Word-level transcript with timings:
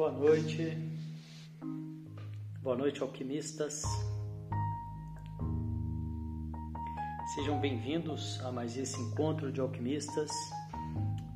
Boa 0.00 0.12
noite, 0.12 0.78
boa 2.62 2.74
noite, 2.74 3.02
alquimistas. 3.02 3.82
Sejam 7.34 7.60
bem-vindos 7.60 8.40
a 8.42 8.50
mais 8.50 8.78
esse 8.78 8.98
encontro 8.98 9.52
de 9.52 9.60
alquimistas, 9.60 10.30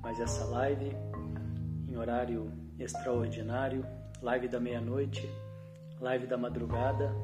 mais 0.00 0.18
essa 0.18 0.46
live 0.46 0.96
em 1.90 1.94
horário 1.98 2.50
extraordinário, 2.78 3.84
live 4.22 4.48
da 4.48 4.58
meia-noite, 4.58 5.28
live 6.00 6.26
da 6.26 6.38
madrugada. 6.38 7.14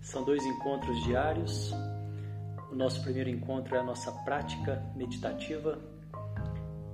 São 0.00 0.24
dois 0.24 0.46
encontros 0.46 1.02
diários. 1.02 1.72
O 2.70 2.76
nosso 2.76 3.02
primeiro 3.02 3.28
encontro 3.28 3.74
é 3.74 3.80
a 3.80 3.82
nossa 3.82 4.12
prática 4.22 4.80
meditativa 4.94 5.91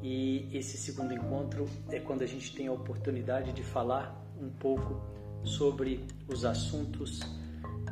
e 0.02 0.48
esse 0.52 0.76
segundo 0.76 1.12
encontro 1.12 1.68
é 1.90 1.98
quando 1.98 2.22
a 2.22 2.26
gente 2.26 2.54
tem 2.54 2.68
a 2.68 2.72
oportunidade 2.72 3.52
de 3.52 3.62
falar 3.62 4.14
um 4.40 4.48
pouco 4.48 5.00
sobre 5.44 6.04
os 6.28 6.44
assuntos 6.44 7.20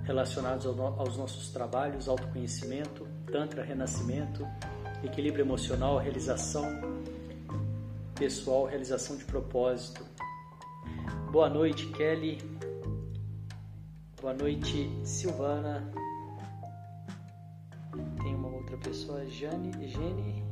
relacionados 0.04 0.66
aos 0.66 1.16
nossos 1.16 1.48
trabalhos, 1.50 2.08
autoconhecimento, 2.08 3.06
Tantra, 3.30 3.64
renascimento, 3.64 4.46
equilíbrio 5.02 5.44
emocional, 5.44 5.98
realização 5.98 6.64
pessoal, 8.14 8.66
realização 8.66 9.16
de 9.16 9.24
propósito. 9.24 10.06
Boa 11.30 11.50
noite, 11.50 11.86
Kelly. 11.88 12.38
Boa 14.20 14.32
noite, 14.32 14.88
Silvana. 15.04 15.92
Tem 18.22 18.34
uma 18.34 18.48
outra 18.48 18.76
pessoa, 18.78 19.26
Jane, 19.26 19.72
Gene 19.88 20.44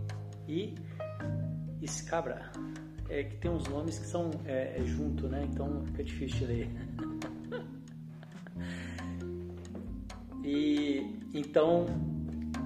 e 0.46 0.74
Scabra. 1.86 2.50
É 3.08 3.22
que 3.24 3.36
tem 3.36 3.50
uns 3.50 3.64
nomes 3.68 3.98
que 3.98 4.06
são 4.06 4.30
é, 4.46 4.80
é 4.80 4.84
junto, 4.84 5.28
né? 5.28 5.46
Então 5.50 5.84
fica 5.86 6.02
difícil 6.02 6.38
de 6.38 6.46
ler. 6.46 6.70
E 10.44 11.18
então, 11.32 11.86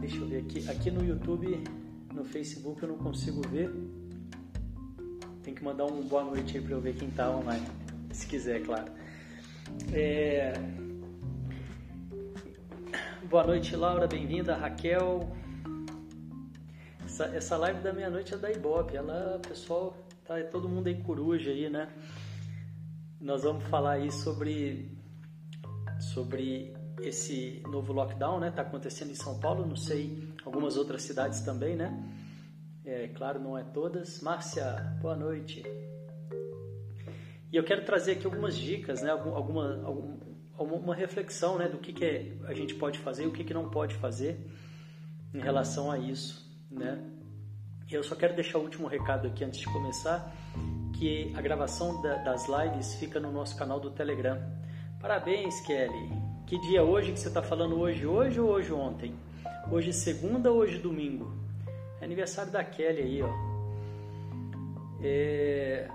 deixa 0.01 0.17
eu 0.17 0.27
ver 0.27 0.39
aqui, 0.39 0.69
aqui 0.69 0.91
no 0.91 1.05
YouTube, 1.05 1.63
no 2.13 2.25
Facebook 2.25 2.83
eu 2.83 2.89
não 2.89 2.99
consigo 2.99 3.41
ver. 3.49 3.73
Tem 5.45 5.55
que 5.55 5.63
mandar 5.63 5.85
um 5.85 6.03
boa 6.03 6.25
noite 6.25 6.59
aí 6.59 6.63
para 6.63 6.73
eu 6.73 6.81
ver 6.81 6.97
quem 6.97 7.09
tá 7.09 7.31
online, 7.31 7.65
se 8.13 8.27
quiser, 8.27 8.65
claro. 8.65 8.91
É... 9.93 10.55
Boa 13.31 13.47
noite, 13.47 13.77
Laura, 13.77 14.09
bem-vinda, 14.09 14.57
Raquel. 14.57 15.21
Essa, 17.19 17.35
essa 17.35 17.57
live 17.57 17.81
da 17.81 17.93
meia-noite 17.93 18.33
é 18.33 18.37
da 18.37 18.49
Ibope, 18.49 18.97
ela, 18.97 19.41
pessoal, 19.41 19.97
tá 20.25 20.39
é 20.39 20.45
todo 20.45 20.69
mundo 20.69 20.87
aí 20.87 21.03
coruja 21.03 21.51
aí, 21.51 21.69
né? 21.69 21.89
Nós 23.21 23.43
vamos 23.43 23.65
falar 23.65 23.95
aí 23.95 24.13
sobre 24.13 24.97
sobre 25.99 26.77
esse 27.01 27.61
novo 27.67 27.93
lockdown, 27.93 28.39
né? 28.39 28.51
Está 28.51 28.63
acontecendo 28.63 29.11
em 29.11 29.17
São 29.17 29.41
Paulo, 29.41 29.67
não 29.67 29.75
sei, 29.75 30.33
algumas 30.45 30.77
outras 30.77 31.03
cidades 31.03 31.41
também, 31.41 31.75
né? 31.75 31.93
É 32.85 33.09
claro, 33.09 33.41
não 33.41 33.59
é 33.59 33.65
todas. 33.65 34.21
Márcia, 34.21 34.97
boa 35.03 35.17
noite. 35.17 35.65
E 37.51 37.57
eu 37.57 37.65
quero 37.65 37.85
trazer 37.85 38.13
aqui 38.13 38.27
algumas 38.27 38.57
dicas, 38.57 39.03
né? 39.03 39.11
Alguma, 39.11 39.85
alguma 39.85 40.17
uma 40.57 40.95
reflexão, 40.95 41.59
né? 41.59 41.69
Do 41.69 41.79
que, 41.79 41.93
que 41.93 42.05
é, 42.05 42.37
a 42.45 42.55
gente 42.55 42.77
pode 42.77 43.01
fazer 43.01 43.25
e 43.25 43.27
o 43.27 43.33
que, 43.33 43.43
que 43.43 43.53
não 43.53 43.69
pode 43.69 43.97
fazer 43.97 44.39
em 45.35 45.41
relação 45.41 45.91
a 45.91 45.99
isso, 45.99 46.48
né? 46.71 46.99
Eu 47.91 48.03
só 48.03 48.15
quero 48.15 48.35
deixar 48.35 48.59
o 48.59 48.63
último 48.63 48.87
recado 48.87 49.27
aqui 49.27 49.45
antes 49.45 49.61
de 49.61 49.67
começar, 49.67 50.31
que 50.99 51.33
a 51.35 51.41
gravação 51.41 52.03
da, 52.03 52.17
das 52.17 52.47
lives 52.47 52.95
fica 52.97 53.19
no 53.19 53.33
nosso 53.33 53.57
canal 53.57 53.81
do 53.81 53.91
Telegram. 53.91 54.39
Parabéns, 55.01 55.61
Kelly. 55.61 56.11
Que 56.47 56.59
dia 56.61 56.83
hoje 56.83 57.13
que 57.13 57.19
você 57.19 57.29
está 57.29 57.43
falando 57.43 57.79
hoje, 57.79 58.07
hoje 58.07 58.41
ou 58.41 58.51
hoje 58.51 58.73
ontem? 58.73 59.15
Hoje 59.71 59.93
segunda 59.93 60.51
ou 60.51 60.59
hoje 60.59 60.79
domingo? 60.79 61.33
É 62.01 62.05
aniversário 62.05 62.53
da 62.53 62.63
Kelly 62.63 63.03
aí, 63.03 63.23
ó. 63.23 63.31
É... 65.03 65.89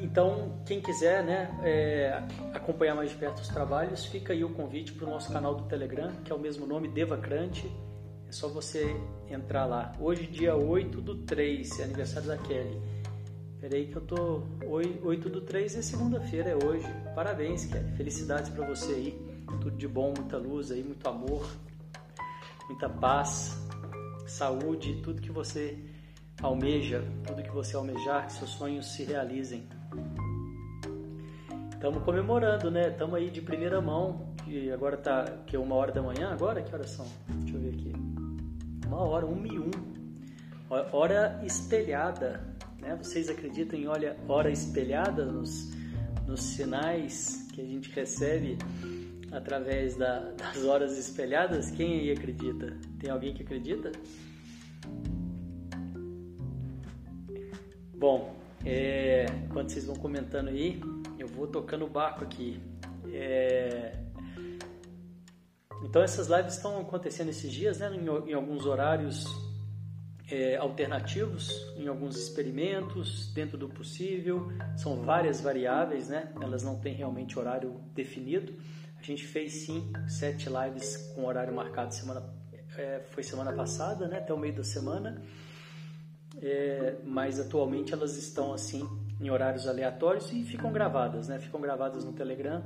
Então, 0.00 0.62
quem 0.64 0.80
quiser 0.80 1.24
né, 1.24 1.50
é, 1.64 2.22
acompanhar 2.54 2.94
mais 2.94 3.10
de 3.10 3.16
perto 3.16 3.40
os 3.40 3.48
trabalhos, 3.48 4.06
fica 4.06 4.32
aí 4.32 4.44
o 4.44 4.50
convite 4.50 4.92
para 4.92 5.06
o 5.06 5.10
nosso 5.10 5.32
canal 5.32 5.56
do 5.56 5.64
Telegram, 5.64 6.12
que 6.24 6.30
é 6.30 6.34
o 6.34 6.38
mesmo 6.38 6.66
nome, 6.66 6.88
Devacrante. 6.88 7.68
É 8.28 8.32
só 8.32 8.46
você 8.46 8.94
entrar 9.30 9.64
lá. 9.64 9.92
Hoje, 9.98 10.26
dia 10.26 10.54
8 10.54 11.00
do 11.00 11.16
3, 11.24 11.80
é 11.80 11.84
aniversário 11.84 12.28
da 12.28 12.36
Kelly. 12.36 12.78
Peraí 13.58 13.86
que 13.86 13.96
eu 13.96 14.02
tô. 14.02 14.42
8 15.02 15.30
do 15.30 15.40
3 15.40 15.76
é 15.76 15.82
segunda-feira, 15.82 16.50
é 16.50 16.54
hoje. 16.54 16.86
Parabéns, 17.14 17.64
Kelly. 17.64 17.90
Felicidades 17.96 18.50
para 18.50 18.66
você 18.66 18.92
aí. 18.92 19.28
Tudo 19.46 19.70
de 19.70 19.88
bom, 19.88 20.12
muita 20.14 20.36
luz 20.36 20.70
aí, 20.70 20.84
muito 20.84 21.08
amor, 21.08 21.48
muita 22.68 22.86
paz, 22.86 23.56
saúde, 24.26 25.00
tudo 25.02 25.22
que 25.22 25.32
você 25.32 25.78
almeja, 26.42 27.02
tudo 27.26 27.42
que 27.42 27.50
você 27.50 27.74
almejar, 27.74 28.26
que 28.26 28.34
seus 28.34 28.50
sonhos 28.50 28.92
se 28.92 29.04
realizem. 29.04 29.66
Estamos 31.72 32.02
comemorando, 32.02 32.70
né? 32.70 32.90
Estamos 32.90 33.14
aí 33.14 33.30
de 33.30 33.40
primeira 33.40 33.80
mão. 33.80 34.34
E 34.46 34.70
agora 34.70 34.98
tá 34.98 35.24
que 35.46 35.56
uma 35.56 35.74
hora 35.76 35.92
da 35.92 36.02
manhã. 36.02 36.30
Agora 36.30 36.60
que 36.60 36.74
horas 36.74 36.90
são? 36.90 37.06
Deixa 37.28 37.56
eu 37.56 37.60
ver 37.60 37.70
aqui. 37.70 38.07
Uma 38.88 39.00
hora, 39.02 39.24
uma 39.24 39.46
e 39.46 39.58
um. 39.58 39.70
Hora 40.92 41.40
espelhada 41.44 42.58
né? 42.80 42.96
Vocês 42.96 43.28
acreditam 43.28 43.78
em 43.78 43.86
olha, 43.86 44.16
hora 44.28 44.50
espelhada 44.50 45.24
nos, 45.24 45.72
nos 46.26 46.40
sinais 46.40 47.46
que 47.52 47.60
a 47.60 47.64
gente 47.64 47.90
recebe 47.90 48.56
através 49.30 49.96
da, 49.96 50.30
das 50.32 50.64
horas 50.64 50.96
espelhadas? 50.96 51.70
Quem 51.70 52.00
aí 52.00 52.10
acredita? 52.10 52.76
Tem 52.98 53.10
alguém 53.10 53.34
que 53.34 53.42
acredita? 53.42 53.92
Bom, 57.94 58.34
é, 58.64 59.26
enquanto 59.44 59.70
vocês 59.70 59.84
vão 59.84 59.96
comentando 59.96 60.48
aí, 60.48 60.80
eu 61.18 61.26
vou 61.26 61.46
tocando 61.46 61.84
o 61.84 61.88
barco 61.88 62.24
aqui. 62.24 62.60
É, 63.12 63.92
então 65.88 66.02
essas 66.02 66.28
lives 66.28 66.54
estão 66.54 66.80
acontecendo 66.80 67.30
esses 67.30 67.50
dias, 67.50 67.78
né, 67.78 67.90
em, 67.94 68.30
em 68.30 68.34
alguns 68.34 68.66
horários 68.66 69.24
é, 70.30 70.56
alternativos 70.56 71.50
em 71.76 71.88
alguns 71.88 72.16
experimentos, 72.16 73.32
dentro 73.32 73.56
do 73.56 73.68
possível. 73.68 74.52
São 74.76 74.96
várias 75.02 75.40
variáveis, 75.40 76.08
né? 76.08 76.32
Elas 76.40 76.62
não 76.62 76.78
têm 76.78 76.94
realmente 76.94 77.38
horário 77.38 77.80
definido. 77.94 78.54
A 78.98 79.02
gente 79.02 79.26
fez 79.26 79.64
sim 79.64 79.90
sete 80.06 80.48
lives 80.50 80.96
com 81.14 81.24
horário 81.24 81.54
marcado 81.54 81.94
semana 81.94 82.22
é, 82.76 83.00
foi 83.10 83.22
semana 83.22 83.52
passada, 83.52 84.06
né? 84.06 84.18
Até 84.18 84.32
o 84.32 84.38
meio 84.38 84.54
da 84.54 84.64
semana. 84.64 85.22
É, 86.40 86.96
mas 87.04 87.40
atualmente 87.40 87.92
elas 87.92 88.16
estão 88.16 88.52
assim 88.52 88.86
em 89.20 89.30
horários 89.30 89.66
aleatórios 89.66 90.30
e 90.30 90.44
ficam 90.44 90.70
gravadas, 90.70 91.28
né? 91.28 91.38
Ficam 91.38 91.60
gravadas 91.60 92.04
no 92.04 92.12
Telegram 92.12 92.62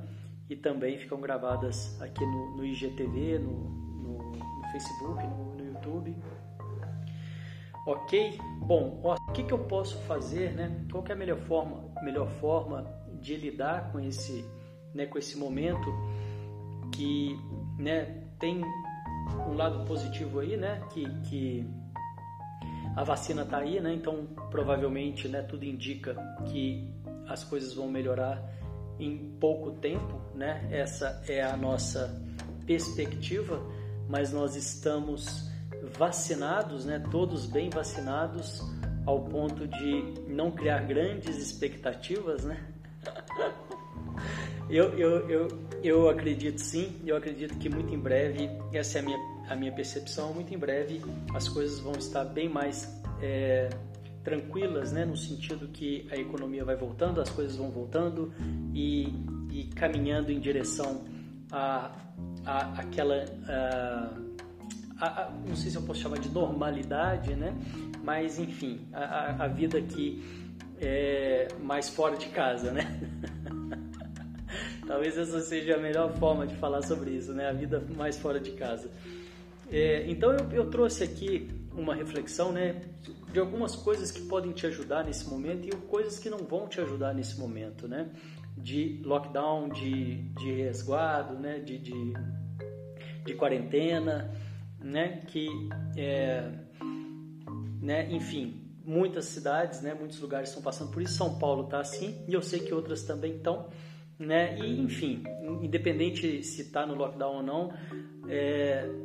e 0.49 0.57
também 0.57 0.99
ficam 0.99 1.21
gravadas 1.21 2.01
aqui 2.01 2.25
no, 2.25 2.57
no 2.57 2.65
IGTV, 2.65 3.39
no, 3.39 3.53
no, 3.53 4.19
no 4.33 4.69
Facebook, 4.73 5.23
no, 5.27 5.53
YouTube. 5.65 6.17
Ok? 7.87 8.39
Bom, 8.61 9.01
ó, 9.03 9.15
o 9.15 9.33
que, 9.33 9.43
que 9.43 9.53
eu 9.53 9.59
posso 9.59 9.99
fazer, 10.03 10.53
né? 10.53 10.85
Qual 10.91 11.05
é 11.09 11.13
a 11.13 11.17
melhor 11.17 11.39
forma, 11.39 11.85
melhor 12.03 12.29
forma 12.29 12.87
de 13.21 13.37
lidar 13.37 13.91
com 13.91 13.99
esse, 13.99 14.45
né, 14.95 15.07
com 15.07 15.19
esse 15.19 15.37
momento 15.37 15.93
que, 16.93 17.37
né, 17.79 18.23
tem 18.39 18.63
um 19.49 19.55
lado 19.55 19.85
positivo 19.85 20.41
aí, 20.41 20.57
né, 20.57 20.83
que, 20.91 21.09
que 21.23 21.67
a 22.97 23.05
vacina 23.05 23.43
está 23.43 23.59
aí, 23.59 23.81
né? 23.81 23.95
Então 23.95 24.27
provavelmente, 24.51 25.29
né, 25.29 25.43
tudo 25.43 25.65
indica 25.65 26.15
que 26.47 26.89
as 27.29 27.43
coisas 27.45 27.75
vão 27.75 27.89
melhorar 27.89 28.43
em 29.05 29.37
pouco 29.41 29.73
tempo, 29.73 30.21
né? 30.35 30.69
Essa 30.71 31.23
é 31.27 31.43
a 31.43 31.57
nossa 31.57 32.21
perspectiva, 32.67 33.61
mas 34.09 34.33
nós 34.33 34.57
estamos 34.57 35.51
vacinados, 35.99 36.85
né, 36.85 37.03
todos 37.11 37.47
bem 37.47 37.69
vacinados, 37.69 38.63
ao 39.05 39.25
ponto 39.25 39.67
de 39.67 40.15
não 40.29 40.51
criar 40.53 40.81
grandes 40.87 41.37
expectativas, 41.37 42.45
né? 42.45 42.65
eu, 44.71 44.97
eu, 44.97 45.29
eu, 45.29 45.49
eu 45.83 46.09
acredito 46.09 46.61
sim, 46.61 47.01
eu 47.05 47.17
acredito 47.17 47.59
que 47.59 47.69
muito 47.69 47.93
em 47.93 47.99
breve, 47.99 48.49
essa 48.73 48.99
é 48.99 49.01
a 49.01 49.05
minha, 49.05 49.19
a 49.49 49.57
minha 49.57 49.73
percepção, 49.73 50.33
muito 50.33 50.55
em 50.55 50.59
breve 50.59 51.03
as 51.35 51.49
coisas 51.49 51.81
vão 51.81 51.93
estar 51.93 52.25
bem 52.25 52.49
mais 52.49 52.89
é, 53.21 53.69
tranquilas, 54.23 54.93
né, 54.93 55.05
no 55.05 55.17
sentido 55.17 55.69
que 55.69 56.07
a 56.11 56.17
economia 56.17 56.65
vai 56.65 56.77
voltando, 56.77 57.21
as 57.21 57.31
coisas 57.31 57.57
vão 57.57 57.71
voltando 57.71 58.33
e, 58.75 59.09
e 59.51 59.65
caminhando 59.75 60.31
em 60.31 60.41
direção 60.41 61.05
a, 61.51 61.91
a 62.45 62.81
aquela... 62.81 63.25
A, 63.47 65.05
a, 65.05 65.31
não 65.47 65.57
sei 65.57 65.71
se 65.71 65.77
eu 65.77 65.83
posso 65.83 66.01
chamar 66.01 66.21
de 66.21 66.31
normalidade, 66.31 67.35
né? 67.35 67.53
mas 68.03 68.39
enfim, 68.39 68.81
a, 68.93 69.45
a 69.45 69.49
vida 69.49 69.79
aqui 69.79 70.23
é 70.81 71.49
mais 71.63 71.89
fora 71.89 72.17
de 72.17 72.29
casa, 72.29 72.73
né? 72.73 73.01
Talvez 74.87 75.17
essa 75.17 75.41
seja 75.41 75.77
a 75.77 75.79
melhor 75.79 76.13
forma 76.15 76.47
de 76.47 76.55
falar 76.57 76.83
sobre 76.83 77.13
isso, 77.13 77.33
né? 77.33 77.49
A 77.49 77.53
vida 77.53 77.83
mais 77.97 78.19
fora 78.19 78.41
de 78.41 78.51
casa. 78.53 78.91
É, 79.71 80.05
então 80.11 80.33
eu, 80.33 80.51
eu, 80.51 80.71
trouxe 80.71 81.05
aqui 81.05 81.49
uma 81.75 81.95
reflexão, 81.95 82.53
né, 82.53 82.83
de 83.33 83.41
algumas 83.41 83.75
coisas 83.75 84.11
que 84.11 84.23
podem 84.23 84.53
te 84.53 84.67
ajudar 84.67 85.05
nesse 85.05 85.29
momento 85.29 85.67
e 85.67 85.71
coisas 85.89 86.19
que 86.19 86.29
não 86.29 86.39
vão 86.39 86.69
te 86.69 86.81
ajudar 86.81 87.15
nesse 87.15 87.39
momento, 87.39 87.89
né? 87.89 88.11
De 88.57 89.01
lockdown, 89.05 89.71
de, 89.71 90.23
de 90.35 90.53
resguardo, 90.53 91.35
né? 91.39 91.59
De, 91.59 91.79
de, 91.79 92.13
de 93.25 93.35
quarentena, 93.35 94.31
né? 94.79 95.23
Que, 95.27 95.49
é, 95.97 96.51
né? 97.81 98.13
Enfim, 98.13 98.61
muitas 98.85 99.25
cidades, 99.27 99.81
né? 99.81 99.95
Muitos 99.95 100.21
lugares 100.21 100.51
estão 100.51 100.63
passando 100.63 100.91
por 100.91 101.01
isso. 101.01 101.15
São 101.15 101.39
Paulo 101.39 101.65
está 101.65 101.81
assim 101.81 102.23
e 102.29 102.35
eu 102.35 102.43
sei 102.43 102.61
que 102.61 102.75
outras 102.75 103.03
também 103.03 103.37
estão 103.37 103.71
né? 104.19 104.59
E 104.59 104.81
enfim, 104.81 105.23
independente 105.61 106.43
se 106.43 106.63
está 106.63 106.87
no 106.87 106.95
lockdown 106.95 107.37
ou 107.37 107.43
não, 107.43 107.73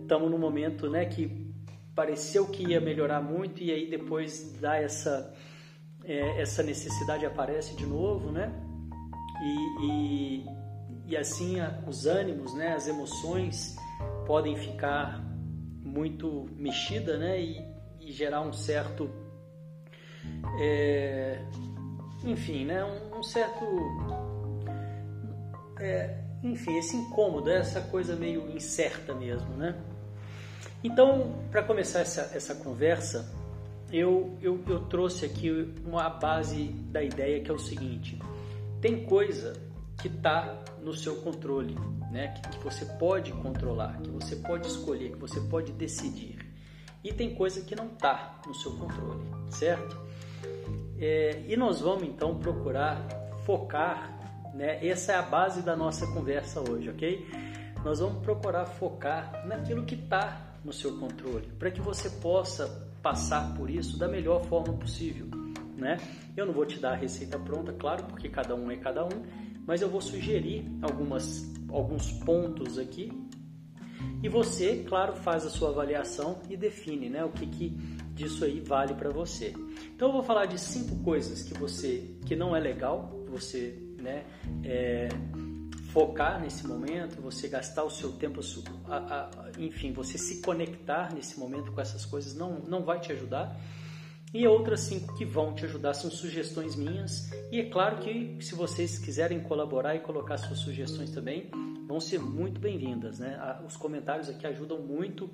estamos 0.02 0.28
é, 0.28 0.30
num 0.30 0.38
momento, 0.38 0.90
né, 0.90 1.06
que 1.06 1.47
pareceu 1.98 2.46
que 2.46 2.62
ia 2.62 2.80
melhorar 2.80 3.20
muito 3.24 3.64
e 3.64 3.72
aí 3.72 3.90
depois 3.90 4.56
dá 4.62 4.76
essa 4.76 5.34
é, 6.06 6.40
essa 6.40 6.62
necessidade 6.62 7.26
aparece 7.26 7.76
de 7.76 7.88
novo, 7.88 8.32
né? 8.32 8.54
E, 9.42 9.86
e, 9.86 10.46
e 11.08 11.18
assim 11.18 11.60
a, 11.60 11.84
os 11.88 12.06
ânimos, 12.06 12.54
né, 12.54 12.76
as 12.76 12.88
emoções 12.88 13.76
podem 14.28 14.56
ficar 14.56 15.26
muito 15.82 16.46
mexida, 16.56 17.18
né? 17.18 17.42
E, 17.42 17.66
e 18.00 18.12
gerar 18.12 18.42
um 18.42 18.54
certo, 18.54 19.10
é, 20.62 21.42
enfim, 22.24 22.64
né? 22.66 22.86
Um, 22.86 23.18
um 23.18 23.24
certo 23.24 23.66
é, 25.80 26.16
enfim, 26.44 26.78
esse 26.78 26.96
incômodo, 26.96 27.50
essa 27.50 27.82
coisa 27.82 28.16
meio 28.16 28.48
incerta 28.52 29.16
mesmo, 29.16 29.50
né? 29.56 29.76
Então, 30.84 31.36
para 31.52 31.64
começar 31.64 32.00
essa, 32.00 32.32
essa 32.34 32.56
conversa, 32.56 33.34
eu, 33.92 34.38
eu, 34.42 34.64
eu 34.68 34.82
trouxe 34.82 35.26
aqui 35.26 35.74
uma 35.86 36.10
base 36.10 36.68
da 36.92 37.04
ideia 37.04 37.42
que 37.42 37.50
é 37.50 37.54
o 37.54 37.60
seguinte: 37.60 38.20
tem 38.82 39.06
coisa 39.06 39.54
que 40.00 40.08
está 40.08 40.60
no 40.82 40.94
seu 40.94 41.16
controle, 41.18 41.76
né? 42.12 42.30
Que, 42.30 42.50
que, 42.50 42.64
você 42.64 42.86
pode 42.86 43.32
controlar, 43.34 44.00
que 44.02 44.10
você 44.10 44.36
pode 44.36 44.68
escolher, 44.68 45.12
que 45.12 45.18
você 45.18 45.40
pode 45.42 45.72
decidir. 45.72 46.38
E 47.04 47.14
tem 47.14 47.34
coisa 47.34 47.62
que 47.62 47.76
não 47.76 47.88
está 47.88 48.40
no 48.46 48.54
seu 48.54 48.72
controle, 48.74 49.24
certo? 49.50 49.98
É, 51.00 51.44
e 51.48 51.56
nós 51.56 51.80
vamos 51.80 52.04
então 52.04 52.38
procurar 52.40 53.08
focar 53.46 54.18
né? 54.58 54.84
Essa 54.86 55.14
é 55.14 55.16
a 55.16 55.22
base 55.22 55.62
da 55.62 55.76
nossa 55.76 56.08
conversa 56.08 56.60
hoje, 56.60 56.90
ok? 56.90 57.28
Nós 57.86 58.00
vamos 58.00 58.24
procurar 58.24 58.66
focar 58.66 59.46
naquilo 59.46 59.86
que 59.86 59.94
está 59.94 60.47
no 60.68 60.74
seu 60.74 60.98
controle, 60.98 61.48
para 61.58 61.72
que 61.72 61.80
você 61.80 62.10
possa 62.10 62.68
passar 63.02 63.56
por 63.56 63.70
isso 63.70 63.98
da 63.98 64.06
melhor 64.06 64.44
forma 64.48 64.74
possível, 64.74 65.28
né? 65.78 65.96
Eu 66.36 66.46
não 66.46 66.54
vou 66.54 66.66
te 66.66 66.78
dar 66.78 66.92
a 66.92 66.96
receita 66.96 67.40
pronta, 67.40 67.72
claro, 67.72 68.04
porque 68.04 68.28
cada 68.28 68.54
um 68.54 68.70
é 68.70 68.76
cada 68.76 69.06
um, 69.06 69.24
mas 69.66 69.82
eu 69.82 69.90
vou 69.90 70.02
sugerir 70.02 70.70
algumas, 70.82 71.50
alguns 71.70 72.12
pontos 72.12 72.78
aqui 72.78 73.10
e 74.22 74.28
você, 74.28 74.84
claro, 74.84 75.16
faz 75.16 75.46
a 75.46 75.50
sua 75.50 75.70
avaliação 75.70 76.42
e 76.50 76.58
define, 76.58 77.10
né, 77.10 77.24
o 77.24 77.32
que, 77.32 77.48
que 77.48 77.70
disso 78.14 78.44
aí 78.44 78.60
vale 78.60 78.94
para 78.94 79.10
você. 79.10 79.54
Então 79.96 80.10
eu 80.10 80.14
vou 80.16 80.24
falar 80.24 80.48
de 80.48 80.60
cinco 80.60 81.02
coisas 81.02 81.44
que 81.44 81.54
você 81.54 82.14
que 82.26 82.36
não 82.36 82.54
é 82.54 82.60
legal 82.60 83.24
você 83.30 83.88
né? 84.02 84.24
É, 84.64 85.10
focar 85.88 86.40
nesse 86.42 86.66
momento, 86.68 87.22
você 87.22 87.48
gastar 87.48 87.84
o 87.84 87.90
seu 87.90 88.12
tempo, 88.14 88.42
a, 88.88 88.98
a, 88.98 89.30
enfim, 89.58 89.92
você 89.92 90.18
se 90.18 90.42
conectar 90.42 91.14
nesse 91.14 91.40
momento 91.40 91.72
com 91.72 91.82
essas 91.82 92.06
coisas 92.06 92.36
não, 92.36 92.60
não 92.60 92.84
vai 92.84 93.00
te 93.00 93.12
ajudar. 93.12 93.60
E 94.34 94.46
outras 94.46 94.82
cinco 94.82 95.16
que 95.16 95.24
vão 95.24 95.54
te 95.54 95.64
ajudar 95.66 95.94
são 95.94 96.12
sugestões 96.12 96.76
minhas. 96.76 97.32
E 97.52 97.62
é 97.62 97.70
claro 97.70 97.98
que 97.98 98.38
se 98.42 98.56
vocês 98.56 99.00
quiserem 99.00 99.40
colaborar 99.40 99.96
e 99.96 100.00
colocar 100.00 100.38
suas 100.38 100.60
sugestões 100.60 101.12
também, 101.12 101.50
vão 101.88 102.00
ser 102.00 102.20
muito 102.20 102.60
bem-vindas. 102.60 103.20
Né? 103.20 103.40
Os 103.66 103.78
comentários 103.78 104.28
aqui 104.28 104.46
ajudam 104.46 104.80
muito, 104.80 105.30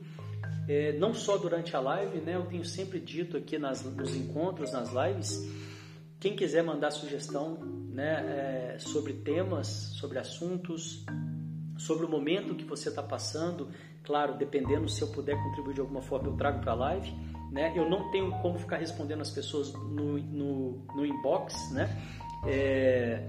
é, 0.67 0.93
não 0.93 1.13
só 1.13 1.37
durante 1.37 1.75
a 1.75 1.79
live, 1.79 2.19
né? 2.19 2.35
eu 2.35 2.45
tenho 2.45 2.63
sempre 2.63 2.99
dito 2.99 3.35
aqui 3.35 3.57
nas, 3.57 3.83
nos 3.83 4.15
encontros, 4.15 4.71
nas 4.71 4.91
lives, 4.93 5.43
quem 6.19 6.35
quiser 6.35 6.63
mandar 6.63 6.91
sugestão 6.91 7.57
né, 7.93 8.73
é, 8.75 8.79
sobre 8.79 9.13
temas, 9.13 9.67
sobre 9.67 10.17
assuntos, 10.17 11.05
sobre 11.77 12.05
o 12.05 12.09
momento 12.09 12.55
que 12.55 12.65
você 12.65 12.89
está 12.89 13.03
passando, 13.03 13.69
claro, 14.03 14.35
dependendo 14.35 14.89
se 14.89 15.01
eu 15.01 15.09
puder 15.09 15.41
contribuir 15.41 15.75
de 15.75 15.81
alguma 15.81 16.01
forma, 16.01 16.27
eu 16.27 16.35
trago 16.35 16.59
para 16.59 16.71
a 16.71 16.75
live. 16.75 17.13
Né? 17.51 17.71
Eu 17.75 17.87
não 17.87 18.09
tenho 18.09 18.31
como 18.41 18.57
ficar 18.57 18.77
respondendo 18.77 19.21
as 19.21 19.29
pessoas 19.29 19.71
no, 19.73 20.17
no, 20.17 20.85
no 20.95 21.05
inbox, 21.05 21.71
né? 21.71 21.87
É, 22.47 23.27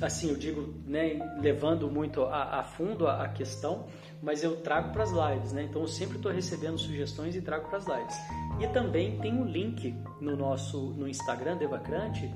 assim, 0.00 0.30
eu 0.30 0.36
digo, 0.36 0.74
né, 0.84 1.20
levando 1.40 1.88
muito 1.88 2.24
a, 2.24 2.58
a 2.58 2.64
fundo 2.64 3.06
a, 3.06 3.22
a, 3.22 3.28
questão, 3.28 3.86
mas 4.20 4.42
eu 4.42 4.56
trago 4.56 4.92
para 4.92 5.04
as 5.04 5.12
lives, 5.12 5.52
né? 5.52 5.62
Então 5.62 5.82
eu 5.82 5.88
sempre 5.88 6.16
estou 6.16 6.32
recebendo 6.32 6.76
sugestões 6.76 7.36
e 7.36 7.40
trago 7.40 7.68
para 7.68 7.78
as 7.78 7.86
lives. 7.86 8.16
E 8.60 8.66
também 8.66 9.18
tem 9.20 9.32
um 9.32 9.44
link 9.44 9.94
no 10.20 10.36
nosso 10.36 10.78
no 10.94 11.08
Instagram 11.08 11.56
Devacrante 11.56 12.28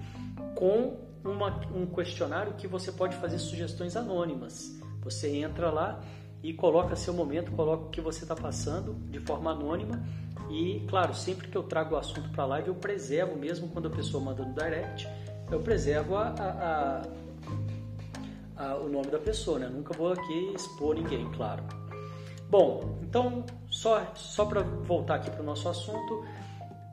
com 0.54 1.05
uma, 1.28 1.60
um 1.74 1.86
questionário 1.86 2.54
que 2.54 2.66
você 2.66 2.90
pode 2.92 3.16
fazer 3.16 3.38
sugestões 3.38 3.96
anônimas. 3.96 4.80
Você 5.02 5.36
entra 5.36 5.70
lá 5.70 6.00
e 6.42 6.52
coloca 6.52 6.94
seu 6.96 7.14
momento, 7.14 7.52
coloca 7.52 7.84
o 7.84 7.90
que 7.90 8.00
você 8.00 8.24
está 8.24 8.34
passando 8.34 8.94
de 9.10 9.20
forma 9.20 9.50
anônima 9.50 10.02
e, 10.50 10.84
claro, 10.88 11.14
sempre 11.14 11.48
que 11.48 11.56
eu 11.56 11.62
trago 11.62 11.94
o 11.94 11.98
assunto 11.98 12.28
para 12.30 12.44
a 12.44 12.46
live, 12.46 12.68
eu 12.68 12.74
preservo 12.74 13.36
mesmo 13.36 13.68
quando 13.68 13.88
a 13.88 13.90
pessoa 13.90 14.22
manda 14.22 14.44
no 14.44 14.54
direct, 14.54 15.08
eu 15.50 15.60
preservo 15.60 16.16
a, 16.16 16.28
a, 18.56 18.62
a 18.64 18.76
o 18.76 18.88
nome 18.88 19.08
da 19.08 19.18
pessoa, 19.18 19.58
né? 19.58 19.68
Nunca 19.68 19.92
vou 19.92 20.12
aqui 20.12 20.52
expor 20.54 20.94
ninguém, 20.94 21.30
claro. 21.32 21.62
Bom, 22.48 22.98
então 23.02 23.44
só 23.68 24.14
só 24.14 24.44
para 24.44 24.62
voltar 24.62 25.16
aqui 25.16 25.30
para 25.30 25.42
o 25.42 25.44
nosso 25.44 25.68
assunto, 25.68 26.24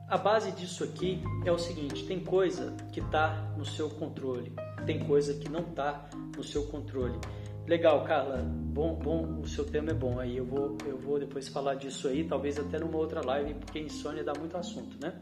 a 0.08 0.18
base 0.18 0.52
disso 0.52 0.84
aqui 0.84 1.22
é 1.44 1.52
o 1.52 1.58
seguinte: 1.58 2.04
tem 2.04 2.20
coisa 2.20 2.74
que 2.92 3.00
está 3.00 3.54
no 3.56 3.64
seu 3.64 3.88
controle, 3.88 4.52
tem 4.86 5.00
coisa 5.06 5.34
que 5.34 5.48
não 5.48 5.60
está 5.60 6.08
no 6.36 6.44
seu 6.44 6.66
controle. 6.66 7.18
Legal, 7.66 8.04
Carla. 8.04 8.42
Bom, 8.44 8.94
bom, 8.94 9.40
o 9.40 9.48
seu 9.48 9.64
tema 9.64 9.90
é 9.90 9.94
bom. 9.94 10.18
Aí 10.18 10.36
eu 10.36 10.44
vou, 10.44 10.76
eu 10.86 10.98
vou 10.98 11.18
depois 11.18 11.48
falar 11.48 11.76
disso 11.76 12.08
aí, 12.08 12.24
talvez 12.24 12.58
até 12.58 12.78
numa 12.78 12.98
outra 12.98 13.24
live, 13.24 13.54
porque 13.54 13.78
insônia 13.78 14.22
dá 14.22 14.34
muito 14.38 14.54
assunto, 14.56 14.98
né? 15.00 15.14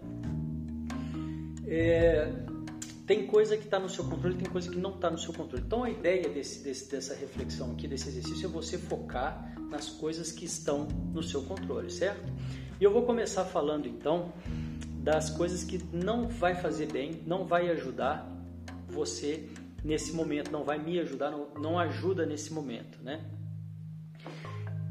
É, 1.64 2.32
tem 3.06 3.26
coisa 3.26 3.56
que 3.56 3.64
está 3.64 3.78
no 3.78 3.88
seu 3.88 4.04
controle, 4.04 4.34
tem 4.36 4.50
coisa 4.50 4.68
que 4.68 4.78
não 4.78 4.94
está 4.94 5.08
no 5.08 5.18
seu 5.18 5.32
controle. 5.32 5.62
Então 5.64 5.84
a 5.84 5.90
ideia 5.90 6.28
desse, 6.28 6.64
desse, 6.64 6.90
dessa 6.90 7.14
reflexão 7.14 7.70
aqui, 7.70 7.86
desse 7.86 8.08
exercício, 8.08 8.46
é 8.46 8.48
você 8.48 8.76
focar 8.76 9.54
nas 9.70 9.88
coisas 9.88 10.32
que 10.32 10.44
estão 10.44 10.88
no 11.12 11.22
seu 11.22 11.42
controle, 11.42 11.90
certo? 11.90 12.28
E 12.80 12.84
eu 12.84 12.92
vou 12.92 13.02
começar 13.02 13.44
falando 13.44 13.86
então 13.86 14.32
das 15.02 15.28
coisas 15.30 15.64
que 15.64 15.82
não 15.92 16.28
vai 16.28 16.54
fazer 16.54 16.90
bem, 16.90 17.22
não 17.26 17.44
vai 17.44 17.68
ajudar 17.70 18.30
você 18.88 19.48
nesse 19.84 20.12
momento, 20.14 20.52
não 20.52 20.62
vai 20.62 20.78
me 20.78 20.98
ajudar, 21.00 21.30
não, 21.30 21.78
ajuda 21.78 22.24
nesse 22.24 22.52
momento, 22.52 23.02
né? 23.02 23.20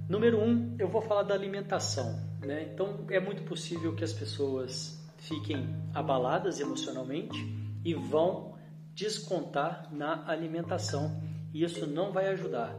Número 0.10 0.38
um, 0.38 0.76
eu 0.78 0.90
vou 0.90 1.02
falar 1.02 1.24
da 1.24 1.34
alimentação, 1.34 2.20
né? 2.46 2.70
Então 2.74 3.06
é 3.10 3.22
muito 3.22 3.44
possível 3.44 3.96
que 3.96 4.04
as 4.04 4.12
pessoas 4.12 5.02
fiquem 5.18 5.74
abaladas 5.94 6.60
emocionalmente 6.60 7.40
e 7.86 7.94
vão 7.94 8.56
descontar 8.94 9.88
na 9.94 10.30
alimentação. 10.30 11.22
E 11.54 11.64
isso 11.64 11.88
não 11.88 12.12
vai 12.12 12.28
ajudar, 12.28 12.76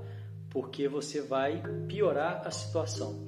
porque 0.50 0.86
você 0.86 1.22
vai 1.22 1.62
piorar 1.88 2.46
a 2.46 2.50
situação. 2.50 3.26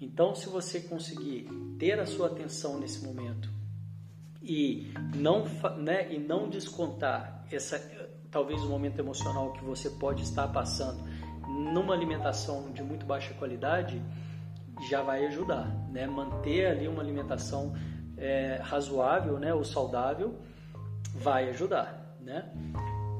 Então, 0.00 0.34
se 0.34 0.48
você 0.48 0.80
conseguir 0.80 1.48
ter 1.78 1.98
a 1.98 2.06
sua 2.06 2.28
atenção 2.28 2.78
nesse 2.78 3.04
momento 3.04 3.48
e 4.42 4.92
não, 5.14 5.44
né, 5.78 6.12
e 6.12 6.18
não 6.18 6.48
descontar 6.48 7.44
essa 7.50 7.78
talvez 8.30 8.64
o 8.64 8.68
momento 8.68 8.98
emocional 8.98 9.52
que 9.52 9.64
você 9.64 9.88
pode 9.88 10.24
estar 10.24 10.48
passando 10.48 11.04
numa 11.46 11.94
alimentação 11.94 12.72
de 12.72 12.82
muito 12.82 13.06
baixa 13.06 13.32
qualidade, 13.34 14.02
já 14.90 15.02
vai 15.02 15.24
ajudar, 15.26 15.68
né? 15.92 16.04
Manter 16.06 16.66
ali 16.66 16.88
uma 16.88 17.00
alimentação 17.00 17.74
é, 18.16 18.58
razoável, 18.60 19.38
né, 19.38 19.54
ou 19.54 19.64
saudável, 19.64 20.34
vai 21.14 21.48
ajudar, 21.50 22.16
né? 22.20 22.50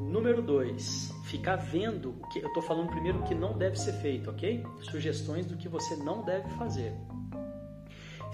Número 0.00 0.42
dois, 0.42 1.12
ficar 1.26 1.56
vendo 1.56 2.20
que 2.32 2.40
eu 2.40 2.48
estou 2.48 2.62
falando 2.62 2.88
primeiro 2.88 3.20
o 3.20 3.22
que 3.22 3.34
não 3.34 3.56
deve 3.56 3.78
ser 3.78 3.92
feito, 3.94 4.30
ok? 4.30 4.64
Sugestões 4.82 5.46
do 5.46 5.56
que 5.56 5.68
você 5.68 5.94
não 5.96 6.24
deve 6.24 6.48
fazer. 6.56 6.92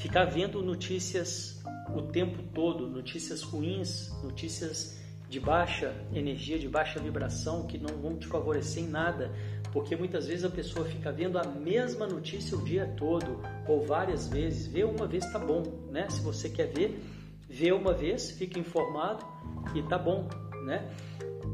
Ficar 0.00 0.25
vendo 0.25 0.62
notícias 0.62 1.62
o 1.95 2.00
tempo 2.00 2.42
todo 2.54 2.88
notícias 2.88 3.42
ruins, 3.42 4.11
notícias 4.23 4.99
de 5.28 5.38
baixa 5.38 5.95
energia, 6.11 6.59
de 6.59 6.66
baixa 6.66 6.99
vibração, 6.99 7.66
que 7.66 7.76
não 7.76 8.00
vão 8.00 8.16
te 8.16 8.26
favorecer 8.26 8.83
em 8.83 8.88
nada, 8.88 9.30
porque 9.71 9.95
muitas 9.95 10.26
vezes 10.26 10.42
a 10.42 10.49
pessoa 10.49 10.87
fica 10.87 11.12
vendo 11.12 11.38
a 11.38 11.45
mesma 11.45 12.07
notícia 12.07 12.57
o 12.57 12.64
dia 12.64 12.87
todo 12.97 13.42
ou 13.69 13.85
várias 13.85 14.26
vezes. 14.26 14.66
Vê 14.66 14.85
uma 14.85 15.07
vez 15.07 15.30
tá 15.30 15.38
bom, 15.38 15.62
né? 15.90 16.09
Se 16.09 16.23
você 16.23 16.49
quer 16.49 16.69
ver, 16.69 16.99
vê 17.47 17.71
uma 17.71 17.92
vez, 17.92 18.30
fica 18.30 18.59
informado 18.59 19.23
e 19.75 19.83
tá 19.83 19.99
bom, 19.99 20.26
né? 20.64 20.90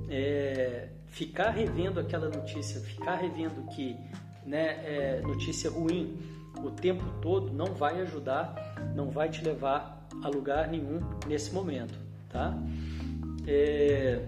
É, 0.09 0.89
ficar 1.09 1.51
revendo 1.51 1.99
aquela 1.99 2.29
notícia, 2.29 2.81
ficar 2.81 3.17
revendo 3.17 3.67
que 3.75 3.97
né, 4.47 4.81
é, 4.85 5.21
notícia 5.23 5.69
ruim 5.69 6.36
o 6.63 6.71
tempo 6.71 7.05
todo 7.21 7.53
não 7.53 7.75
vai 7.75 8.01
ajudar, 8.01 8.75
não 8.95 9.11
vai 9.11 9.29
te 9.29 9.45
levar 9.45 10.07
a 10.23 10.29
lugar 10.29 10.69
nenhum 10.69 11.01
nesse 11.27 11.53
momento, 11.53 11.99
tá? 12.29 12.57
É... 13.47 14.27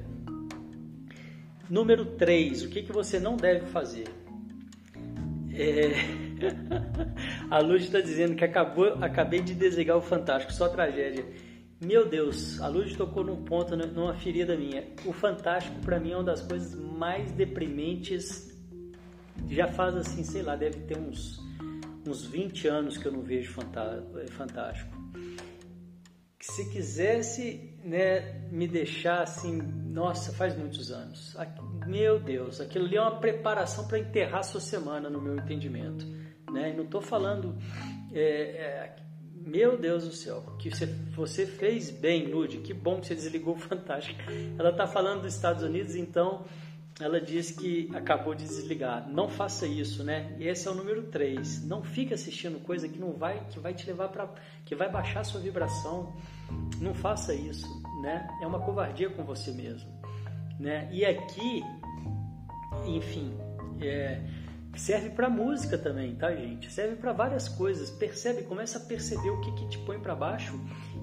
Número 1.68 2.04
3, 2.04 2.62
o 2.62 2.68
que, 2.68 2.82
que 2.82 2.92
você 2.92 3.18
não 3.18 3.36
deve 3.36 3.66
fazer? 3.66 4.08
É... 5.52 5.92
a 7.50 7.58
Luz 7.58 7.84
está 7.84 8.00
dizendo 8.00 8.34
que 8.36 8.44
acabou, 8.44 8.94
acabei 9.02 9.40
de 9.40 9.54
desligar 9.54 9.96
o 9.96 10.02
Fantástico, 10.02 10.52
só 10.52 10.68
tragédia. 10.68 11.24
Meu 11.80 12.08
Deus, 12.08 12.60
a 12.60 12.68
Luz 12.68 12.96
tocou 12.96 13.22
num 13.22 13.44
ponto, 13.44 13.76
numa 13.76 14.14
ferida 14.14 14.56
minha. 14.56 14.84
O 15.04 15.12
Fantástico 15.12 15.78
para 15.80 16.00
mim 16.00 16.12
é 16.12 16.16
uma 16.16 16.24
das 16.24 16.42
coisas 16.42 16.74
mais 16.74 17.30
deprimentes. 17.32 18.52
Já 19.48 19.68
faz 19.68 19.96
assim, 19.96 20.24
sei 20.24 20.42
lá, 20.42 20.56
deve 20.56 20.80
ter 20.80 20.98
uns, 20.98 21.40
uns 22.06 22.24
20 22.24 22.68
anos 22.68 22.96
que 22.96 23.06
eu 23.06 23.12
não 23.12 23.22
vejo 23.22 23.52
Fantástico. 23.52 24.96
Se 26.40 26.70
quisesse 26.70 27.76
né, 27.84 28.48
me 28.50 28.66
deixar 28.66 29.22
assim, 29.22 29.60
nossa, 29.60 30.32
faz 30.32 30.56
muitos 30.56 30.90
anos. 30.90 31.36
Meu 31.86 32.18
Deus, 32.18 32.60
aquilo 32.60 32.86
ali 32.86 32.96
é 32.96 33.00
uma 33.00 33.18
preparação 33.18 33.86
para 33.86 33.98
enterrar 33.98 34.44
sua 34.44 34.60
semana, 34.60 35.10
no 35.10 35.20
meu 35.20 35.36
entendimento. 35.36 36.06
Né? 36.50 36.72
Não 36.74 36.84
estou 36.84 37.02
falando 37.02 37.58
é, 38.12 38.22
é, 38.22 38.96
meu 39.32 39.78
Deus 39.78 40.04
do 40.04 40.12
céu, 40.12 40.42
que 40.58 40.70
você, 40.70 40.86
você 41.14 41.46
fez 41.46 41.90
bem, 41.90 42.26
Lude, 42.26 42.58
que 42.58 42.74
bom 42.74 43.00
que 43.00 43.06
você 43.06 43.14
desligou 43.14 43.54
o 43.54 43.58
Fantástico. 43.58 44.20
Ela 44.58 44.70
está 44.70 44.86
falando 44.86 45.22
dos 45.22 45.34
Estados 45.34 45.62
Unidos, 45.62 45.94
então 45.94 46.44
ela 47.00 47.20
diz 47.20 47.50
que 47.50 47.90
acabou 47.94 48.34
de 48.34 48.44
desligar. 48.44 49.08
Não 49.08 49.28
faça 49.28 49.66
isso, 49.66 50.02
né? 50.02 50.34
E 50.38 50.48
esse 50.48 50.66
é 50.66 50.70
o 50.70 50.74
número 50.74 51.04
3. 51.04 51.66
Não 51.66 51.82
fique 51.82 52.12
assistindo 52.12 52.58
coisa 52.60 52.88
que 52.88 52.98
não 52.98 53.12
vai, 53.12 53.46
que 53.50 53.58
vai 53.58 53.72
te 53.72 53.86
levar 53.86 54.08
para 54.08 54.28
que 54.64 54.74
vai 54.74 54.90
baixar 54.90 55.24
sua 55.24 55.40
vibração. 55.40 56.16
Não 56.80 56.94
faça 56.94 57.34
isso, 57.34 57.66
né? 58.02 58.26
É 58.42 58.46
uma 58.46 58.60
covardia 58.60 59.10
com 59.10 59.24
você 59.24 59.52
mesmo, 59.52 59.90
né? 60.58 60.88
E 60.92 61.04
aqui, 61.04 61.62
enfim, 62.86 63.32
é, 63.80 64.20
Serve 64.78 65.10
para 65.10 65.28
música 65.28 65.76
também, 65.76 66.14
tá, 66.14 66.32
gente? 66.32 66.70
Serve 66.70 66.94
para 66.94 67.12
várias 67.12 67.48
coisas. 67.48 67.90
Percebe, 67.90 68.42
começa 68.44 68.78
a 68.78 68.80
perceber 68.82 69.30
o 69.30 69.40
que, 69.40 69.50
que 69.52 69.68
te 69.68 69.78
põe 69.78 69.98
para 69.98 70.14
baixo 70.14 70.58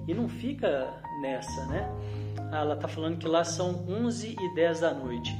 e 0.08 0.14
não 0.14 0.28
fica 0.28 0.94
nessa, 1.20 1.66
né? 1.66 1.86
Ah, 2.50 2.60
ela 2.60 2.76
tá 2.76 2.88
falando 2.88 3.18
que 3.18 3.28
lá 3.28 3.44
são 3.44 3.86
11 3.86 4.34
e 4.40 4.54
10 4.54 4.80
da 4.80 4.94
noite. 4.94 5.30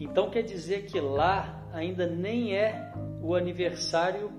Então 0.00 0.30
quer 0.30 0.42
dizer 0.42 0.86
que 0.86 0.98
lá 0.98 1.68
ainda 1.72 2.06
nem 2.06 2.56
é 2.56 2.90
o 3.22 3.34
aniversário 3.34 4.32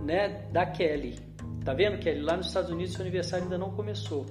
né, 0.00 0.48
da 0.52 0.64
Kelly. 0.64 1.18
Tá 1.64 1.74
vendo, 1.74 1.98
Kelly? 1.98 2.20
Lá 2.20 2.36
nos 2.36 2.46
Estados 2.46 2.70
Unidos 2.70 2.96
o 2.96 3.02
aniversário 3.02 3.44
ainda 3.44 3.58
não 3.58 3.72
começou. 3.72 4.24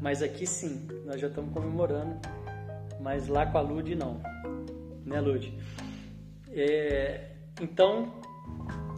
Mas 0.00 0.22
aqui 0.22 0.46
sim, 0.46 0.86
nós 1.06 1.18
já 1.18 1.28
estamos 1.28 1.54
comemorando. 1.54 2.20
Mas 3.00 3.28
lá 3.28 3.46
com 3.46 3.58
a 3.58 3.60
Lud 3.62 3.94
não. 3.94 4.20
Né, 5.04 5.20
Lud? 5.20 5.56
É, 6.50 7.30
então, 7.60 8.12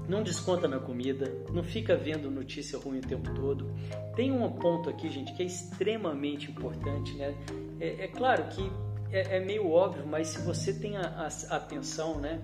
não 0.09 0.23
desconta 0.23 0.67
na 0.67 0.79
comida, 0.79 1.31
não 1.53 1.63
fica 1.63 1.95
vendo 1.97 2.31
notícia 2.31 2.79
ruim 2.79 2.99
o 2.99 3.03
tempo 3.03 3.33
todo. 3.35 3.71
Tem 4.17 4.33
um 4.33 4.51
ponto 4.51 4.89
aqui, 4.89 5.11
gente, 5.11 5.35
que 5.35 5.43
é 5.43 5.47
extremamente 5.47 6.51
importante, 6.51 7.15
né? 7.15 7.35
É, 7.79 8.05
é 8.05 8.09
claro 8.09 8.45
que 8.49 8.88
é, 9.13 9.37
é, 9.37 9.41
meio 9.41 9.71
óbvio, 9.71 10.07
mas 10.07 10.29
se 10.29 10.41
você 10.43 10.73
tem 10.73 10.97
a, 10.97 11.29
a, 11.51 11.57
atenção, 11.57 12.21
né? 12.21 12.41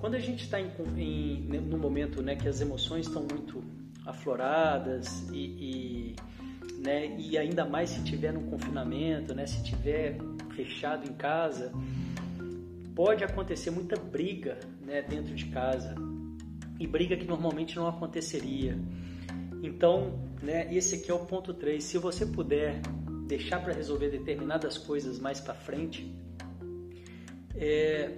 Quando 0.00 0.14
a 0.14 0.18
gente 0.18 0.44
está 0.44 0.58
em, 0.58 0.70
em, 0.96 1.60
no 1.60 1.76
momento, 1.76 2.22
né, 2.22 2.34
que 2.34 2.48
as 2.48 2.60
emoções 2.60 3.06
estão 3.06 3.22
muito 3.22 3.62
afloradas 4.06 5.28
e, 5.30 5.36
e, 5.38 6.16
né, 6.82 7.14
e 7.18 7.36
ainda 7.36 7.66
mais 7.66 7.90
se 7.90 8.02
tiver 8.02 8.32
no 8.32 8.40
confinamento, 8.42 9.34
né, 9.34 9.46
se 9.46 9.62
tiver 9.62 10.16
fechado 10.56 11.06
em 11.06 11.12
casa, 11.12 11.70
pode 12.94 13.22
acontecer 13.22 13.70
muita 13.70 13.96
briga 13.96 14.58
né, 14.80 15.02
dentro 15.02 15.34
de 15.34 15.46
casa 15.46 15.94
e 16.78 16.86
briga 16.86 17.14
que 17.16 17.26
normalmente 17.26 17.76
não 17.76 17.86
aconteceria. 17.86 18.78
Então, 19.62 20.18
né, 20.42 20.74
esse 20.74 20.94
aqui 20.96 21.10
é 21.10 21.14
o 21.14 21.26
ponto 21.26 21.52
3. 21.52 21.84
Se 21.84 21.98
você 21.98 22.24
puder 22.24 22.80
deixar 23.30 23.62
para 23.62 23.72
resolver 23.72 24.10
determinadas 24.10 24.76
coisas 24.76 25.20
mais 25.20 25.40
para 25.40 25.54
frente, 25.54 26.12
é, 27.54 28.12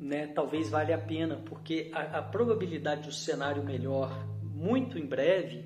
né, 0.00 0.26
talvez 0.26 0.68
valha 0.68 0.96
a 0.96 0.98
pena, 0.98 1.36
porque 1.46 1.90
a, 1.94 2.18
a, 2.18 2.22
probabilidade 2.22 3.02
do 3.02 3.12
cenário 3.12 3.62
melhor 3.62 4.10
muito 4.42 4.98
em 4.98 5.06
breve 5.06 5.64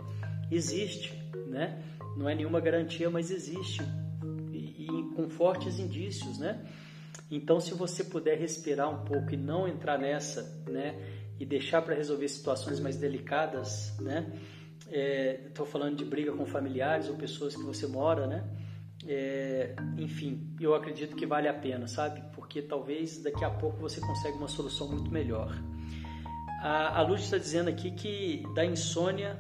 existe, 0.50 1.10
né? 1.46 1.82
Não 2.16 2.28
é 2.28 2.34
nenhuma 2.34 2.60
garantia, 2.60 3.08
mas 3.08 3.30
existe 3.30 3.82
e, 4.52 4.84
e 4.84 5.14
com 5.16 5.30
fortes 5.30 5.78
indícios, 5.78 6.38
né? 6.38 6.62
Então, 7.30 7.58
se 7.60 7.72
você 7.72 8.04
puder 8.04 8.38
respirar 8.38 8.90
um 8.90 9.06
pouco 9.06 9.32
e 9.32 9.38
não 9.38 9.66
entrar 9.66 9.98
nessa, 9.98 10.42
né, 10.68 10.94
e 11.40 11.46
deixar 11.46 11.80
para 11.80 11.94
resolver 11.94 12.28
situações 12.28 12.78
mais 12.78 12.96
delicadas, 12.96 13.94
né? 13.98 14.30
Estou 15.48 15.64
é, 15.64 15.68
falando 15.68 15.96
de 15.96 16.04
briga 16.04 16.32
com 16.32 16.44
familiares 16.44 17.08
ou 17.08 17.16
pessoas 17.16 17.56
que 17.56 17.62
você 17.62 17.86
mora, 17.86 18.26
né? 18.26 18.44
É, 19.06 19.74
enfim, 19.98 20.54
eu 20.60 20.74
acredito 20.74 21.16
que 21.16 21.26
vale 21.26 21.48
a 21.48 21.54
pena, 21.54 21.88
sabe? 21.88 22.22
Porque 22.34 22.62
talvez 22.62 23.22
daqui 23.22 23.44
a 23.44 23.50
pouco 23.50 23.78
você 23.78 24.00
consiga 24.00 24.36
uma 24.36 24.48
solução 24.48 24.88
muito 24.88 25.10
melhor. 25.10 25.52
A, 26.60 27.00
a 27.00 27.02
Luz 27.02 27.22
está 27.22 27.38
dizendo 27.38 27.68
aqui 27.68 27.90
que 27.90 28.44
da 28.54 28.64
insônia 28.64 29.36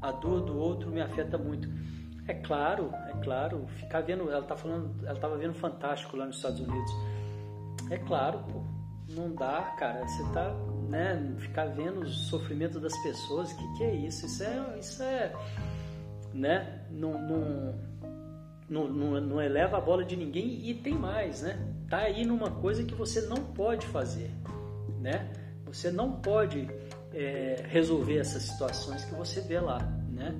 a 0.00 0.12
dor 0.12 0.42
do 0.42 0.56
outro 0.56 0.90
me 0.90 1.00
afeta 1.00 1.36
muito. 1.36 1.68
É 2.28 2.34
claro, 2.34 2.90
é 3.08 3.12
claro. 3.22 3.66
Ficar 3.66 4.02
vendo, 4.02 4.30
ela 4.30 4.44
tá 4.44 4.56
falando, 4.56 5.06
ela 5.06 5.18
tava 5.18 5.36
vendo 5.36 5.54
fantástico 5.54 6.16
lá 6.16 6.26
nos 6.26 6.36
Estados 6.36 6.60
Unidos. 6.60 6.92
É 7.90 7.98
claro, 7.98 8.44
pô. 8.50 8.62
Não 9.10 9.34
dá, 9.34 9.74
cara. 9.78 10.06
Você 10.06 10.22
tá, 10.32 10.54
né, 10.88 11.34
ficar 11.38 11.66
vendo 11.66 12.00
o 12.00 12.08
sofrimento 12.08 12.78
das 12.78 12.96
pessoas. 13.02 13.52
Que, 13.52 13.74
que 13.74 13.84
é 13.84 13.94
isso? 13.94 14.26
Isso 14.26 14.42
é, 14.42 14.78
isso 14.78 15.02
é, 15.02 15.32
né? 16.32 16.86
Não, 16.90 17.12
não, 17.12 17.74
não, 18.68 18.88
não, 18.88 19.20
não 19.20 19.42
eleva 19.42 19.76
a 19.76 19.80
bola 19.80 20.04
de 20.04 20.16
ninguém 20.16 20.68
e 20.68 20.74
tem 20.74 20.94
mais, 20.94 21.42
né? 21.42 21.58
Tá 21.88 21.98
aí 21.98 22.24
numa 22.24 22.50
coisa 22.50 22.84
que 22.84 22.94
você 22.94 23.22
não 23.22 23.36
pode 23.36 23.86
fazer, 23.86 24.30
né? 25.00 25.32
Você 25.66 25.90
não 25.90 26.20
pode 26.20 26.68
é, 27.12 27.64
resolver 27.68 28.18
essas 28.18 28.42
situações 28.42 29.04
que 29.04 29.14
você 29.14 29.40
vê 29.40 29.60
lá 29.60 29.78
né? 30.14 30.34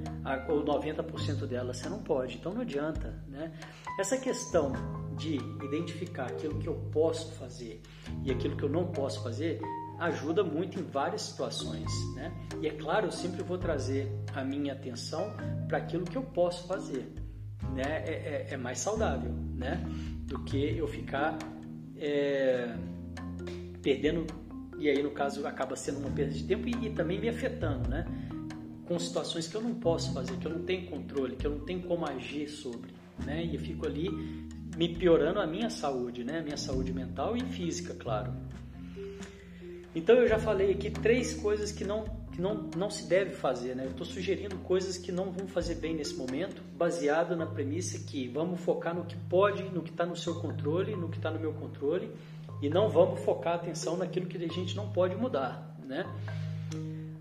ou 0.49 0.65
90% 0.65 1.47
delas 1.47 1.79
você 1.79 1.89
não 1.89 2.03
pode, 2.03 2.37
então 2.37 2.55
não 2.55 2.63
adianta. 2.63 3.23
Né? 3.29 3.53
Essa 3.99 4.17
questão 4.17 4.73
de 5.17 5.37
identificar 5.65 6.27
aquilo 6.27 6.59
que 6.59 6.69
eu 6.69 6.75
posso 6.93 7.33
fazer 7.35 7.83
e 8.23 8.31
aquilo 8.31 8.57
que 8.57 8.63
eu 8.63 8.69
não 8.69 8.87
posso 8.87 9.23
fazer 9.23 9.61
ajuda 9.99 10.43
muito 10.43 10.79
em 10.79 10.83
várias 10.83 11.23
situações. 11.23 11.91
Né? 12.15 12.33
E 12.61 12.67
é 12.67 12.71
claro, 12.71 13.07
eu 13.07 13.13
sempre 13.13 13.43
vou 13.43 13.59
trazer 13.59 14.11
a 14.35 14.45
minha 14.45 14.73
atenção 14.73 15.35
para 15.69 15.79
aquilo 15.79 16.05
que 16.05 16.17
eu 16.17 16.23
posso 16.23 16.67
fazer. 16.67 17.13
Né? 17.73 17.83
É, 17.83 18.11
é, 18.11 18.47
é, 18.51 18.57
mais 18.57 18.79
saudável 18.79 19.33
né? 19.57 19.83
do 20.27 20.43
que 20.45 20.77
eu 20.77 20.87
ficar 20.87 21.39
é, 21.97 22.75
perdendo, 23.83 24.27
e 24.79 24.89
aí 24.89 25.03
no 25.03 25.11
caso 25.11 25.47
acaba 25.47 25.77
sendo 25.77 25.99
uma 25.99 26.11
perda 26.11 26.33
de 26.33 26.45
tempo 26.45 26.69
e, 26.69 26.87
e 26.87 26.91
também 26.91 27.21
me 27.21 27.29
afetando. 27.29 27.89
Né? 27.89 28.05
com 28.87 28.99
situações 28.99 29.49
que 29.49 29.55
eu 29.55 29.63
não 29.63 29.75
posso 29.75 30.13
fazer, 30.13 30.37
que 30.37 30.47
eu 30.47 30.53
não 30.53 30.63
tenho 30.63 30.87
controle, 30.87 31.37
que 31.37 31.47
eu 31.47 31.53
não 31.53 31.61
tenho 31.61 31.83
como 31.83 32.07
agir 32.07 32.49
sobre, 32.49 32.91
né? 33.25 33.45
E 33.45 33.55
eu 33.55 33.61
fico 33.61 33.87
ali 33.87 34.11
me 34.77 34.95
piorando 34.95 35.41
a 35.41 35.47
minha 35.47 35.71
saúde, 35.71 36.25
né? 36.25 36.41
A 36.41 36.43
minha 36.43 36.57
saúde 36.57 36.93
mental 36.93 37.37
e 37.37 37.41
física, 37.41 37.95
claro. 37.95 38.33
Então 39.95 40.17
eu 40.17 40.29
já 40.29 40.39
falei 40.39 40.73
aqui 40.73 40.91
três 40.91 41.35
coisas 41.35 41.73
que 41.73 41.85
não 41.85 42.05
que 42.35 42.41
não, 42.41 42.69
não 42.77 42.91
se 42.91 43.07
deve 43.07 43.31
fazer, 43.31 43.77
né? 43.77 43.85
Eu 43.85 43.93
estou 43.93 44.05
sugerindo 44.05 44.57
coisas 44.59 44.99
que 44.99 45.13
não 45.13 45.31
vão 45.31 45.47
fazer 45.47 45.77
bem 45.77 45.95
nesse 45.95 46.17
momento, 46.17 46.63
baseado 46.77 47.37
na 47.37 47.47
premissa 47.47 47.97
que 48.01 48.27
vamos 48.27 48.61
focar 48.61 48.93
no 48.93 49.05
que 49.05 49.17
pode, 49.17 49.63
no 49.71 49.83
que 49.83 49.91
está 49.91 50.05
no 50.05 50.17
seu 50.17 50.41
controle, 50.41 50.97
no 50.97 51.09
que 51.09 51.17
está 51.17 51.31
no 51.31 51.39
meu 51.39 51.53
controle, 51.53 52.11
e 52.61 52.69
não 52.69 52.89
vamos 52.89 53.21
focar 53.21 53.53
a 53.53 53.57
atenção 53.57 53.97
naquilo 53.97 54.27
que 54.27 54.37
a 54.37 54.49
gente 54.49 54.75
não 54.75 54.91
pode 54.91 55.15
mudar, 55.15 55.79
né? 55.87 56.05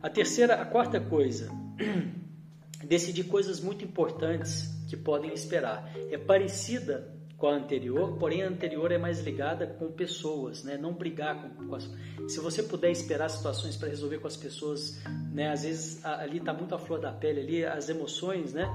A 0.02 0.10
terceira, 0.10 0.56
a 0.56 0.66
quarta 0.66 1.00
coisa, 1.00 1.52
decidir 2.84 3.26
coisas 3.26 3.60
muito 3.62 3.86
importantes 3.86 4.68
que 4.90 4.98
podem 4.98 5.32
esperar. 5.32 5.92
É 6.10 6.18
parecida 6.18 7.14
com 7.44 7.50
a 7.50 7.56
anterior, 7.56 8.16
porém 8.18 8.42
a 8.42 8.48
anterior 8.48 8.90
é 8.90 8.98
mais 8.98 9.20
ligada 9.20 9.68
com 9.68 9.92
pessoas, 9.92 10.64
né? 10.64 10.78
Não 10.78 10.94
brigar 10.94 11.42
com, 11.42 11.68
com 11.68 11.76
as... 11.76 11.92
Se 12.30 12.40
você 12.40 12.64
puder 12.64 12.90
esperar 12.90 13.30
situações 13.30 13.76
para 13.76 13.90
resolver 13.90 14.20
com 14.20 14.28
as 14.28 14.38
pessoas, 14.38 15.04
né? 15.30 15.52
Às 15.52 15.64
vezes 15.64 16.06
ali 16.06 16.38
está 16.38 16.54
muito 16.54 16.74
a 16.74 16.80
flor 16.80 17.02
da 17.02 17.12
pele, 17.12 17.42
ali 17.42 17.66
as 17.66 17.90
emoções, 17.90 18.54
né? 18.54 18.74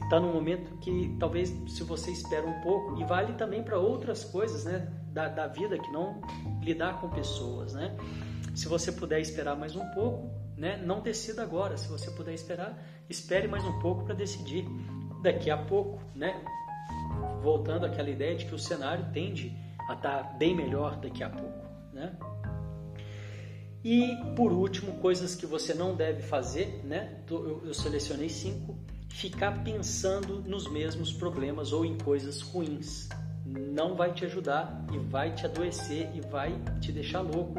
Está 0.00 0.20
num 0.20 0.32
momento 0.32 0.76
que 0.78 1.16
talvez 1.18 1.52
se 1.66 1.82
você 1.82 2.12
espera 2.12 2.46
um 2.46 2.60
pouco 2.60 3.00
e 3.00 3.04
vale 3.04 3.32
também 3.32 3.64
para 3.64 3.80
outras 3.80 4.22
coisas, 4.22 4.64
né? 4.64 4.88
Da, 5.08 5.26
da 5.26 5.48
vida 5.48 5.76
que 5.76 5.90
não 5.90 6.20
lidar 6.62 7.00
com 7.00 7.10
pessoas, 7.10 7.74
né? 7.74 7.96
Se 8.54 8.68
você 8.68 8.92
puder 8.92 9.18
esperar 9.18 9.56
mais 9.56 9.74
um 9.74 9.84
pouco, 9.90 10.30
né? 10.56 10.76
Não 10.76 11.00
decida 11.00 11.42
agora. 11.42 11.76
Se 11.76 11.88
você 11.88 12.12
puder 12.12 12.32
esperar, 12.32 12.80
espere 13.10 13.48
mais 13.48 13.64
um 13.64 13.76
pouco 13.80 14.04
para 14.04 14.14
decidir 14.14 14.64
daqui 15.20 15.50
a 15.50 15.58
pouco, 15.58 16.00
né? 16.14 16.44
Voltando 17.42 17.86
àquela 17.86 18.10
ideia 18.10 18.34
de 18.34 18.46
que 18.46 18.54
o 18.54 18.58
cenário 18.58 19.06
tende 19.12 19.56
a 19.88 19.94
estar 19.94 20.36
bem 20.38 20.54
melhor 20.54 20.96
daqui 20.96 21.22
a 21.22 21.28
pouco, 21.28 21.68
né? 21.92 22.16
E 23.84 24.16
por 24.34 24.50
último, 24.50 24.94
coisas 24.94 25.34
que 25.36 25.44
você 25.44 25.74
não 25.74 25.94
deve 25.94 26.22
fazer, 26.22 26.80
né? 26.84 27.20
Eu 27.30 27.74
selecionei 27.74 28.30
cinco. 28.30 28.78
Ficar 29.10 29.62
pensando 29.62 30.40
nos 30.40 30.66
mesmos 30.66 31.12
problemas 31.12 31.72
ou 31.72 31.84
em 31.84 31.98
coisas 31.98 32.40
ruins 32.40 33.08
não 33.44 33.94
vai 33.94 34.12
te 34.12 34.24
ajudar 34.24 34.84
e 34.92 34.98
vai 34.98 35.34
te 35.34 35.44
adoecer 35.44 36.10
e 36.14 36.20
vai 36.22 36.58
te 36.80 36.90
deixar 36.90 37.20
louco 37.20 37.54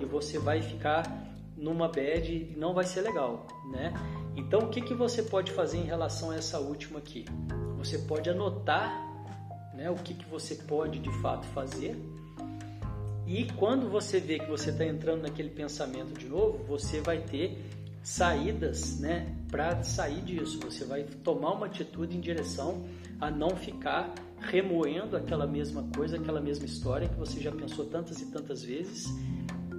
e 0.00 0.04
você 0.04 0.38
vai 0.38 0.60
ficar 0.60 1.28
numa 1.56 1.88
bad 1.88 2.30
e 2.30 2.54
não 2.56 2.74
vai 2.74 2.84
ser 2.84 3.02
legal, 3.02 3.46
né? 3.70 3.92
Então 4.38 4.60
o 4.60 4.68
que, 4.68 4.80
que 4.80 4.94
você 4.94 5.20
pode 5.20 5.50
fazer 5.50 5.78
em 5.78 5.84
relação 5.84 6.30
a 6.30 6.36
essa 6.36 6.60
última 6.60 7.00
aqui? 7.00 7.24
Você 7.76 7.98
pode 7.98 8.30
anotar 8.30 8.88
né, 9.74 9.90
o 9.90 9.96
que, 9.96 10.14
que 10.14 10.24
você 10.26 10.54
pode 10.54 11.00
de 11.00 11.10
fato 11.20 11.44
fazer. 11.48 11.96
E 13.26 13.46
quando 13.56 13.90
você 13.90 14.20
vê 14.20 14.38
que 14.38 14.48
você 14.48 14.70
está 14.70 14.84
entrando 14.84 15.22
naquele 15.22 15.50
pensamento 15.50 16.16
de 16.16 16.28
novo, 16.28 16.64
você 16.64 17.00
vai 17.00 17.18
ter 17.18 17.68
saídas 18.00 19.00
né, 19.00 19.34
para 19.50 19.82
sair 19.82 20.22
disso. 20.22 20.60
Você 20.60 20.84
vai 20.84 21.02
tomar 21.02 21.54
uma 21.54 21.66
atitude 21.66 22.16
em 22.16 22.20
direção 22.20 22.86
a 23.20 23.32
não 23.32 23.50
ficar 23.50 24.14
remoendo 24.40 25.16
aquela 25.16 25.48
mesma 25.48 25.82
coisa, 25.96 26.16
aquela 26.16 26.40
mesma 26.40 26.64
história 26.64 27.08
que 27.08 27.16
você 27.16 27.40
já 27.40 27.50
pensou 27.50 27.86
tantas 27.86 28.22
e 28.22 28.26
tantas 28.26 28.62
vezes, 28.62 29.08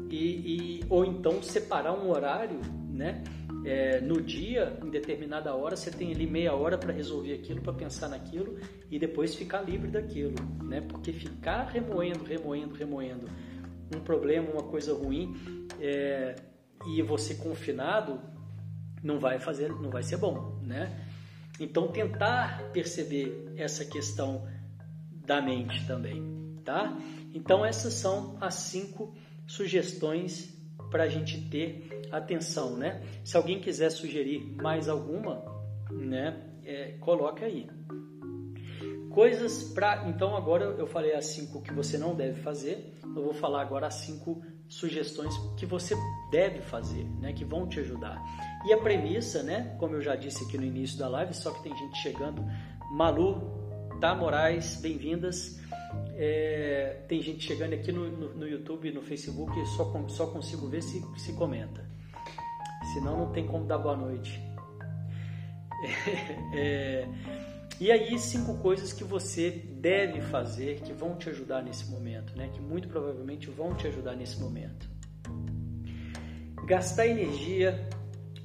e, 0.10 0.80
e 0.80 0.86
ou 0.89 1.06
então 1.06 1.42
separar 1.42 1.94
um 1.94 2.10
horário 2.10 2.60
né, 2.89 3.24
é, 3.69 4.01
no 4.01 4.19
dia, 4.19 4.75
em 4.83 4.89
determinada 4.89 5.53
hora, 5.53 5.75
você 5.75 5.91
tem 5.91 6.11
ali 6.11 6.25
meia 6.25 6.55
hora 6.55 6.75
para 6.75 6.91
resolver 6.91 7.35
aquilo, 7.35 7.61
para 7.61 7.71
pensar 7.71 8.09
naquilo 8.09 8.57
e 8.89 8.97
depois 8.97 9.35
ficar 9.35 9.61
livre 9.61 9.91
daquilo, 9.91 10.33
né? 10.63 10.81
Porque 10.81 11.13
ficar 11.13 11.65
remoendo, 11.65 12.23
remoendo, 12.23 12.73
remoendo 12.73 13.27
um 13.95 13.99
problema, 13.99 14.49
uma 14.49 14.63
coisa 14.63 14.91
ruim 14.95 15.35
é, 15.79 16.35
e 16.88 17.03
você 17.03 17.36
confinado 17.36 18.19
não 19.03 19.19
vai 19.19 19.39
fazer, 19.39 19.69
não 19.69 19.91
vai 19.91 20.01
ser 20.01 20.17
bom, 20.17 20.60
né? 20.63 21.05
Então 21.60 21.89
tentar 21.89 22.71
perceber 22.73 23.53
essa 23.55 23.86
questão 23.86 24.47
da 25.12 25.39
mente 25.43 25.86
também, 25.86 26.60
tá? 26.65 26.97
Então 27.36 27.63
essas 27.63 27.93
são 27.93 28.36
as 28.41 28.55
cinco 28.55 29.13
sugestões 29.45 30.59
para 30.89 31.04
a 31.04 31.08
gente 31.08 31.49
ter 31.49 32.08
atenção, 32.12 32.75
né? 32.75 33.02
Se 33.23 33.38
alguém 33.38 33.60
quiser 33.60 33.89
sugerir 33.89 34.56
mais 34.62 34.89
alguma, 34.89 35.43
né, 35.91 36.41
é, 36.63 36.93
coloca 36.99 37.45
aí. 37.45 37.67
Coisas 39.10 39.63
para. 39.73 40.08
Então, 40.08 40.36
agora 40.36 40.65
eu 40.65 40.88
falei 40.88 41.13
as 41.13 41.25
cinco 41.25 41.62
que 41.62 41.73
você 41.73 41.97
não 41.97 42.15
deve 42.15 42.41
fazer, 42.41 42.93
eu 43.04 43.23
vou 43.23 43.34
falar 43.34 43.62
agora 43.62 43.88
as 43.88 43.95
cinco 43.95 44.41
sugestões 44.67 45.36
que 45.58 45.65
você 45.65 45.95
deve 46.32 46.62
fazer, 46.62 47.04
né, 47.19 47.34
que 47.34 47.43
vão 47.43 47.67
te 47.67 47.80
ajudar. 47.80 48.21
E 48.67 48.73
a 48.73 48.78
premissa, 48.78 49.41
né, 49.41 49.75
como 49.80 49.95
eu 49.95 50.02
já 50.02 50.15
disse 50.15 50.43
aqui 50.43 50.58
no 50.58 50.63
início 50.63 50.97
da 50.97 51.08
live, 51.08 51.34
só 51.34 51.52
que 51.52 51.63
tem 51.63 51.75
gente 51.75 51.97
chegando. 51.97 52.43
Malu, 52.91 53.60
Tá 53.99 54.15
Moraes, 54.15 54.80
bem-vindas. 54.80 55.60
É, 56.15 57.04
tem 57.08 57.21
gente 57.21 57.45
chegando 57.45 57.73
aqui 57.73 57.91
no, 57.91 58.10
no, 58.10 58.34
no 58.36 58.47
YouTube, 58.47 58.91
no 58.91 59.02
Facebook, 59.02 59.54
só, 59.67 60.08
só 60.10 60.28
consigo 60.28 60.67
ver 60.67 60.84
se, 60.84 61.02
se 61.17 61.34
comenta. 61.34 61.89
Senão 62.93 63.17
não 63.17 63.32
tem 63.32 63.45
como 63.45 63.65
dar 63.65 63.78
boa 63.78 63.95
noite. 63.95 64.39
É, 66.52 67.08
e 67.80 67.89
aí, 67.89 68.19
cinco 68.19 68.56
coisas 68.56 68.91
que 68.91 69.06
você 69.06 69.49
deve 69.49 70.19
fazer 70.19 70.82
que 70.82 70.91
vão 70.91 71.15
te 71.15 71.30
ajudar 71.30 71.63
nesse 71.63 71.89
momento, 71.89 72.36
né? 72.36 72.49
Que 72.54 72.60
muito 72.60 72.89
provavelmente 72.89 73.49
vão 73.49 73.73
te 73.73 73.88
ajudar 73.88 74.17
nesse 74.17 74.38
momento. 74.38 74.89
Gastar 76.65 77.08
energia 77.08 77.88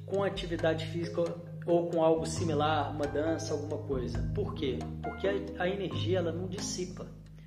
com 0.05 0.23
atividade 0.23 0.85
física 0.85 1.21
ou 1.65 1.89
com 1.89 2.01
algo 2.01 2.25
similar, 2.25 2.95
uma 2.95 3.05
dança, 3.05 3.53
alguma 3.53 3.77
coisa. 3.79 4.19
Por 4.33 4.53
quê? 4.53 4.79
Porque 5.03 5.27
a, 5.27 5.63
a 5.63 5.67
energia 5.67 6.19
ela 6.19 6.31
não 6.31 6.47
dissipa. 6.47 7.05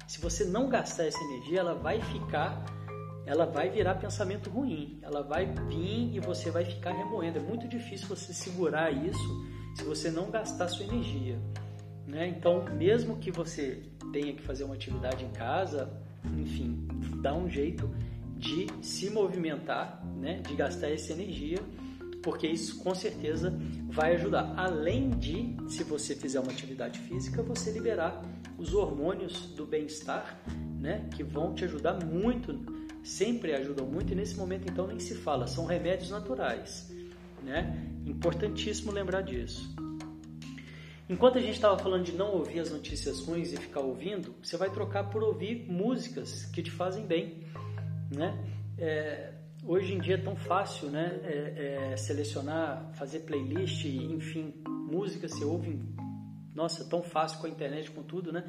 Se 0.09 0.19
você 0.23 0.43
não 0.43 0.71
gastar 0.71 1.05
essa 1.05 1.23
energia, 1.23 1.61
ela 1.61 1.75
vai 1.75 2.01
ficar, 2.01 2.65
ela 3.27 3.45
vai 3.45 3.69
virar 3.69 3.97
pensamento 3.97 4.49
ruim. 4.49 4.99
Ela 5.03 5.23
vai 5.23 5.45
vir 5.69 6.17
e 6.17 6.19
você 6.19 6.51
vai 6.51 6.65
ficar 6.65 6.93
remoendo. 6.93 7.39
É 7.39 7.43
muito 7.43 7.69
difícil 7.69 8.09
você 8.09 8.33
segurar 8.33 8.91
isso 8.91 9.47
se 9.75 9.85
você 9.85 10.11
não 10.11 10.31
gastar 10.31 10.67
sua 10.69 10.87
energia. 10.87 11.39
Né? 12.07 12.27
Então, 12.27 12.65
mesmo 12.75 13.19
que 13.19 13.31
você 13.31 13.83
tenha 14.11 14.33
que 14.33 14.41
fazer 14.41 14.65
uma 14.65 14.75
atividade 14.75 15.27
em 15.27 15.31
casa, 15.31 15.93
enfim, 16.39 16.89
dá 17.21 17.35
um 17.35 17.47
jeito 17.47 17.95
de 18.35 18.67
se 18.81 19.11
movimentar, 19.11 20.03
né? 20.17 20.41
de 20.41 20.55
gastar 20.55 20.91
essa 20.91 21.13
energia, 21.13 21.59
porque 22.23 22.47
isso 22.47 22.79
com 22.83 22.95
certeza 22.95 23.53
vai 23.91 24.15
ajudar. 24.15 24.55
Além 24.57 25.11
de, 25.11 25.55
se 25.69 25.85
você 25.85 26.17
fizer 26.17 26.41
uma 26.41 26.51
atividade 26.51 26.99
física, 27.01 27.43
você 27.43 27.71
liberar 27.71 28.23
os 28.59 28.75
hormônios 28.75 29.47
do 29.55 29.65
bem-estar, 29.65 30.39
né, 30.81 31.09
que 31.15 31.23
vão 31.23 31.55
te 31.55 31.65
ajudar 31.65 32.05
muito, 32.05 32.59
sempre 33.03 33.55
ajudam 33.55 33.87
muito 33.87 34.13
e 34.13 34.17
nesse 34.17 34.37
momento 34.37 34.69
então 34.69 34.87
nem 34.87 34.99
se 34.99 35.15
fala, 35.15 35.47
são 35.47 35.65
remédios 35.65 36.11
naturais, 36.11 36.93
né? 37.43 37.89
Importantíssimo 38.05 38.93
lembrar 38.93 39.23
disso. 39.23 39.75
Enquanto 41.09 41.39
a 41.39 41.41
gente 41.41 41.55
estava 41.55 41.79
falando 41.79 42.05
de 42.05 42.13
não 42.13 42.33
ouvir 42.33 42.61
as 42.61 42.71
notícias 42.71 43.21
ruins 43.21 43.53
e 43.53 43.57
ficar 43.57 43.81
ouvindo, 43.81 44.35
você 44.43 44.57
vai 44.59 44.69
trocar 44.69 45.09
por 45.09 45.23
ouvir 45.23 45.65
músicas 45.67 46.45
que 46.47 46.63
te 46.63 46.71
fazem 46.71 47.07
bem, 47.07 47.45
né? 48.15 48.37
É, 48.77 49.33
hoje 49.65 49.95
em 49.95 49.99
dia 49.99 50.17
é 50.17 50.19
tão 50.19 50.37
fácil, 50.37 50.91
né? 50.91 51.19
É, 51.25 51.93
é, 51.93 51.97
selecionar, 51.97 52.91
fazer 52.95 53.21
playlist, 53.21 53.87
enfim, 53.87 54.53
música 54.67 55.29
você 55.29 55.45
ouve 55.45 55.81
nossa, 56.59 56.85
tão 56.85 57.03
fácil 57.03 57.39
com 57.39 57.47
a 57.47 57.51
internet, 57.51 57.89
com 57.93 58.03
tudo, 58.03 58.33
né? 58.33 58.45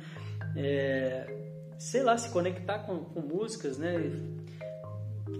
É, 0.58 1.32
sei 1.78 2.02
lá, 2.02 2.18
se 2.18 2.32
conectar 2.32 2.80
com, 2.80 3.06
com, 3.06 3.22
músicas, 3.22 3.78
né? 3.78 3.96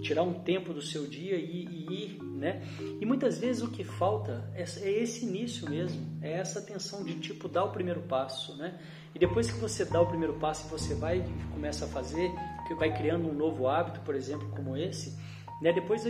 Tirar 0.02 0.22
um 0.22 0.32
tempo 0.32 0.72
do 0.72 0.80
seu 0.80 1.06
dia 1.06 1.34
e, 1.34 1.66
e, 1.66 1.92
ir, 1.92 2.22
né? 2.22 2.62
E 3.00 3.04
muitas 3.04 3.38
vezes 3.38 3.60
o 3.60 3.70
que 3.70 3.82
falta 3.82 4.48
é, 4.54 4.62
é 4.62 5.02
esse 5.02 5.26
início 5.26 5.68
mesmo, 5.68 6.00
é 6.22 6.32
essa 6.34 6.60
atenção 6.60 7.04
de 7.04 7.18
tipo 7.18 7.48
dar 7.48 7.64
o 7.64 7.72
primeiro 7.72 8.02
passo, 8.02 8.56
né? 8.56 8.78
E 9.12 9.18
depois 9.18 9.50
que 9.50 9.58
você 9.58 9.84
dá 9.84 10.00
o 10.00 10.06
primeiro 10.06 10.34
passo 10.34 10.68
e 10.68 10.70
você 10.70 10.94
vai 10.94 11.18
e 11.18 11.52
começa 11.52 11.86
a 11.86 11.88
fazer, 11.88 12.30
que 12.68 12.74
vai 12.74 12.96
criando 12.96 13.28
um 13.28 13.34
novo 13.34 13.66
hábito, 13.66 14.00
por 14.02 14.14
exemplo, 14.14 14.48
como 14.50 14.76
esse, 14.76 15.18
né? 15.60 15.72
Depois 15.72 16.04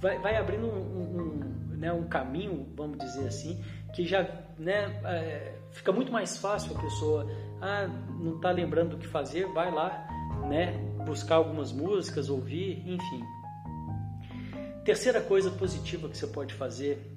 vai, 0.00 0.18
vai 0.18 0.36
abrindo 0.36 0.66
um, 0.66 0.78
um, 0.78 1.20
um, 1.20 1.76
né, 1.76 1.92
um 1.92 2.08
caminho, 2.08 2.66
vamos 2.74 2.98
dizer 2.98 3.28
assim, 3.28 3.62
que 3.92 4.06
já 4.06 4.26
né, 4.58 5.00
é, 5.04 5.59
fica 5.72 5.92
muito 5.92 6.12
mais 6.12 6.36
fácil 6.36 6.76
a 6.76 6.80
pessoa, 6.80 7.26
ah, 7.60 7.88
não 8.18 8.36
está 8.36 8.50
lembrando 8.50 8.90
do 8.90 8.98
que 8.98 9.06
fazer, 9.06 9.46
vai 9.52 9.72
lá, 9.72 10.06
né, 10.48 10.72
buscar 11.04 11.36
algumas 11.36 11.72
músicas, 11.72 12.28
ouvir, 12.28 12.82
enfim. 12.86 13.22
Terceira 14.84 15.20
coisa 15.20 15.50
positiva 15.50 16.08
que 16.08 16.16
você 16.16 16.26
pode 16.26 16.54
fazer 16.54 17.14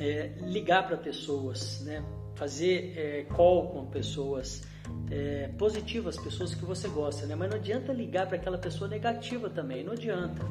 é 0.00 0.32
ligar 0.40 0.86
para 0.86 0.96
pessoas, 0.96 1.80
né, 1.84 2.04
fazer 2.34 2.94
é, 2.96 3.22
call 3.34 3.68
com 3.70 3.86
pessoas 3.86 4.62
é, 5.10 5.48
positivas, 5.58 6.16
pessoas 6.16 6.54
que 6.54 6.64
você 6.64 6.88
gosta, 6.88 7.26
né, 7.26 7.34
mas 7.34 7.50
não 7.50 7.56
adianta 7.56 7.92
ligar 7.92 8.26
para 8.26 8.36
aquela 8.36 8.58
pessoa 8.58 8.88
negativa 8.88 9.48
também, 9.48 9.84
não 9.84 9.92
adianta. 9.92 10.44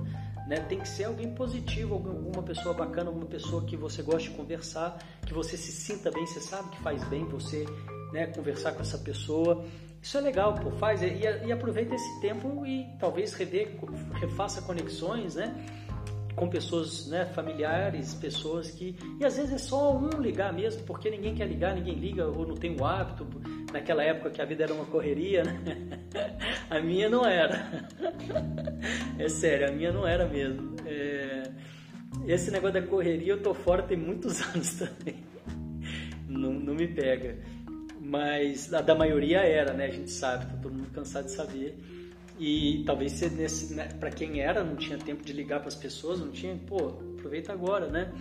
Né? 0.47 0.59
Tem 0.67 0.79
que 0.79 0.87
ser 0.87 1.05
alguém 1.05 1.33
positivo, 1.33 1.95
alguma 1.95 2.43
pessoa 2.43 2.73
bacana, 2.73 3.09
alguma 3.09 3.25
pessoa 3.25 3.63
que 3.65 3.77
você 3.77 4.01
goste 4.01 4.29
de 4.29 4.35
conversar, 4.35 4.97
que 5.25 5.33
você 5.33 5.55
se 5.55 5.71
sinta 5.71 6.11
bem, 6.11 6.25
você 6.25 6.39
sabe 6.39 6.69
que 6.69 6.81
faz 6.81 7.03
bem 7.05 7.25
você 7.25 7.65
né, 8.11 8.27
conversar 8.27 8.73
com 8.73 8.81
essa 8.81 8.97
pessoa. 8.97 9.63
Isso 10.01 10.17
é 10.17 10.21
legal, 10.21 10.55
pô, 10.55 10.71
faz 10.71 11.01
e, 11.03 11.05
e 11.45 11.51
aproveita 11.51 11.93
esse 11.93 12.21
tempo 12.21 12.65
e 12.65 12.87
talvez 12.99 13.33
rever, 13.33 13.77
refaça 14.19 14.61
conexões, 14.61 15.35
né? 15.35 15.53
Com 16.35 16.47
pessoas 16.47 17.07
né, 17.07 17.25
familiares, 17.25 18.13
pessoas 18.13 18.71
que. 18.71 18.95
E 19.19 19.25
às 19.25 19.37
vezes 19.37 19.53
é 19.53 19.57
só 19.57 19.95
um 19.95 20.09
ligar 20.21 20.53
mesmo, 20.53 20.83
porque 20.83 21.09
ninguém 21.09 21.35
quer 21.35 21.47
ligar, 21.47 21.75
ninguém 21.75 21.95
liga 21.95 22.25
ou 22.25 22.47
não 22.47 22.55
tem 22.55 22.75
o 22.79 22.85
hábito. 22.85 23.27
Naquela 23.71 24.03
época 24.03 24.29
que 24.29 24.41
a 24.41 24.45
vida 24.45 24.63
era 24.63 24.73
uma 24.73 24.85
correria, 24.85 25.43
né? 25.43 25.59
A 26.69 26.79
minha 26.79 27.09
não 27.09 27.25
era. 27.25 27.89
É 29.19 29.29
sério, 29.29 29.69
a 29.69 29.71
minha 29.71 29.91
não 29.91 30.07
era 30.07 30.27
mesmo. 30.27 30.75
É... 30.87 31.43
Esse 32.25 32.49
negócio 32.49 32.81
da 32.81 32.87
correria 32.87 33.33
eu 33.33 33.41
tô 33.41 33.53
fora 33.53 33.83
tem 33.83 33.95
muitos 33.95 34.41
anos 34.49 34.73
também. 34.73 35.23
Não, 36.27 36.51
não 36.51 36.73
me 36.73 36.87
pega. 36.87 37.37
Mas 37.99 38.73
a 38.73 38.81
da 38.81 38.95
maioria 38.95 39.41
era, 39.41 39.73
né? 39.73 39.85
A 39.85 39.91
gente 39.91 40.09
sabe, 40.09 40.47
tá 40.47 40.57
todo 40.61 40.73
mundo 40.73 40.89
cansado 40.91 41.25
de 41.25 41.31
saber. 41.31 41.77
E 42.43 42.83
talvez 42.87 43.11
ser 43.11 43.31
nesse, 43.33 43.71
né, 43.71 43.87
para 43.99 44.09
quem 44.09 44.41
era, 44.41 44.63
não 44.63 44.75
tinha 44.75 44.97
tempo 44.97 45.23
de 45.23 45.31
ligar 45.31 45.59
para 45.59 45.67
as 45.67 45.75
pessoas, 45.75 46.19
não 46.19 46.31
tinha, 46.31 46.57
pô, 46.57 46.87
aproveita 47.15 47.53
agora, 47.53 47.87
né? 47.87 48.11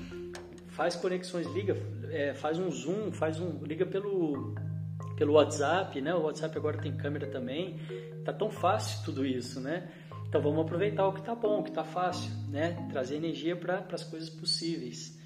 Faz 0.69 0.95
conexões, 0.95 1.47
liga, 1.47 1.75
é, 2.11 2.35
faz 2.35 2.59
um 2.59 2.71
zoom, 2.71 3.11
faz 3.13 3.41
um, 3.41 3.65
liga 3.65 3.87
pelo 3.87 4.55
pelo 5.17 5.33
WhatsApp, 5.33 5.99
né? 6.03 6.15
O 6.15 6.25
WhatsApp 6.25 6.55
agora 6.59 6.77
tem 6.77 6.95
câmera 6.95 7.27
também. 7.29 7.79
Tá 8.23 8.31
tão 8.31 8.51
fácil 8.51 9.03
tudo 9.07 9.25
isso, 9.25 9.59
né? 9.59 9.91
Então 10.29 10.43
vamos 10.43 10.67
aproveitar 10.67 11.09
o 11.09 11.15
que 11.15 11.23
tá 11.23 11.35
bom, 11.35 11.61
o 11.61 11.65
que 11.65 11.73
tá 11.73 11.83
fácil, 11.83 12.31
né? 12.51 12.89
Trazer 12.91 13.17
energia 13.17 13.57
para 13.57 13.87
as 13.91 14.05
coisas 14.05 14.29
possíveis. 14.29 15.19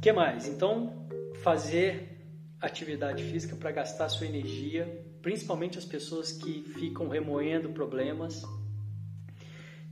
Que 0.00 0.14
mais? 0.14 0.48
Então, 0.48 1.06
fazer 1.42 2.24
atividade 2.58 3.22
física 3.22 3.54
para 3.54 3.70
gastar 3.70 4.08
sua 4.08 4.26
energia 4.26 5.06
principalmente 5.22 5.78
as 5.78 5.84
pessoas 5.84 6.32
que 6.32 6.62
ficam 6.74 7.08
remoendo 7.08 7.70
problemas. 7.70 8.42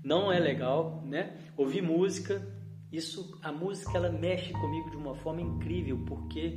Não 0.02 0.30
é 0.30 0.38
legal, 0.38 1.02
né? 1.04 1.36
Ouvir 1.56 1.82
música, 1.82 2.46
isso, 2.92 3.38
a 3.42 3.50
música 3.50 3.96
ela 3.96 4.10
mexe 4.10 4.52
comigo 4.52 4.90
de 4.90 4.96
uma 4.96 5.14
forma 5.14 5.40
incrível, 5.40 5.98
porque 6.06 6.54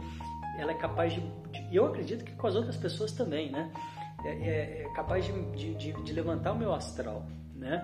ela 0.57 0.71
é 0.71 0.75
capaz 0.75 1.13
de, 1.13 1.21
de 1.51 1.75
eu 1.75 1.85
acredito 1.85 2.23
que 2.23 2.33
com 2.33 2.47
as 2.47 2.55
outras 2.55 2.77
pessoas 2.77 3.11
também, 3.11 3.51
né? 3.51 3.71
É, 4.23 4.29
é, 4.29 4.81
é 4.83 4.93
capaz 4.93 5.25
de, 5.25 5.73
de, 5.75 5.93
de, 5.93 6.13
levantar 6.13 6.51
o 6.51 6.57
meu 6.57 6.73
astral, 6.73 7.25
né? 7.55 7.81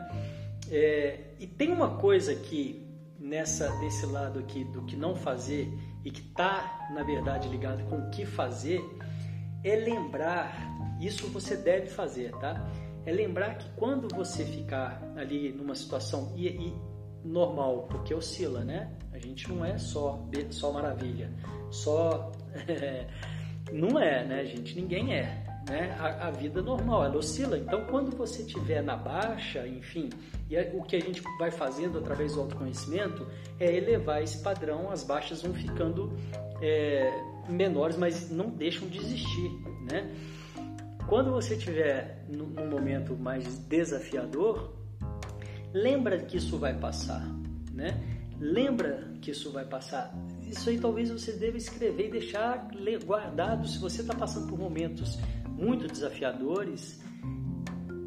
É, 0.69 1.33
e 1.39 1.47
tem 1.47 1.71
uma 1.71 1.97
coisa 1.97 2.35
que 2.35 2.85
nessa 3.17 3.69
desse 3.79 4.05
lado 4.05 4.39
aqui 4.39 4.65
do 4.65 4.83
que 4.83 4.95
não 4.95 5.15
fazer 5.15 5.71
e 6.03 6.11
que 6.11 6.19
está 6.21 6.89
na 6.93 7.03
verdade 7.03 7.47
ligado 7.47 7.83
com 7.85 7.97
o 7.97 8.09
que 8.09 8.25
fazer 8.25 8.81
é 9.63 9.75
lembrar 9.75 10.74
isso 10.99 11.27
você 11.27 11.57
deve 11.57 11.87
fazer, 11.87 12.31
tá? 12.33 12.69
É 13.05 13.11
lembrar 13.11 13.55
que 13.55 13.69
quando 13.75 14.13
você 14.13 14.43
ficar 14.43 15.01
ali 15.15 15.51
numa 15.51 15.75
situação 15.75 16.33
e, 16.35 16.47
e 16.47 16.73
normal, 17.23 17.87
porque 17.89 18.13
oscila, 18.13 18.63
né? 18.63 18.91
A 19.11 19.19
gente 19.19 19.49
não 19.49 19.63
é 19.63 19.77
só 19.77 20.27
só 20.49 20.71
maravilha, 20.71 21.31
só 21.69 22.31
não 23.71 23.99
é, 23.99 24.25
né, 24.25 24.45
gente? 24.45 24.79
Ninguém 24.79 25.13
é, 25.13 25.43
né? 25.69 25.95
A, 25.99 26.27
a, 26.27 26.31
vida 26.31 26.61
normal, 26.61 27.05
ela 27.05 27.17
oscila. 27.17 27.57
Então, 27.57 27.85
quando 27.85 28.15
você 28.15 28.43
estiver 28.43 28.83
na 28.83 28.95
baixa, 28.95 29.67
enfim, 29.67 30.09
e 30.49 30.55
é, 30.55 30.71
o 30.75 30.83
que 30.83 30.95
a 30.95 30.99
gente 30.99 31.21
vai 31.39 31.51
fazendo 31.51 31.97
através 31.97 32.33
do 32.33 32.41
autoconhecimento 32.41 33.27
é 33.59 33.75
elevar 33.75 34.21
esse 34.21 34.41
padrão. 34.43 34.91
As 34.91 35.03
baixas 35.03 35.41
vão 35.41 35.53
ficando 35.53 36.13
é, 36.61 37.11
menores, 37.49 37.97
mas 37.97 38.29
não 38.29 38.49
deixam 38.49 38.87
de 38.87 38.99
existir, 38.99 39.51
né? 39.91 40.13
Quando 41.07 41.31
você 41.31 41.53
estiver 41.53 42.25
num 42.27 42.67
momento 42.67 43.15
mais 43.15 43.59
desafiador, 43.59 44.73
lembra 45.71 46.17
que 46.19 46.37
isso 46.37 46.57
vai 46.57 46.73
passar, 46.73 47.23
né? 47.71 48.03
Lembra 48.39 49.13
que 49.21 49.29
isso 49.29 49.51
vai 49.51 49.65
passar. 49.65 50.13
Isso 50.41 50.69
aí 50.69 50.79
talvez 50.79 51.11
você 51.11 51.33
deva 51.33 51.57
escrever 51.57 52.07
e 52.07 52.11
deixar 52.11 52.69
guardado. 53.05 53.67
Se 53.67 53.77
você 53.77 54.01
está 54.01 54.15
passando 54.15 54.47
por 54.47 54.57
momentos 54.57 55.19
muito 55.47 55.87
desafiadores, 55.87 56.99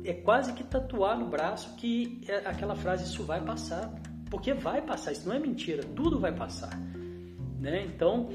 é 0.04 0.12
quase 0.12 0.52
que 0.52 0.64
tatuar 0.64 1.18
no 1.18 1.28
braço 1.28 1.76
que 1.76 2.20
é 2.26 2.38
aquela 2.48 2.74
frase 2.74 3.04
isso 3.04 3.22
vai 3.22 3.44
passar, 3.44 3.94
porque 4.28 4.52
vai 4.52 4.82
passar. 4.82 5.12
Isso 5.12 5.28
não 5.28 5.36
é 5.36 5.38
mentira. 5.38 5.84
Tudo 5.84 6.18
vai 6.18 6.34
passar, 6.34 6.76
né? 7.60 7.84
Então 7.84 8.28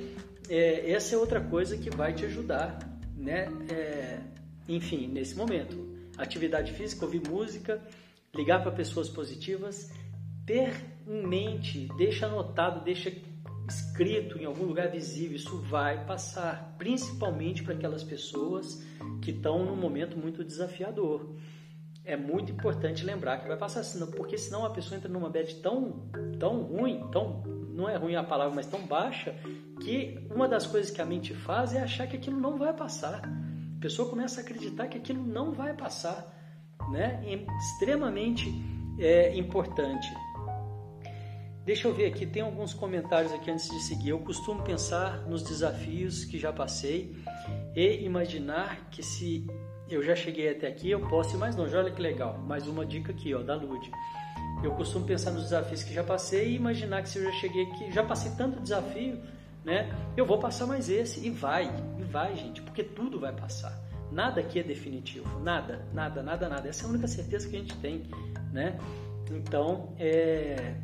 é, 0.49 0.89
essa 0.89 1.15
é 1.15 1.17
outra 1.17 1.41
coisa 1.41 1.78
que 1.78 1.89
vai 1.89 2.13
te 2.13 2.26
ajudar, 2.26 2.80
né? 3.15 3.47
É, 3.69 4.19
enfim, 4.67 5.08
nesse 5.08 5.36
momento, 5.36 5.93
atividade 6.17 6.71
física, 6.73 7.06
ouvir 7.06 7.21
música, 7.28 7.82
ligar 8.34 8.62
para 8.62 8.71
pessoas 8.71 9.10
positivas, 9.10 9.91
ter 10.45 10.73
em 11.08 11.26
mente, 11.26 11.89
deixa 11.97 12.28
anotado, 12.28 12.84
deixa 12.84 13.12
escrito 13.67 14.38
em 14.38 14.45
algum 14.45 14.65
lugar 14.65 14.89
visível, 14.89 15.36
isso 15.36 15.58
vai 15.62 16.06
passar, 16.06 16.76
principalmente 16.78 17.63
para 17.63 17.73
aquelas 17.73 18.04
pessoas 18.04 18.84
que 19.21 19.32
estão 19.32 19.65
num 19.65 19.76
momento 19.76 20.17
muito 20.17 20.43
desafiador. 20.43 21.36
É 22.06 22.17
muito 22.17 22.52
importante 22.52 23.06
lembrar 23.06 23.38
que 23.38 23.47
vai 23.47 23.56
passar, 23.56 23.84
porque 24.08 24.38
senão 24.38 24.65
a 24.65 24.69
pessoa 24.69 24.97
entra 24.97 25.10
numa 25.10 25.30
bad 25.30 25.56
tão, 25.56 26.10
tão 26.38 26.63
ruim, 26.63 27.08
tão, 27.12 27.43
não 27.73 27.88
é 27.88 27.95
ruim 27.95 28.15
a 28.15 28.23
palavra, 28.23 28.54
mas 28.54 28.67
tão 28.67 28.86
baixa, 28.86 29.34
que 29.82 30.19
uma 30.30 30.47
das 30.47 30.67
coisas 30.67 30.91
que 30.91 31.02
a 31.02 31.06
mente 31.06 31.34
faz 31.34 31.73
é 31.73 31.82
achar 31.82 32.08
que 32.08 32.17
aquilo 32.17 32.39
não 32.39 32.58
vai 32.58 32.73
passar 32.73 33.21
pessoa 33.84 34.10
começa 34.10 34.39
a 34.39 34.43
acreditar 34.46 34.88
que 34.88 34.98
aquilo 34.98 35.22
não 35.22 35.52
vai 35.52 35.74
passar, 35.74 36.34
né? 36.89 37.22
É 37.26 37.34
extremamente 37.58 38.50
é, 38.98 39.36
importante. 39.36 40.08
Deixa 41.65 41.89
eu 41.89 41.93
ver 41.93 42.06
aqui, 42.06 42.26
tem 42.26 42.41
alguns 42.41 42.74
comentários 42.74 43.34
aqui 43.34 43.52
antes 43.52 43.69
de 43.69 43.80
seguir. 43.82 44.10
Eu 44.10 44.19
costumo 44.19 44.63
pensar 44.63 45.28
nos 45.28 45.43
desafios 45.43 46.24
que 46.24 46.39
já 46.39 46.54
passei 46.54 47.13
e 47.76 48.06
imaginar 48.06 48.89
que 48.89 49.04
se 49.04 49.46
eu 49.89 50.02
já 50.02 50.15
cheguei 50.15 50.50
até 50.50 50.67
aqui, 50.67 50.89
eu 50.89 51.02
posso 51.10 51.36
ir 51.36 51.39
mais 51.39 51.54
longe. 51.54 51.76
Olha 51.76 51.91
que 51.91 52.02
legal, 52.02 52.38
mais 52.38 52.65
uma 52.65 52.86
dica 52.86 53.12
aqui, 53.12 53.34
ó, 53.34 53.43
da 53.43 53.56
Lud. 53.56 53.91
Eu 54.63 54.72
costumo 54.72 55.06
pensar 55.06 55.32
nos 55.32 55.43
desafios 55.43 55.84
que 55.84 55.93
já 55.93 56.06
passei 56.06 56.52
e 56.52 56.56
imaginar 56.56 57.02
que 57.02 57.10
se 57.10 57.19
eu 57.19 57.26
já 57.26 57.32
cheguei 57.34 57.63
aqui, 57.63 57.91
já 57.91 58.04
passei 58.04 58.32
tanto 58.38 58.62
desafio, 58.62 59.22
né? 59.63 59.91
Eu 60.15 60.26
vou 60.26 60.38
passar 60.39 60.65
mais 60.65 60.89
esse 60.89 61.26
e 61.26 61.30
vai, 61.30 61.71
e 61.97 62.04
vai, 62.04 62.36
gente, 62.36 62.62
porque 62.62 62.84
tudo 62.84 63.19
vai 63.19 63.34
passar. 63.34 63.82
Nada 64.12 64.41
aqui 64.41 64.60
é 64.60 64.63
definitivo, 64.63 65.39
nada, 65.39 65.88
nada, 65.93 66.21
nada, 66.21 66.47
nada. 66.47 66.67
Essa 66.67 66.84
é 66.84 66.88
a 66.88 66.89
única 66.89 67.08
certeza 67.08 67.49
que 67.49 67.56
a 67.56 67.60
gente 67.60 67.76
tem, 67.78 68.04
né? 68.52 68.78
Então, 69.32 69.93
é 69.97 70.76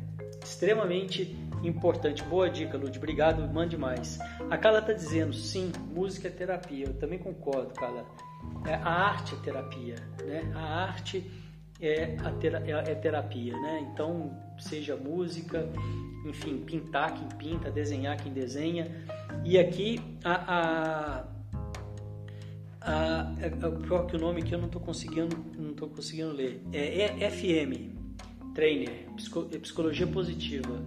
extremamente 0.42 1.36
importante. 1.62 2.22
Boa 2.24 2.48
dica, 2.48 2.76
Lud. 2.76 2.96
Obrigado, 2.96 3.46
mande 3.52 3.76
mais. 3.76 4.18
A 4.50 4.56
Carla 4.56 4.80
está 4.80 4.92
dizendo, 4.92 5.32
sim, 5.32 5.70
música 5.92 6.28
é 6.28 6.30
terapia. 6.30 6.86
Eu 6.86 6.94
também 6.94 7.18
concordo, 7.18 7.74
Carla. 7.74 8.04
É, 8.66 8.74
a 8.74 8.90
arte 8.90 9.34
é 9.34 9.38
terapia, 9.38 9.96
né? 10.24 10.50
A 10.54 10.84
arte 10.84 11.30
é, 11.80 12.16
a 12.22 12.30
é, 12.66 12.92
é 12.92 12.94
terapia, 12.94 13.52
né? 13.58 13.88
Então, 13.92 14.36
seja 14.58 14.96
música, 14.96 15.68
enfim, 16.26 16.58
pintar 16.58 17.14
quem 17.14 17.28
pinta, 17.38 17.70
desenhar 17.70 18.16
quem 18.22 18.32
desenha. 18.32 18.90
E 19.44 19.58
aqui 19.58 19.98
a, 20.22 20.34
a, 20.58 21.24
a, 22.80 23.20
a 23.20 23.70
pior 23.82 24.06
que 24.06 24.16
o 24.16 24.18
nome 24.18 24.42
que 24.42 24.54
eu 24.54 24.58
não 24.58 24.66
estou 24.66 24.80
conseguindo, 24.80 25.36
não 25.56 25.72
tô 25.72 25.88
conseguindo 25.88 26.32
ler 26.32 26.62
é, 26.72 27.22
é 27.22 27.30
FM, 27.30 27.94
Trainer, 28.54 29.06
Psicologia 29.62 30.06
Positiva. 30.06 30.84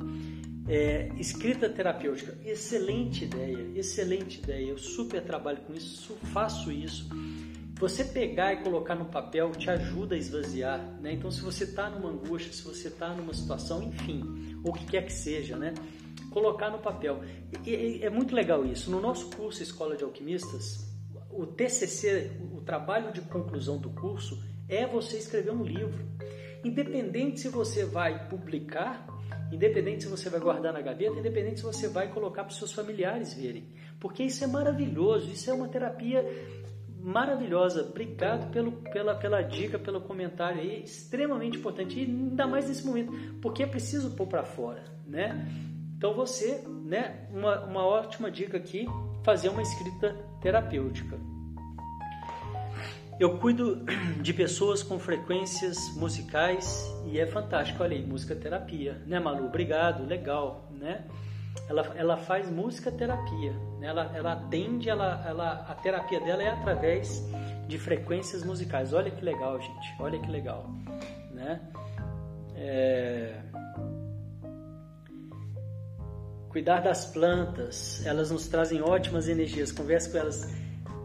É, 0.65 1.11
escrita 1.17 1.67
terapêutica, 1.67 2.37
excelente 2.45 3.25
ideia, 3.25 3.67
excelente 3.75 4.39
ideia. 4.39 4.69
Eu 4.69 4.77
super 4.77 5.21
trabalho 5.21 5.59
com 5.67 5.73
isso, 5.73 6.15
faço 6.31 6.71
isso 6.71 7.09
você 7.79 8.03
pegar 8.03 8.53
e 8.53 8.57
colocar 8.57 8.95
no 8.95 9.05
papel 9.05 9.51
te 9.51 9.69
ajuda 9.69 10.15
a 10.15 10.17
esvaziar, 10.17 10.79
né? 11.01 11.13
Então, 11.13 11.31
se 11.31 11.41
você 11.41 11.63
está 11.63 11.89
numa 11.89 12.09
angústia, 12.09 12.53
se 12.53 12.63
você 12.63 12.87
está 12.87 13.09
numa 13.09 13.33
situação, 13.33 13.83
enfim, 13.83 14.59
o 14.63 14.71
que 14.71 14.85
quer 14.85 15.05
que 15.05 15.13
seja, 15.13 15.57
né? 15.57 15.73
Colocar 16.29 16.69
no 16.69 16.79
papel. 16.79 17.21
E, 17.65 17.69
e, 17.69 18.03
é 18.03 18.09
muito 18.09 18.35
legal 18.35 18.65
isso. 18.65 18.91
No 18.91 19.01
nosso 19.01 19.29
curso 19.31 19.63
Escola 19.63 19.97
de 19.97 20.03
Alquimistas, 20.03 20.87
o 21.31 21.45
TCC, 21.45 22.31
o 22.53 22.61
trabalho 22.61 23.11
de 23.11 23.21
conclusão 23.21 23.77
do 23.77 23.89
curso, 23.89 24.41
é 24.69 24.85
você 24.85 25.17
escrever 25.17 25.51
um 25.51 25.63
livro. 25.63 26.05
Independente 26.63 27.41
se 27.41 27.49
você 27.49 27.85
vai 27.85 28.29
publicar, 28.29 29.05
independente 29.51 30.03
se 30.03 30.09
você 30.09 30.29
vai 30.29 30.39
guardar 30.39 30.71
na 30.71 30.81
gaveta, 30.81 31.19
independente 31.19 31.59
se 31.59 31.65
você 31.65 31.87
vai 31.87 32.11
colocar 32.11 32.43
para 32.43 32.51
os 32.51 32.57
seus 32.57 32.71
familiares 32.71 33.33
verem. 33.33 33.67
Porque 33.99 34.23
isso 34.23 34.43
é 34.43 34.47
maravilhoso, 34.47 35.31
isso 35.31 35.49
é 35.49 35.53
uma 35.53 35.67
terapia 35.67 36.23
maravilhosa. 37.03 37.83
Obrigado 37.83 38.49
pelo, 38.51 38.71
pela, 38.71 39.13
pela 39.13 39.41
dica, 39.41 39.77
pelo 39.77 39.99
comentário 39.99 40.61
aí, 40.61 40.83
extremamente 40.83 41.57
importante. 41.57 41.99
E 41.99 42.03
ainda 42.03 42.47
mais 42.47 42.69
nesse 42.69 42.85
momento, 42.85 43.11
porque 43.41 43.63
é 43.63 43.67
preciso 43.67 44.11
pôr 44.11 44.27
para 44.27 44.43
fora, 44.43 44.83
né? 45.05 45.45
Então 45.97 46.13
você, 46.13 46.63
né, 46.85 47.27
uma, 47.29 47.65
uma 47.65 47.85
ótima 47.85 48.31
dica 48.31 48.57
aqui, 48.57 48.85
fazer 49.23 49.49
uma 49.49 49.61
escrita 49.61 50.15
terapêutica. 50.41 51.19
Eu 53.19 53.37
cuido 53.37 53.85
de 54.21 54.33
pessoas 54.33 54.81
com 54.81 54.97
frequências 54.97 55.77
musicais 55.97 56.89
e 57.05 57.19
é 57.19 57.27
fantástico. 57.27 57.83
Olha 57.83 57.95
aí, 57.95 58.05
música 58.05 58.33
terapia, 58.35 59.01
né, 59.05 59.19
Malu? 59.19 59.45
Obrigado, 59.45 60.05
legal, 60.07 60.71
né? 60.71 61.05
Ela, 61.69 61.93
ela 61.95 62.17
faz 62.17 62.49
música 62.49 62.91
terapia, 62.91 63.53
né? 63.79 63.87
ela, 63.87 64.11
ela 64.13 64.33
atende, 64.33 64.89
ela, 64.89 65.23
ela, 65.25 65.65
a 65.67 65.73
terapia 65.75 66.19
dela 66.19 66.43
é 66.43 66.49
através 66.49 67.23
de 67.67 67.77
frequências 67.77 68.43
musicais. 68.43 68.93
Olha 68.93 69.09
que 69.09 69.23
legal, 69.23 69.59
gente, 69.61 69.95
olha 69.99 70.19
que 70.19 70.29
legal, 70.29 70.69
né? 71.31 71.61
É... 72.55 73.41
Cuidar 76.49 76.81
das 76.81 77.05
plantas, 77.05 78.05
elas 78.05 78.29
nos 78.29 78.47
trazem 78.47 78.81
ótimas 78.81 79.27
energias. 79.27 79.71
Converse 79.71 80.11
com 80.11 80.17
elas 80.19 80.53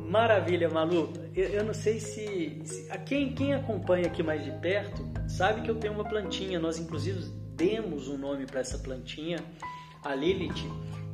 Maravilha, 0.09 0.71
Malu. 0.71 1.13
Eu, 1.35 1.49
eu 1.49 1.65
não 1.65 1.75
sei 1.75 2.01
se, 2.01 2.63
se, 2.65 2.91
a 2.91 2.97
quem, 2.97 3.35
quem 3.35 3.53
acompanha 3.53 4.07
aqui 4.07 4.23
mais 4.23 4.43
de 4.43 4.51
perto 4.53 5.07
sabe 5.29 5.61
que 5.61 5.71
eu 5.71 5.75
tenho 5.75 5.93
uma 5.93 6.05
plantinha. 6.05 6.59
Nós 6.59 6.79
inclusive 6.79 7.29
demos 7.55 8.09
um 8.09 8.17
nome 8.17 8.47
para 8.47 8.61
essa 8.61 8.79
plantinha, 8.79 9.39
a 10.05 10.15
Lilith. 10.15 10.67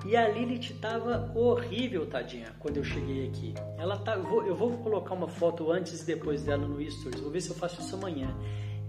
E 0.05 0.17
a 0.17 0.29
Lilith 0.29 0.73
estava 0.73 1.33
horrível, 1.35 2.07
tadinha, 2.07 2.49
quando 2.59 2.77
eu 2.77 2.85
cheguei 2.85 3.27
aqui. 3.27 3.55
Ela 3.79 3.97
tá, 3.97 4.15
eu 4.15 4.23
vou, 4.23 4.47
eu 4.47 4.55
vou 4.55 4.71
colocar 4.79 5.15
uma 5.15 5.29
foto 5.29 5.73
antes 5.73 6.03
e 6.03 6.07
depois 6.07 6.43
dela 6.43 6.67
no 6.67 6.79
Stories. 6.91 7.21
Vou 7.21 7.31
ver 7.31 7.41
se 7.41 7.51
eu 7.51 7.57
faço 7.57 7.81
isso 7.81 7.97
amanhã. 7.97 8.37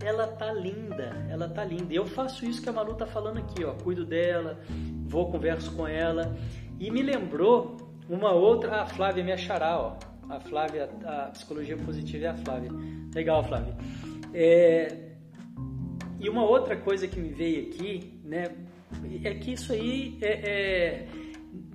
Ela 0.04 0.28
tá 0.28 0.52
linda, 0.52 1.26
ela 1.30 1.48
tá 1.48 1.64
linda. 1.64 1.94
Eu 1.94 2.06
faço 2.06 2.46
isso 2.46 2.62
que 2.62 2.68
a 2.68 2.74
Malu 2.74 2.96
tá 2.96 3.06
falando 3.06 3.38
aqui, 3.38 3.64
ó. 3.64 3.74
Cuido 3.74 4.06
dela, 4.06 4.60
vou 5.06 5.32
converso 5.32 5.72
com 5.74 5.88
ela. 5.88 6.36
E 6.80 6.92
me 6.92 7.02
lembrou 7.02 7.78
uma 8.10 8.32
outra, 8.32 8.82
a 8.82 8.86
Flávia 8.86 9.24
me 9.24 9.32
achará, 9.32 9.80
ó. 9.80 9.96
A 10.30 10.40
Flávia, 10.40 10.90
a 11.06 11.30
psicologia 11.30 11.78
positiva 11.78 12.26
é 12.26 12.28
a 12.30 12.36
Flávia. 12.36 12.72
Legal, 13.14 13.42
Flávia. 13.44 13.76
É, 14.34 15.06
e 16.20 16.30
uma 16.30 16.44
outra 16.44 16.76
coisa 16.76 17.08
que 17.08 17.20
me 17.20 17.30
veio 17.30 17.68
aqui, 17.68 18.20
né, 18.24 18.50
é 19.24 19.34
que 19.36 19.54
isso 19.54 19.74
aí 19.74 20.18
é, 20.22 20.50
é 20.50 21.08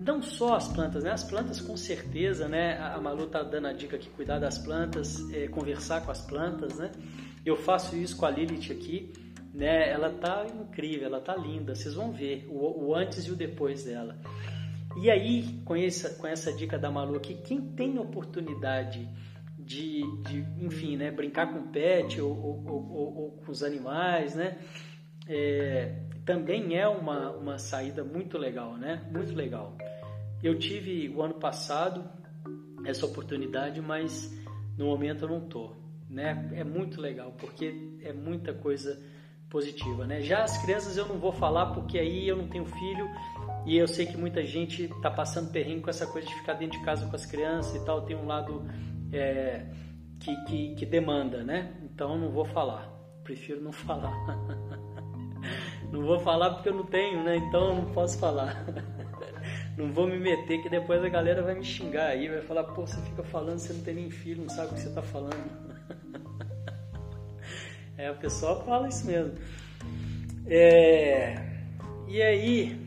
não 0.00 0.22
só 0.22 0.54
as 0.54 0.68
plantas, 0.68 1.04
né? 1.04 1.10
As 1.10 1.24
plantas 1.24 1.60
com 1.60 1.76
certeza, 1.76 2.48
né? 2.48 2.78
A 2.78 3.00
Malu 3.00 3.26
tá 3.26 3.42
dando 3.42 3.66
a 3.66 3.72
dica 3.72 3.96
aqui, 3.96 4.08
cuidar 4.10 4.38
das 4.38 4.58
plantas, 4.58 5.30
é, 5.32 5.46
conversar 5.48 6.02
com 6.04 6.10
as 6.10 6.20
plantas, 6.22 6.78
né? 6.78 6.90
Eu 7.44 7.56
faço 7.56 7.96
isso 7.96 8.16
com 8.16 8.26
a 8.26 8.30
Lilith 8.30 8.72
aqui, 8.72 9.12
né? 9.52 9.90
Ela 9.90 10.10
tá 10.10 10.46
incrível, 10.46 11.06
ela 11.06 11.20
tá 11.20 11.36
linda. 11.36 11.74
Vocês 11.74 11.94
vão 11.94 12.12
ver 12.12 12.46
o, 12.48 12.86
o 12.86 12.94
antes 12.94 13.24
e 13.26 13.30
o 13.30 13.36
depois 13.36 13.84
dela. 13.84 14.18
E 14.96 15.10
aí, 15.10 15.60
com 15.64 15.76
essa, 15.76 16.10
com 16.10 16.26
essa 16.26 16.52
dica 16.52 16.78
da 16.78 16.90
Malu 16.90 17.16
aqui, 17.16 17.34
quem 17.34 17.60
tem 17.60 17.98
oportunidade 17.98 19.08
de, 19.58 20.02
de 20.22 20.44
enfim, 20.60 20.96
né, 20.96 21.10
brincar 21.10 21.52
com 21.52 21.68
pet 21.68 22.20
ou, 22.20 22.30
ou, 22.30 22.66
ou, 22.66 23.16
ou 23.16 23.30
com 23.44 23.52
os 23.52 23.62
animais, 23.62 24.34
né, 24.34 24.58
é, 25.28 25.94
também 26.30 26.78
é 26.78 26.86
uma, 26.86 27.32
uma 27.32 27.58
saída 27.58 28.04
muito 28.04 28.38
legal, 28.38 28.76
né, 28.76 29.04
muito 29.10 29.34
legal. 29.34 29.76
Eu 30.40 30.56
tive 30.56 31.08
o 31.08 31.22
ano 31.22 31.34
passado 31.34 32.08
essa 32.86 33.04
oportunidade, 33.04 33.80
mas 33.80 34.32
no 34.78 34.86
momento 34.86 35.24
eu 35.24 35.28
não 35.28 35.40
tô, 35.40 35.72
né, 36.08 36.48
é 36.54 36.62
muito 36.62 37.00
legal, 37.00 37.32
porque 37.32 37.98
é 38.04 38.12
muita 38.12 38.54
coisa 38.54 38.96
positiva, 39.48 40.06
né? 40.06 40.20
Já 40.20 40.44
as 40.44 40.56
crianças 40.64 40.96
eu 40.96 41.08
não 41.08 41.18
vou 41.18 41.32
falar 41.32 41.74
porque 41.74 41.98
aí 41.98 42.28
eu 42.28 42.36
não 42.36 42.46
tenho 42.46 42.64
filho 42.64 43.10
e 43.66 43.76
eu 43.76 43.88
sei 43.88 44.06
que 44.06 44.16
muita 44.16 44.44
gente 44.44 44.84
está 44.84 45.10
passando 45.10 45.50
perrengue 45.50 45.80
com 45.80 45.90
essa 45.90 46.06
coisa 46.06 46.28
de 46.28 46.34
ficar 46.34 46.52
dentro 46.54 46.78
de 46.78 46.84
casa 46.84 47.04
com 47.08 47.16
as 47.16 47.26
crianças 47.26 47.74
e 47.74 47.84
tal. 47.84 48.02
Tem 48.02 48.14
um 48.14 48.26
lado 48.26 48.64
é, 49.12 49.66
que, 50.20 50.36
que, 50.44 50.74
que, 50.76 50.86
demanda, 50.86 51.42
né? 51.42 51.74
Então 51.82 52.16
não 52.16 52.30
vou 52.30 52.44
falar. 52.44 52.88
Prefiro 53.24 53.60
não 53.60 53.72
falar. 53.74 54.14
Não 55.92 56.02
vou 56.02 56.18
falar 56.20 56.50
porque 56.50 56.68
eu 56.68 56.74
não 56.74 56.84
tenho, 56.84 57.22
né? 57.24 57.36
Então 57.36 57.68
eu 57.68 57.74
não 57.74 57.84
posso 57.86 58.18
falar. 58.18 58.64
não 59.76 59.92
vou 59.92 60.06
me 60.06 60.18
meter 60.18 60.62
que 60.62 60.68
depois 60.68 61.02
a 61.04 61.08
galera 61.08 61.42
vai 61.42 61.54
me 61.54 61.64
xingar 61.64 62.08
aí, 62.08 62.28
vai 62.28 62.42
falar, 62.42 62.64
pô, 62.64 62.86
você 62.86 63.00
fica 63.02 63.22
falando, 63.22 63.58
você 63.58 63.72
não 63.72 63.80
tem 63.80 63.94
nem 63.94 64.10
filho, 64.10 64.42
não 64.42 64.48
sabe 64.48 64.68
o 64.68 64.74
que 64.74 64.80
você 64.80 64.88
está 64.88 65.02
falando. 65.02 65.36
é, 67.96 68.10
o 68.10 68.16
pessoal 68.16 68.64
fala 68.64 68.88
isso 68.88 69.06
mesmo. 69.06 69.34
É, 70.46 71.50
e 72.08 72.20
aí, 72.20 72.80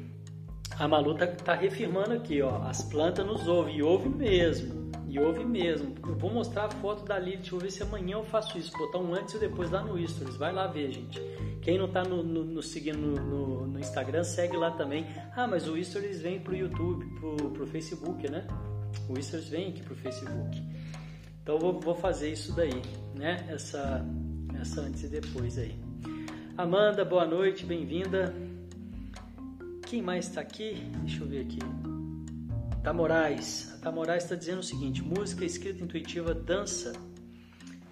a 0.78 0.88
Malu 0.88 1.16
tá, 1.16 1.28
tá 1.28 1.54
reafirmando 1.54 2.14
aqui, 2.14 2.42
ó, 2.42 2.64
as 2.64 2.84
plantas 2.84 3.26
nos 3.26 3.48
ouvem, 3.48 3.78
e 3.78 3.84
ouve 3.84 4.10
mesmo, 4.10 4.92
e 5.08 5.20
ouve 5.20 5.46
mesmo. 5.46 5.96
Eu 6.06 6.16
vou 6.16 6.32
mostrar 6.32 6.66
a 6.66 6.70
foto 6.70 7.06
da 7.06 7.18
Lilith, 7.18 7.52
vou 7.52 7.60
ver 7.60 7.72
se 7.72 7.84
amanhã 7.84 8.18
eu 8.18 8.24
faço 8.24 8.58
isso, 8.58 8.78
botar 8.78 9.00
um 9.00 9.14
antes 9.14 9.36
e 9.36 9.40
depois 9.40 9.72
lá 9.72 9.82
no 9.82 9.98
Stories, 10.08 10.36
vai 10.38 10.52
lá 10.52 10.68
ver, 10.68 10.92
gente. 10.92 11.22
Quem 11.64 11.78
não 11.78 11.88
tá 11.88 12.04
no, 12.04 12.22
no, 12.22 12.44
no 12.44 12.62
seguindo 12.62 12.98
no, 12.98 13.66
no, 13.66 13.80
Instagram, 13.80 14.26
segue 14.26 14.58
lá 14.58 14.72
também. 14.72 15.06
Ah, 15.34 15.48
mas 15.48 15.66
o 15.66 15.82
Stories 15.82 16.22
vem 16.22 16.40
pro 16.40 16.54
YouTube, 16.54 17.06
pro, 17.20 17.52
pro 17.52 17.66
Facebook, 17.66 18.30
né? 18.30 18.46
O 19.08 19.22
Stories 19.22 19.48
vem 19.48 19.70
aqui 19.70 19.82
pro 19.82 19.96
Facebook. 19.96 20.62
Então 21.42 21.58
vou, 21.58 21.80
vou 21.80 21.96
fazer 21.96 22.32
isso 22.34 22.54
daí, 22.54 22.82
né? 23.16 23.48
Essa, 23.50 24.06
essa 24.60 24.82
antes 24.82 25.04
e 25.04 25.08
depois 25.08 25.58
aí. 25.58 25.74
Amanda, 26.58 27.06
boa 27.06 27.26
noite, 27.26 27.66
bem-vinda. 27.66 28.36
Quem 29.88 30.02
mais 30.02 30.28
está 30.28 30.42
aqui? 30.42 30.86
Deixa 31.02 31.24
eu 31.24 31.28
ver 31.28 31.42
aqui. 31.42 31.60
Moraes. 32.94 33.80
A 33.82 33.90
Moraes 33.90 34.24
está 34.24 34.36
dizendo 34.36 34.60
o 34.60 34.64
seguinte: 34.64 35.02
música, 35.02 35.46
escrita 35.46 35.82
intuitiva, 35.82 36.34
dança, 36.34 36.92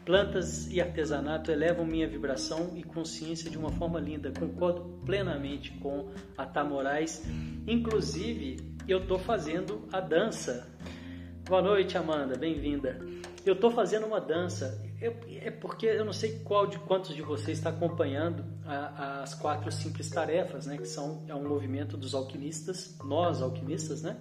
plantas 0.06 0.72
e 0.72 0.82
artesanato 0.82 1.52
elevam 1.52 1.86
minha 1.86 2.08
vibração 2.08 2.72
e 2.76 2.84
consciência 2.84 3.50
de 3.50 3.58
uma 3.58 3.72
forma 3.72 4.00
linda. 4.00 4.32
Concordo 4.38 5.02
plenamente 5.06 5.72
com 5.80 6.10
a 6.38 6.46
Tá 6.46 6.64
Moraes. 6.64 7.24
Inclusive, 7.68 8.58
eu 8.88 9.00
estou 9.00 9.20
fazendo 9.20 9.88
a 9.92 10.00
dança. 10.00 10.68
Boa 11.48 11.62
noite, 11.62 11.98
Amanda. 11.98 12.38
Bem-vinda. 12.38 13.00
Eu 13.46 13.54
estou 13.54 13.72
fazendo 13.72 14.06
uma 14.06 14.22
dança 14.22 14.82
é 15.02 15.50
porque 15.50 15.88
eu 15.88 16.06
não 16.06 16.14
sei 16.14 16.40
qual 16.44 16.68
de 16.68 16.78
quantos 16.78 17.16
de 17.16 17.24
vocês 17.24 17.58
está 17.58 17.72
acompanhando 17.72 18.46
a, 18.64 19.24
as 19.24 19.34
quatro 19.34 19.72
simples 19.72 20.08
tarefas, 20.12 20.68
né? 20.68 20.78
Que 20.78 20.86
são 20.88 21.26
é 21.28 21.34
um 21.34 21.48
movimento 21.48 21.98
dos 21.98 22.14
alquimistas, 22.14 22.96
nós 23.04 23.42
alquimistas, 23.42 24.04
né? 24.04 24.18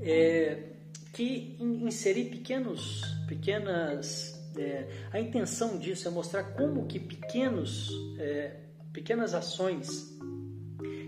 É, 0.00 0.72
que 1.12 1.56
inserir 1.60 2.24
pequenos, 2.24 3.02
pequenas, 3.28 4.35
é, 4.58 4.88
a 5.12 5.20
intenção 5.20 5.78
disso 5.78 6.08
é 6.08 6.10
mostrar 6.10 6.42
como 6.54 6.86
que 6.86 6.98
pequenos, 6.98 7.90
é, 8.18 8.56
pequenas 8.92 9.34
ações 9.34 10.16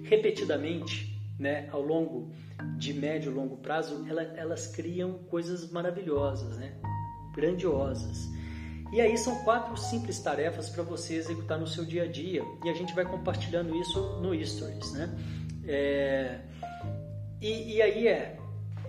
repetidamente, 0.04 1.18
né, 1.38 1.68
ao 1.70 1.82
longo 1.82 2.30
de 2.76 2.92
médio 2.92 3.30
e 3.30 3.34
longo 3.34 3.58
prazo, 3.58 4.04
elas, 4.08 4.36
elas 4.36 4.66
criam 4.66 5.14
coisas 5.28 5.70
maravilhosas, 5.70 6.56
né? 6.56 6.74
grandiosas. 7.38 8.28
E 8.92 9.00
aí 9.00 9.16
são 9.16 9.44
quatro 9.44 9.76
simples 9.76 10.18
tarefas 10.18 10.68
para 10.68 10.82
você 10.82 11.14
executar 11.14 11.58
no 11.58 11.66
seu 11.66 11.84
dia 11.84 12.04
a 12.04 12.08
dia 12.08 12.42
e 12.64 12.68
a 12.68 12.74
gente 12.74 12.94
vai 12.94 13.04
compartilhando 13.04 13.76
isso 13.76 14.00
no 14.20 14.34
Stories, 14.44 14.92
né? 14.92 15.10
É... 15.66 16.40
E, 17.40 17.76
e, 17.76 17.82
aí 17.82 18.08
é 18.08 18.36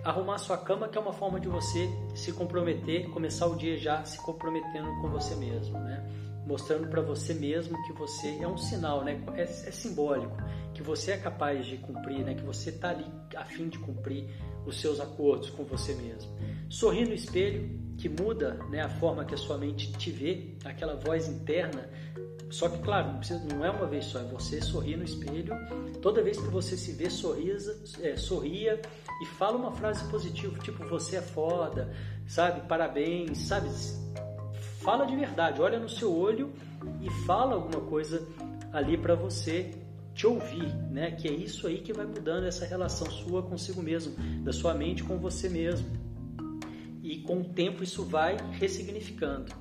arrumar 0.04 0.38
sua 0.38 0.56
cama, 0.56 0.88
que 0.88 0.96
é 0.96 1.00
uma 1.00 1.12
forma 1.12 1.38
de 1.38 1.48
você 1.48 1.88
se 2.14 2.32
comprometer, 2.32 3.08
começar 3.10 3.46
o 3.46 3.56
dia 3.56 3.76
já 3.76 4.04
se 4.04 4.18
comprometendo 4.18 4.88
com 5.00 5.08
você 5.08 5.34
mesmo, 5.34 5.78
né? 5.78 6.06
Mostrando 6.46 6.88
para 6.88 7.02
você 7.02 7.34
mesmo 7.34 7.80
que 7.86 7.92
você 7.92 8.38
é 8.40 8.48
um 8.48 8.56
sinal, 8.56 9.04
né? 9.04 9.22
É, 9.36 9.42
é, 9.42 9.46
simbólico 9.46 10.36
que 10.72 10.82
você 10.82 11.12
é 11.12 11.16
capaz 11.18 11.66
de 11.66 11.76
cumprir, 11.76 12.24
né? 12.24 12.34
Que 12.34 12.42
você 12.42 12.70
está 12.70 12.90
ali 12.90 13.04
a 13.36 13.44
fim 13.44 13.68
de 13.68 13.78
cumprir 13.78 14.26
os 14.66 14.80
seus 14.80 15.00
acordos 15.00 15.50
com 15.50 15.64
você 15.64 15.94
mesmo. 15.94 16.30
Sorrir 16.68 17.06
no 17.06 17.14
espelho 17.14 17.78
que 17.98 18.08
muda 18.08 18.54
né, 18.70 18.80
a 18.80 18.88
forma 18.88 19.26
que 19.26 19.34
a 19.34 19.36
sua 19.36 19.58
mente 19.58 19.92
te 19.92 20.10
vê, 20.10 20.54
aquela 20.64 20.94
voz 20.94 21.28
interna. 21.28 21.90
Só 22.50 22.68
que, 22.68 22.78
claro, 22.78 23.12
não, 23.12 23.18
precisa, 23.18 23.40
não 23.54 23.64
é 23.64 23.70
uma 23.70 23.86
vez 23.86 24.06
só, 24.06 24.18
é 24.18 24.24
você 24.24 24.60
sorrir 24.60 24.96
no 24.96 25.04
espelho. 25.04 25.54
Toda 26.02 26.22
vez 26.22 26.36
que 26.36 26.48
você 26.48 26.76
se 26.76 26.92
vê, 26.92 27.08
sorrisa, 27.08 27.80
é, 28.02 28.16
sorria 28.16 28.80
e 29.22 29.26
fala 29.26 29.56
uma 29.56 29.72
frase 29.72 30.04
positiva, 30.10 30.58
tipo, 30.58 30.84
você 30.86 31.16
é 31.16 31.22
foda, 31.22 31.94
sabe? 32.26 32.66
Parabéns, 32.66 33.38
sabe? 33.38 33.70
Fala 34.80 35.06
de 35.06 35.14
verdade, 35.14 35.60
olha 35.60 35.78
no 35.78 35.88
seu 35.88 36.14
olho 36.14 36.52
e 37.00 37.10
fala 37.24 37.54
alguma 37.54 37.80
coisa 37.86 38.26
ali 38.72 38.96
para 38.96 39.14
você 39.14 39.70
te 40.14 40.26
ouvir, 40.26 40.74
né? 40.90 41.12
Que 41.12 41.28
é 41.28 41.32
isso 41.32 41.66
aí 41.66 41.78
que 41.78 41.92
vai 41.92 42.06
mudando 42.06 42.46
essa 42.46 42.66
relação 42.66 43.08
sua 43.10 43.42
consigo 43.42 43.82
mesmo, 43.82 44.14
da 44.42 44.52
sua 44.52 44.74
mente 44.74 45.04
com 45.04 45.18
você 45.18 45.48
mesmo 45.48 46.10
e 47.02 47.18
com 47.18 47.40
o 47.40 47.44
tempo 47.44 47.82
isso 47.82 48.04
vai 48.04 48.36
ressignificando. 48.52 49.52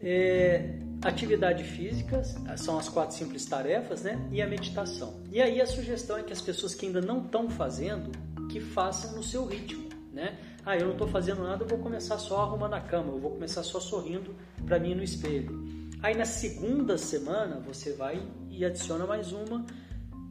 É, 0.00 0.78
atividade 1.02 1.64
física 1.64 2.22
são 2.56 2.78
as 2.78 2.88
quatro 2.88 3.16
simples 3.16 3.44
tarefas, 3.44 4.02
né? 4.02 4.28
E 4.32 4.42
a 4.42 4.46
meditação. 4.46 5.22
E 5.30 5.40
aí 5.40 5.60
a 5.60 5.66
sugestão 5.66 6.16
é 6.16 6.22
que 6.22 6.32
as 6.32 6.40
pessoas 6.40 6.74
que 6.74 6.86
ainda 6.86 7.00
não 7.00 7.24
estão 7.24 7.48
fazendo, 7.48 8.10
que 8.48 8.60
façam 8.60 9.12
no 9.12 9.22
seu 9.22 9.46
ritmo, 9.46 9.88
né? 10.12 10.38
Ah, 10.64 10.76
eu 10.76 10.86
não 10.86 10.92
estou 10.92 11.08
fazendo 11.08 11.42
nada, 11.42 11.64
eu 11.64 11.68
vou 11.68 11.78
começar 11.78 12.18
só 12.18 12.42
arrumando 12.42 12.74
a 12.74 12.80
cama, 12.80 13.12
eu 13.12 13.18
vou 13.18 13.30
começar 13.30 13.62
só 13.62 13.80
sorrindo 13.80 14.34
para 14.66 14.78
mim 14.78 14.94
no 14.94 15.02
espelho. 15.02 15.66
Aí 16.02 16.14
na 16.16 16.24
segunda 16.24 16.98
semana 16.98 17.60
você 17.60 17.92
vai 17.92 18.22
e 18.50 18.64
adiciona 18.64 19.06
mais 19.06 19.32
uma, 19.32 19.64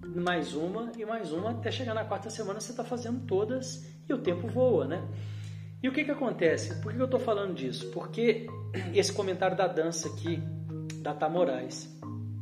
mais 0.06 0.54
uma 0.54 0.92
e 0.98 1.06
mais 1.06 1.32
uma, 1.32 1.52
até 1.52 1.72
chegar 1.72 1.94
na 1.94 2.06
quarta 2.06 2.30
semana 2.30 2.60
você 2.60 2.72
está 2.72 2.84
fazendo 2.84 3.26
todas 3.26 3.86
e 4.08 4.14
o 4.14 4.18
tempo 4.18 4.48
voa, 4.48 4.86
né? 4.86 5.04
E 5.82 5.88
o 5.88 5.92
que, 5.92 6.04
que 6.04 6.12
acontece? 6.12 6.82
Por 6.82 6.94
que 6.94 7.00
eu 7.00 7.06
estou 7.06 7.20
falando 7.20 7.54
disso? 7.54 7.92
Porque 7.92 8.48
esse 8.94 9.14
comentário 9.14 9.56
da 9.56 9.68
dança 9.68 10.08
aqui, 10.10 10.42
da 11.02 11.30
Moraes, 11.30 11.88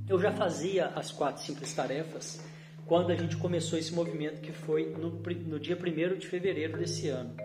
eu 0.08 0.19
já 0.19 0.32
fazia 0.32 0.88
as 0.88 1.12
quatro 1.12 1.43
simples 1.43 1.74
tarefas 1.74 2.41
quando 2.86 3.12
a 3.12 3.15
gente 3.15 3.36
começou 3.38 3.78
esse 3.78 3.93
movimento 3.93 4.41
que 4.41 4.52
foi 4.52 4.91
no, 4.91 5.10
no 5.48 5.60
dia 5.60 5.78
1 5.78 6.17
de 6.17 6.28
fevereiro 6.28 6.78
desse 6.78 7.10
ano. 7.10 7.36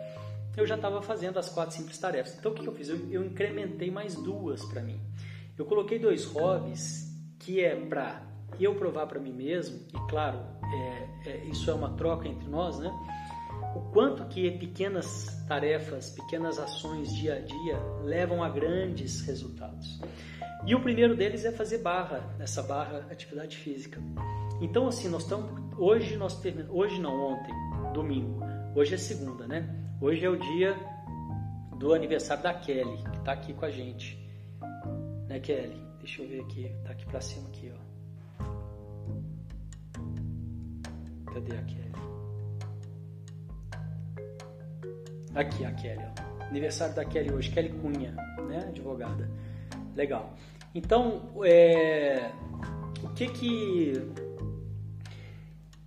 Eu 0.56 0.66
já 0.66 0.76
estava 0.76 1.00
fazendo 1.02 1.38
as 1.38 1.48
quatro 1.48 1.74
simples 1.74 1.98
tarefas. 1.98 2.36
Então 2.38 2.52
o 2.52 2.54
que 2.54 2.66
eu 2.66 2.72
fiz? 2.72 2.88
Eu, 2.88 3.10
eu 3.10 3.24
incrementei 3.24 3.90
mais 3.90 4.14
duas 4.14 4.64
para 4.64 4.82
mim. 4.82 5.00
Eu 5.58 5.64
coloquei 5.64 5.98
dois 5.98 6.24
hobbies 6.24 7.10
que 7.38 7.60
é 7.60 7.74
para 7.74 8.22
eu 8.58 8.74
provar 8.74 9.06
para 9.06 9.18
mim 9.18 9.32
mesmo, 9.32 9.80
e 9.88 10.10
claro, 10.10 10.38
é, 10.72 11.30
é, 11.30 11.44
isso 11.46 11.70
é 11.70 11.74
uma 11.74 11.90
troca 11.96 12.28
entre 12.28 12.48
nós, 12.48 12.78
né? 12.78 12.90
O 13.74 13.80
quanto 13.92 14.24
que 14.26 14.50
pequenas 14.50 15.44
tarefas, 15.46 16.10
pequenas 16.10 16.58
ações 16.58 17.14
dia 17.14 17.36
a 17.36 17.40
dia 17.40 17.78
levam 18.02 18.42
a 18.42 18.48
grandes 18.48 19.20
resultados. 19.22 20.00
E 20.66 20.74
o 20.74 20.82
primeiro 20.82 21.16
deles 21.16 21.44
é 21.44 21.52
fazer 21.52 21.78
barra, 21.78 22.22
essa 22.38 22.62
barra 22.62 23.06
atividade 23.10 23.56
física. 23.56 24.00
Então 24.60 24.88
assim, 24.88 25.08
nós 25.08 25.22
estamos 25.22 25.50
hoje 25.78 26.16
nós 26.16 26.38
terminamos, 26.40 26.76
hoje 26.76 27.00
não, 27.00 27.32
ontem, 27.32 27.54
domingo. 27.94 28.40
Hoje 28.74 28.94
é 28.94 28.98
segunda, 28.98 29.46
né? 29.46 29.68
Hoje 30.00 30.24
é 30.24 30.28
o 30.28 30.36
dia 30.36 30.76
do 31.78 31.94
aniversário 31.94 32.42
da 32.42 32.52
Kelly, 32.52 33.02
que 33.10 33.18
está 33.18 33.32
aqui 33.32 33.54
com 33.54 33.64
a 33.64 33.70
gente. 33.70 34.18
Né, 35.28 35.40
Kelly? 35.40 35.80
Deixa 35.98 36.22
eu 36.22 36.28
ver 36.28 36.40
aqui, 36.42 36.70
tá 36.84 36.92
aqui 36.92 37.06
para 37.06 37.20
cima 37.20 37.48
aqui, 37.48 37.72
ó. 37.72 37.90
Cadê 41.32 41.56
a 41.56 41.62
Kelly? 41.62 42.09
Aqui 45.34 45.64
a 45.64 45.72
Kelly, 45.72 46.02
ó. 46.04 46.44
Aniversário 46.44 46.94
da 46.94 47.04
Kelly 47.04 47.32
hoje, 47.32 47.50
Kelly 47.50 47.68
Cunha, 47.68 48.12
né, 48.48 48.64
advogada. 48.68 49.30
Legal. 49.94 50.34
Então, 50.74 51.32
é, 51.44 52.30
o 53.02 53.08
que 53.10 53.28
que 53.28 53.92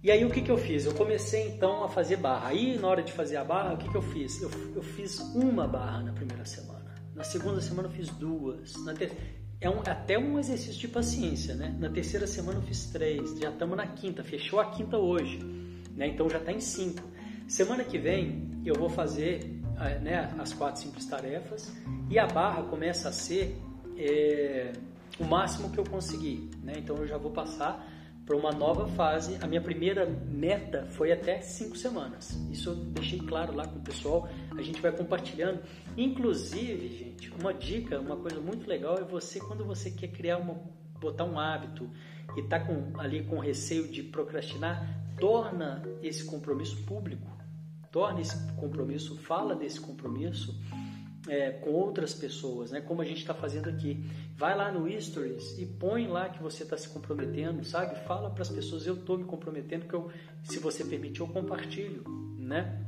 e 0.03 0.12
aí 0.12 0.25
o 0.25 0.29
que, 0.29 0.41
que 0.41 0.51
eu 0.51 0.58
fiz? 0.58 0.86
Eu 0.86 0.93
comecei 0.93 1.47
então 1.47 1.86
a 1.86 1.88
fazer 1.88 2.17
barra. 2.17 2.49
Aí 2.49 2.77
na 2.77 2.89
hora 2.89 3.01
de 3.01 3.13
fazer 3.13 3.38
a 3.38 3.43
barra, 3.43 3.73
o 3.73 3.77
que, 3.77 3.88
que 3.89 3.95
eu 3.95 4.01
fiz? 4.01 4.41
Eu, 4.41 4.51
eu 4.75 4.84
fiz 4.84 5.19
uma 5.34 5.65
barra 5.65 6.01
na 6.01 6.12
primeira 6.12 6.43
semana. 6.43 6.93
Na 7.15 7.23
segunda 7.23 7.62
semana 7.62 7.88
eu 7.88 7.91
fiz 7.93 8.10
duas. 8.10 8.75
Na 8.84 8.93
ter... 8.93 9.13
É 9.62 9.69
um, 9.69 9.79
até 9.79 10.19
um 10.19 10.38
exercício 10.38 10.77
de 10.77 10.89
paciência, 10.89 11.56
né? 11.56 11.73
Na 11.79 11.89
terceira 11.89 12.27
semana 12.27 12.60
eu 12.60 12.63
fiz 12.63 12.88
três. 12.88 13.39
Já 13.39 13.49
estamos 13.49 13.77
na 13.77 13.88
quinta. 13.88 14.25
Fechou 14.25 14.60
a 14.60 14.71
quinta 14.71 14.97
hoje. 14.97 15.39
Né? 15.95 16.08
Então 16.08 16.29
já 16.29 16.39
está 16.39 16.51
em 16.51 16.60
cinco. 16.60 17.01
Semana 17.47 17.84
que 17.84 17.97
vem 17.97 18.51
eu 18.65 18.75
vou 18.75 18.89
fazer 18.89 19.60
eh, 19.79 19.99
né, 19.99 20.34
as 20.39 20.53
quatro 20.53 20.82
simples 20.82 21.06
tarefas 21.06 21.71
e 22.10 22.17
a 22.17 22.25
barra 22.25 22.63
começa 22.63 23.10
a 23.10 23.12
ser 23.12 23.58
é, 23.97 24.71
o 25.19 25.23
máximo 25.25 25.69
que 25.69 25.77
eu 25.77 25.84
conseguir. 25.84 26.49
Né? 26.63 26.73
Então 26.77 26.95
eu 26.97 27.08
já 27.08 27.17
vou 27.17 27.32
passar 27.32 27.86
para 28.25 28.36
uma 28.38 28.51
nova 28.51 28.88
fase. 28.88 29.38
A 29.41 29.47
minha 29.47 29.62
primeira 29.62 30.06
meta 30.06 30.86
foi 30.91 31.12
até 31.12 31.41
cinco 31.41 31.77
semanas. 31.77 32.32
Isso 32.51 32.69
eu 32.69 32.75
deixei 32.75 33.19
claro 33.19 33.56
lá 33.56 33.67
com 33.67 33.79
o 33.79 33.82
pessoal. 33.82 34.29
A 34.58 34.62
gente 34.62 34.82
vai 34.82 34.91
compartilhando. 34.91 35.62
Inclusive, 35.97 36.88
gente, 36.88 37.32
uma 37.39 37.53
dica, 37.53 37.99
uma 37.99 38.15
coisa 38.15 38.39
muito 38.39 38.67
legal 38.67 38.97
é 38.97 39.03
você 39.03 39.39
quando 39.39 39.65
você 39.65 39.91
quer 39.91 40.08
criar 40.08 40.38
uma, 40.38 40.56
botar 40.99 41.25
um 41.25 41.38
hábito 41.38 41.89
e 42.36 42.40
está 42.40 42.66
ali 42.98 43.24
com 43.24 43.40
receio 43.40 43.88
de 43.88 44.04
procrastinar, 44.04 45.04
torna 45.20 45.84
esse 46.02 46.26
compromisso 46.26 46.84
público. 46.84 47.32
Torna 47.92 48.22
esse 48.22 48.36
compromisso, 48.54 49.16
fala 49.18 49.56
desse 49.56 49.80
compromisso 49.80 50.60
é, 51.28 51.52
com 51.52 51.72
outras 51.72 52.14
pessoas, 52.14 52.72
né? 52.72 52.82
Como 52.82 53.02
a 53.02 53.06
gente 53.06 53.20
está 53.20 53.34
fazendo 53.34 53.70
aqui. 53.70 54.04
Vai 54.36 54.58
lá 54.58 54.72
no 54.72 54.90
Stories 55.00 55.58
e 55.58 55.66
põe 55.66 56.08
lá 56.08 56.30
que 56.30 56.42
você 56.42 56.64
está 56.64 56.78
se 56.78 56.90
comprometendo, 56.90 57.64
sabe? 57.64 57.96
Fala 58.06 58.30
para 58.30 58.42
as 58.42 58.50
pessoas, 58.50 58.86
eu 58.86 58.96
estou 58.96 59.18
me 59.18 59.24
comprometendo, 59.24 59.86
que 59.88 59.94
eu, 59.94 60.12
se 60.44 60.60
você 60.60 60.84
permitir, 60.84 61.22
eu 61.22 61.28
compartilho, 61.28 62.04
né? 62.38 62.84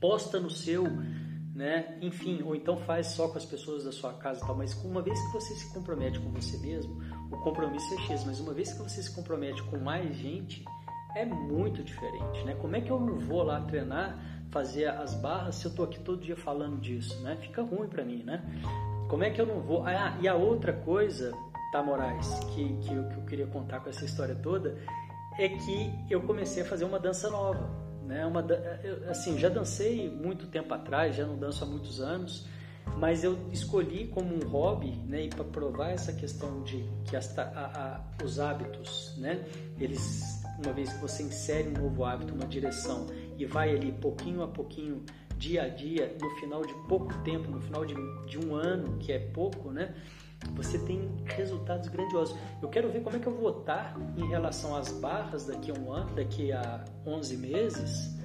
Posta 0.00 0.40
no 0.40 0.50
seu, 0.50 0.84
né? 1.54 1.98
Enfim, 2.02 2.42
ou 2.42 2.54
então 2.54 2.76
faz 2.76 3.08
só 3.08 3.28
com 3.28 3.38
as 3.38 3.44
pessoas 3.44 3.84
da 3.84 3.92
sua 3.92 4.12
casa 4.14 4.42
e 4.42 4.46
tal. 4.46 4.56
Mas 4.56 4.74
uma 4.84 5.00
vez 5.00 5.18
que 5.26 5.32
você 5.32 5.54
se 5.54 5.72
compromete 5.72 6.18
com 6.18 6.30
você 6.30 6.58
mesmo, 6.58 7.00
o 7.30 7.36
compromisso 7.38 7.94
é 7.94 7.98
X. 7.98 8.24
Mas 8.24 8.40
uma 8.40 8.52
vez 8.52 8.72
que 8.72 8.78
você 8.82 9.02
se 9.02 9.14
compromete 9.14 9.62
com 9.64 9.78
mais 9.78 10.14
gente, 10.16 10.64
é 11.14 11.24
muito 11.24 11.82
diferente, 11.82 12.44
né? 12.44 12.54
Como 12.60 12.76
é 12.76 12.80
que 12.80 12.90
eu 12.90 13.00
não 13.00 13.18
vou 13.18 13.42
lá 13.42 13.60
treinar 13.62 14.18
fazer 14.50 14.86
as 14.86 15.14
barras 15.14 15.56
se 15.56 15.66
eu 15.66 15.70
estou 15.70 15.84
aqui 15.84 16.00
todo 16.00 16.20
dia 16.20 16.36
falando 16.36 16.78
disso, 16.80 17.20
né? 17.22 17.36
Fica 17.36 17.62
ruim 17.62 17.88
para 17.88 18.04
mim, 18.04 18.22
né? 18.22 18.42
Como 19.08 19.24
é 19.24 19.30
que 19.30 19.40
eu 19.40 19.46
não 19.46 19.60
vou? 19.60 19.84
Ah, 19.86 20.16
e 20.20 20.28
a 20.28 20.34
outra 20.34 20.72
coisa, 20.72 21.32
tá, 21.72 21.82
Moraes, 21.82 22.28
que, 22.54 22.76
que, 22.78 22.94
eu, 22.94 23.08
que 23.08 23.16
eu 23.16 23.24
queria 23.24 23.46
contar 23.46 23.80
com 23.80 23.88
essa 23.88 24.04
história 24.04 24.34
toda, 24.34 24.76
é 25.38 25.48
que 25.48 25.92
eu 26.08 26.20
comecei 26.22 26.62
a 26.62 26.66
fazer 26.66 26.84
uma 26.84 26.98
dança 26.98 27.30
nova, 27.30 27.70
né? 28.04 28.26
Uma, 28.26 28.40
eu, 28.82 29.08
assim, 29.10 29.38
já 29.38 29.48
dancei 29.48 30.10
muito 30.10 30.46
tempo 30.46 30.72
atrás, 30.74 31.16
já 31.16 31.26
não 31.26 31.36
danço 31.36 31.64
há 31.64 31.66
muitos 31.66 32.00
anos, 32.00 32.48
mas 32.96 33.24
eu 33.24 33.38
escolhi 33.50 34.08
como 34.08 34.34
um 34.34 34.46
hobby, 34.48 34.90
né, 35.06 35.24
e 35.24 35.28
para 35.28 35.44
provar 35.44 35.90
essa 35.90 36.12
questão 36.12 36.62
de 36.62 36.84
que 37.04 37.16
as, 37.16 37.36
a, 37.38 37.42
a, 37.42 38.24
os 38.24 38.38
hábitos, 38.38 39.14
né, 39.16 39.44
eles, 39.78 40.42
uma 40.62 40.72
vez 40.72 40.92
que 40.92 41.00
você 41.00 41.22
insere 41.22 41.68
um 41.68 41.82
novo 41.82 42.04
hábito, 42.04 42.34
uma 42.34 42.46
direção 42.46 43.06
e 43.38 43.46
vai 43.46 43.74
ali 43.74 43.90
pouquinho 43.92 44.42
a 44.42 44.48
pouquinho, 44.48 45.02
dia 45.36 45.62
a 45.62 45.68
dia, 45.68 46.14
no 46.20 46.30
final 46.36 46.60
de 46.60 46.74
pouco 46.86 47.14
tempo, 47.24 47.50
no 47.50 47.60
final 47.60 47.86
de, 47.86 47.94
de 48.26 48.38
um 48.38 48.54
ano, 48.54 48.98
que 48.98 49.10
é 49.10 49.18
pouco, 49.18 49.70
né? 49.70 49.94
Você 50.54 50.78
tem 50.78 51.10
resultados 51.24 51.88
grandiosos. 51.88 52.36
Eu 52.62 52.68
quero 52.68 52.90
ver 52.90 53.02
como 53.02 53.16
é 53.16 53.18
que 53.18 53.26
eu 53.26 53.34
vou 53.34 53.60
estar 53.60 53.96
em 54.16 54.26
relação 54.28 54.74
às 54.74 54.90
barras 54.92 55.46
daqui 55.46 55.70
a 55.70 55.74
um 55.74 55.92
ano, 55.92 56.14
daqui 56.14 56.52
a 56.52 56.84
11 57.06 57.36
meses, 57.36 58.19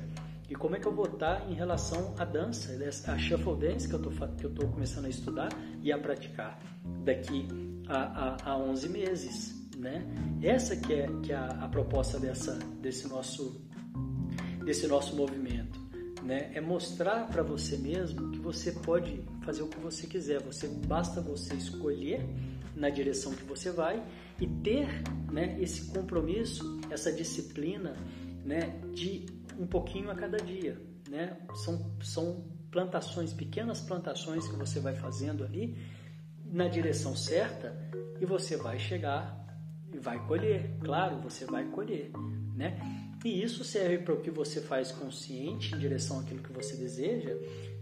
e 0.50 0.56
como 0.56 0.76
é 0.76 0.80
que 0.80 0.88
eu 0.88 0.94
vou 0.94 1.06
estar 1.06 1.50
em 1.50 1.54
relação 1.54 2.14
à 2.20 2.26
dança, 2.26 2.72
a 3.08 3.18
shuffle 3.18 3.56
dance 3.56 3.88
que 3.88 3.96
eu 3.96 4.50
estou 4.50 4.68
começando 4.70 5.06
a 5.06 5.10
estudar 5.10 5.50
e 5.82 5.92
a 5.92 5.98
praticar 5.98 6.60
daqui 7.04 7.48
a, 7.88 8.50
a, 8.50 8.52
a 8.52 8.58
11 8.58 8.90
meses, 8.90 9.70
né? 9.78 10.06
Essa 10.42 10.76
que 10.76 10.94
é, 10.94 11.08
que 11.24 11.32
é 11.32 11.36
a, 11.36 11.48
a 11.48 11.68
proposta 11.68 12.20
dessa, 12.20 12.54
desse 12.82 13.08
nosso 13.08 13.64
desse 14.64 14.88
nosso 14.88 15.16
movimento, 15.16 15.80
né? 16.24 16.52
É 16.54 16.62
mostrar 16.62 17.28
para 17.28 17.44
você 17.44 17.78
mesmo 17.78 18.32
que 18.32 18.40
você 18.40 18.72
pode 18.72 19.24
fazer 19.42 19.62
o 19.62 19.68
que 19.68 19.80
você 19.80 20.08
quiser. 20.08 20.42
Você 20.42 20.68
basta 20.68 21.22
você 21.22 21.54
escolher 21.54 22.26
na 22.76 22.90
direção 22.90 23.34
que 23.34 23.44
você 23.44 23.72
vai 23.72 24.04
e 24.40 24.48
ter, 24.48 24.88
né, 25.32 25.58
esse 25.62 25.86
compromisso, 25.86 26.80
essa 26.90 27.12
disciplina, 27.12 27.96
né, 28.44 28.82
de 28.94 29.26
um 29.60 29.68
pouquinho 29.68 30.10
a 30.12 30.16
cada 30.16 30.38
dia, 30.38 30.82
né? 31.10 31.38
São 31.56 31.96
são 32.02 32.46
plantações, 32.72 33.34
pequenas 33.34 33.80
plantações 33.82 34.48
que 34.48 34.56
você 34.56 34.80
vai 34.80 34.96
fazendo 34.96 35.44
ali 35.44 35.78
na 36.46 36.68
direção 36.68 37.16
certa 37.16 37.74
e 38.20 38.26
você 38.26 38.58
vai 38.58 38.78
chegar 38.78 39.46
e 39.94 39.98
vai 39.98 40.26
colher. 40.28 40.78
Claro, 40.82 41.20
você 41.22 41.46
vai 41.46 41.66
colher, 41.66 42.12
né? 42.54 42.80
E 43.24 43.42
isso 43.42 43.64
serve 43.64 44.00
para 44.00 44.14
o 44.14 44.22
que 44.22 44.30
você 44.30 44.62
faz 44.62 44.92
consciente 44.92 45.74
em 45.74 45.80
direção 45.80 46.20
àquilo 46.20 46.44
que 46.44 46.52
você 46.52 46.76
deseja, 46.78 47.36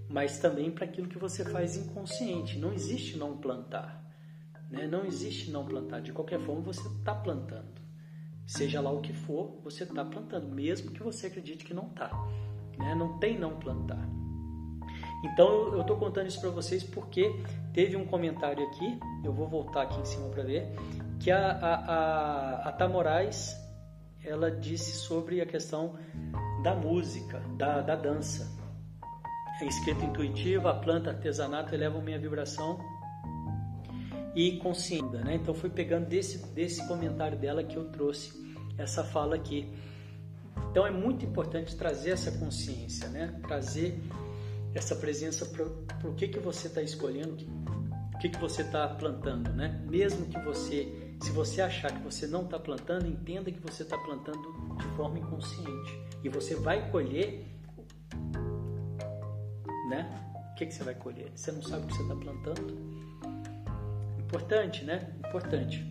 mas 0.07 0.39
também 0.39 0.71
para 0.71 0.85
aquilo 0.85 1.07
que 1.07 1.17
você 1.17 1.43
faz 1.43 1.75
inconsciente. 1.75 2.57
Não 2.57 2.71
existe 2.71 3.17
não 3.17 3.37
plantar. 3.37 4.01
Né? 4.69 4.87
Não 4.87 5.05
existe 5.05 5.51
não 5.51 5.65
plantar. 5.65 6.01
De 6.01 6.13
qualquer 6.13 6.39
forma, 6.39 6.61
você 6.61 6.87
está 6.87 7.13
plantando. 7.13 7.82
Seja 8.45 8.81
lá 8.81 8.91
o 8.91 9.01
que 9.01 9.13
for, 9.13 9.59
você 9.63 9.83
está 9.83 10.03
plantando, 10.03 10.47
mesmo 10.47 10.91
que 10.91 11.01
você 11.01 11.27
acredite 11.27 11.63
que 11.63 11.73
não 11.73 11.87
está. 11.87 12.09
Né? 12.77 12.93
Não 12.95 13.17
tem 13.19 13.37
não 13.37 13.57
plantar. 13.57 14.07
Então 15.23 15.73
eu 15.73 15.81
estou 15.81 15.97
contando 15.97 16.27
isso 16.27 16.41
para 16.41 16.49
vocês 16.49 16.83
porque 16.83 17.33
teve 17.73 17.95
um 17.95 18.05
comentário 18.05 18.65
aqui, 18.67 18.99
eu 19.23 19.31
vou 19.31 19.47
voltar 19.47 19.83
aqui 19.83 19.99
em 19.99 20.05
cima 20.05 20.27
para 20.29 20.43
ver, 20.43 20.75
que 21.19 21.31
a, 21.31 21.51
a, 21.51 21.73
a, 21.75 22.69
a 22.69 22.71
Tamorais 22.73 23.55
ela 24.23 24.51
disse 24.51 24.97
sobre 24.97 25.41
a 25.41 25.45
questão 25.45 25.97
da 26.61 26.75
música, 26.75 27.39
da, 27.57 27.81
da 27.81 27.95
dança. 27.95 28.51
A 29.61 29.65
escrita 29.65 30.03
intuitiva, 30.03 30.71
a 30.71 30.75
planta 30.75 31.11
artesanato 31.11 31.73
elevam 31.73 32.01
minha 32.01 32.19
vibração 32.19 32.79
e 34.35 34.57
consciência. 34.57 35.19
Né? 35.23 35.35
Então 35.35 35.53
foi 35.53 35.69
pegando 35.69 36.07
desse, 36.07 36.45
desse 36.53 36.87
comentário 36.87 37.37
dela 37.37 37.63
que 37.63 37.75
eu 37.75 37.85
trouxe 37.85 38.41
essa 38.77 39.03
fala 39.03 39.35
aqui. 39.35 39.71
Então 40.71 40.85
é 40.85 40.91
muito 40.91 41.25
importante 41.25 41.75
trazer 41.75 42.11
essa 42.11 42.31
consciência, 42.31 43.07
né? 43.09 43.39
trazer 43.47 43.99
essa 44.73 44.95
presença 44.95 45.45
para 45.45 46.09
o 46.09 46.15
que, 46.15 46.27
que 46.27 46.39
você 46.39 46.67
está 46.67 46.81
escolhendo, 46.81 47.45
o 48.13 48.17
que, 48.17 48.29
que 48.29 48.39
você 48.39 48.63
está 48.63 48.87
plantando, 48.87 49.51
né? 49.53 49.83
Mesmo 49.87 50.25
que 50.25 50.39
você, 50.39 51.15
se 51.21 51.29
você 51.31 51.61
achar 51.61 51.91
que 51.91 52.03
você 52.03 52.25
não 52.25 52.43
está 52.43 52.59
plantando, 52.59 53.05
entenda 53.05 53.51
que 53.51 53.59
você 53.59 53.83
está 53.83 53.97
plantando 53.97 54.41
de 54.77 54.85
forma 54.95 55.19
inconsciente 55.19 55.99
e 56.23 56.29
você 56.29 56.55
vai 56.55 56.89
colher, 56.89 57.45
né? 59.89 60.09
O 60.51 60.55
que, 60.55 60.65
que 60.65 60.73
você 60.73 60.83
vai 60.83 60.95
colher? 60.95 61.31
Você 61.35 61.51
não 61.51 61.61
sabe 61.61 61.83
o 61.83 61.87
que 61.87 61.95
você 61.95 62.01
está 62.03 62.15
plantando? 62.15 62.92
Importante, 64.33 64.83
né? 64.83 65.13
Importante. 65.19 65.85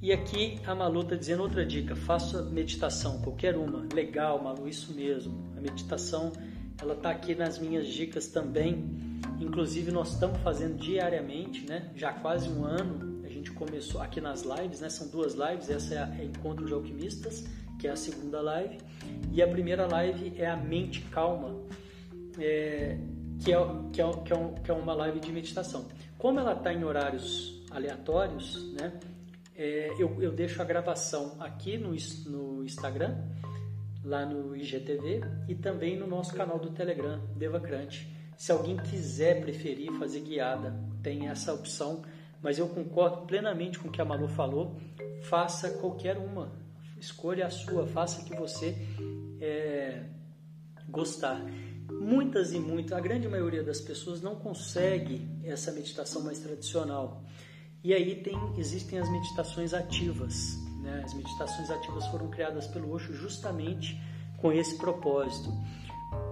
E 0.00 0.12
aqui 0.12 0.60
a 0.64 0.76
Malu 0.76 1.00
está 1.00 1.16
dizendo 1.16 1.42
outra 1.42 1.66
dica: 1.66 1.96
faça 1.96 2.40
meditação, 2.40 3.20
qualquer 3.20 3.56
uma. 3.56 3.84
Legal, 3.92 4.40
Malu, 4.40 4.68
isso 4.68 4.94
mesmo. 4.94 5.52
A 5.56 5.60
meditação 5.60 6.32
ela 6.80 6.94
está 6.94 7.10
aqui 7.10 7.34
nas 7.34 7.58
minhas 7.58 7.88
dicas 7.88 8.28
também. 8.28 8.96
Inclusive 9.40 9.90
nós 9.90 10.12
estamos 10.12 10.40
fazendo 10.40 10.76
diariamente, 10.76 11.66
né? 11.66 11.90
Já 11.96 12.12
quase 12.12 12.48
um 12.48 12.64
ano 12.64 13.24
a 13.24 13.28
gente 13.28 13.50
começou 13.50 14.00
aqui 14.00 14.20
nas 14.20 14.42
lives, 14.42 14.80
né? 14.80 14.88
São 14.88 15.08
duas 15.08 15.34
lives. 15.34 15.68
Essa 15.68 15.94
é 15.94 15.98
a 15.98 16.24
Encontro 16.24 16.64
de 16.64 16.72
Alquimistas, 16.72 17.44
que 17.80 17.88
é 17.88 17.90
a 17.90 17.96
segunda 17.96 18.40
live, 18.40 18.78
e 19.32 19.42
a 19.42 19.48
primeira 19.48 19.84
live 19.88 20.32
é 20.36 20.46
a 20.46 20.56
Mente 20.56 21.00
Calma, 21.10 21.56
é, 22.38 22.96
que, 23.40 23.52
é, 23.52 23.56
que, 23.92 24.00
é, 24.00 24.12
que, 24.24 24.32
é 24.32 24.54
que 24.62 24.70
é 24.70 24.74
uma 24.74 24.94
live 24.94 25.18
de 25.18 25.32
meditação. 25.32 25.84
Como 26.18 26.40
ela 26.40 26.52
está 26.52 26.72
em 26.72 26.82
horários 26.82 27.62
aleatórios, 27.70 28.72
né? 28.72 28.92
É, 29.54 29.90
eu, 29.98 30.20
eu, 30.22 30.32
deixo 30.32 30.60
a 30.60 30.64
gravação 30.64 31.36
aqui 31.40 31.78
no, 31.78 31.90
no 32.26 32.64
Instagram 32.64 33.16
lá 34.04 34.24
no 34.24 34.56
IGTV 34.56 35.20
e 35.48 35.54
também 35.54 35.98
no 35.98 36.06
nosso 36.06 36.34
canal 36.34 36.58
do 36.58 36.70
Telegram, 36.70 37.20
Devacrante. 37.36 38.08
Se 38.36 38.52
alguém 38.52 38.76
quiser 38.76 39.40
preferir 39.40 39.92
fazer 39.98 40.20
guiada, 40.20 40.78
tem 41.02 41.28
essa 41.28 41.52
opção, 41.52 42.02
mas 42.40 42.58
eu 42.58 42.68
concordo 42.68 43.26
plenamente 43.26 43.78
com 43.78 43.88
o 43.88 43.90
que 43.90 44.00
a 44.00 44.04
Malu 44.04 44.28
falou. 44.28 44.76
Faça 45.22 45.70
qualquer 45.70 46.16
uma, 46.16 46.52
escolha 46.98 47.46
a 47.46 47.50
sua, 47.50 47.86
faça 47.86 48.24
que 48.24 48.34
você 48.34 48.76
é, 49.40 50.04
gostar. 50.88 51.44
Muitas 51.90 52.52
e 52.52 52.58
muitas, 52.58 52.96
a 52.96 53.00
grande 53.00 53.26
maioria 53.28 53.62
das 53.62 53.80
pessoas 53.80 54.20
não 54.20 54.36
consegue 54.36 55.26
essa 55.42 55.72
meditação 55.72 56.22
mais 56.22 56.38
tradicional. 56.38 57.24
E 57.82 57.94
aí 57.94 58.16
tem, 58.22 58.36
existem 58.58 58.98
as 58.98 59.10
meditações 59.10 59.72
ativas, 59.72 60.58
né? 60.82 61.02
As 61.04 61.14
meditações 61.14 61.70
ativas 61.70 62.06
foram 62.08 62.28
criadas 62.28 62.66
pelo 62.66 62.92
Osho 62.92 63.14
justamente 63.14 64.00
com 64.36 64.52
esse 64.52 64.76
propósito. 64.76 65.50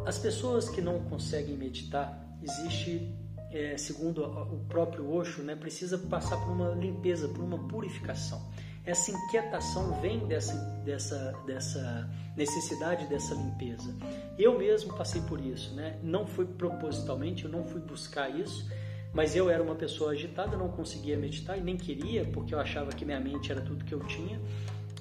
As 0.04 0.18
pessoas 0.18 0.68
que 0.68 0.80
não 0.80 1.00
conseguem 1.04 1.57
meditar, 1.57 2.24
existe, 2.42 3.14
é, 3.50 3.76
segundo 3.76 4.24
o 4.24 4.64
próprio 4.68 5.11
Osho, 5.11 5.42
né, 5.42 5.54
precisa 5.54 5.98
passar 5.98 6.36
por 6.38 6.52
uma 6.52 6.70
limpeza, 6.70 7.28
por 7.28 7.42
uma 7.42 7.66
purificação. 7.68 8.40
Essa 8.87 9.11
inquietação 9.11 10.01
vem 10.01 10.26
dessa, 10.26 10.55
dessa, 10.84 11.34
dessa 11.45 12.09
necessidade 12.37 13.07
dessa 13.07 13.34
limpeza. 13.34 13.93
Eu 14.39 14.57
mesmo 14.57 14.95
passei 14.95 15.20
por 15.22 15.41
isso, 15.41 15.74
né? 15.74 15.99
Não 16.03 16.24
foi 16.24 16.47
propositalmente, 16.47 17.45
eu 17.45 17.51
não 17.51 17.64
fui 17.64 17.80
buscar 17.80 18.28
isso, 18.30 18.70
mas 19.12 19.34
eu 19.34 19.51
era 19.51 19.62
uma 19.62 19.74
pessoa 19.74 20.12
agitada, 20.12 20.57
não 20.57 20.68
conseguia 20.68 21.16
meditar 21.16 21.59
e 21.59 21.61
nem 21.61 21.76
queria, 21.76 22.24
porque 22.26 22.55
eu 22.55 22.61
achava 22.61 22.91
que 22.91 23.05
minha 23.05 23.18
mente 23.18 23.51
era 23.51 23.61
tudo 23.61 23.84
que 23.84 23.93
eu 23.93 24.01
tinha 24.01 24.41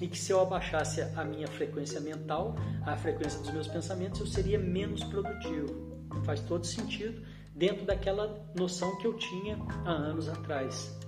e 0.00 0.08
que 0.08 0.18
se 0.18 0.32
eu 0.32 0.40
abaixasse 0.40 1.00
a 1.02 1.24
minha 1.24 1.46
frequência 1.46 2.00
mental, 2.00 2.56
a 2.82 2.96
frequência 2.96 3.40
dos 3.40 3.50
meus 3.52 3.68
pensamentos, 3.68 4.20
eu 4.20 4.26
seria 4.26 4.58
menos 4.58 5.04
produtivo. 5.04 5.96
Faz 6.24 6.40
todo 6.40 6.66
sentido 6.66 7.22
dentro 7.54 7.86
daquela 7.86 8.44
noção 8.54 8.96
que 8.96 9.06
eu 9.06 9.14
tinha 9.14 9.58
há 9.84 9.92
anos 9.92 10.28
atrás. 10.28 10.98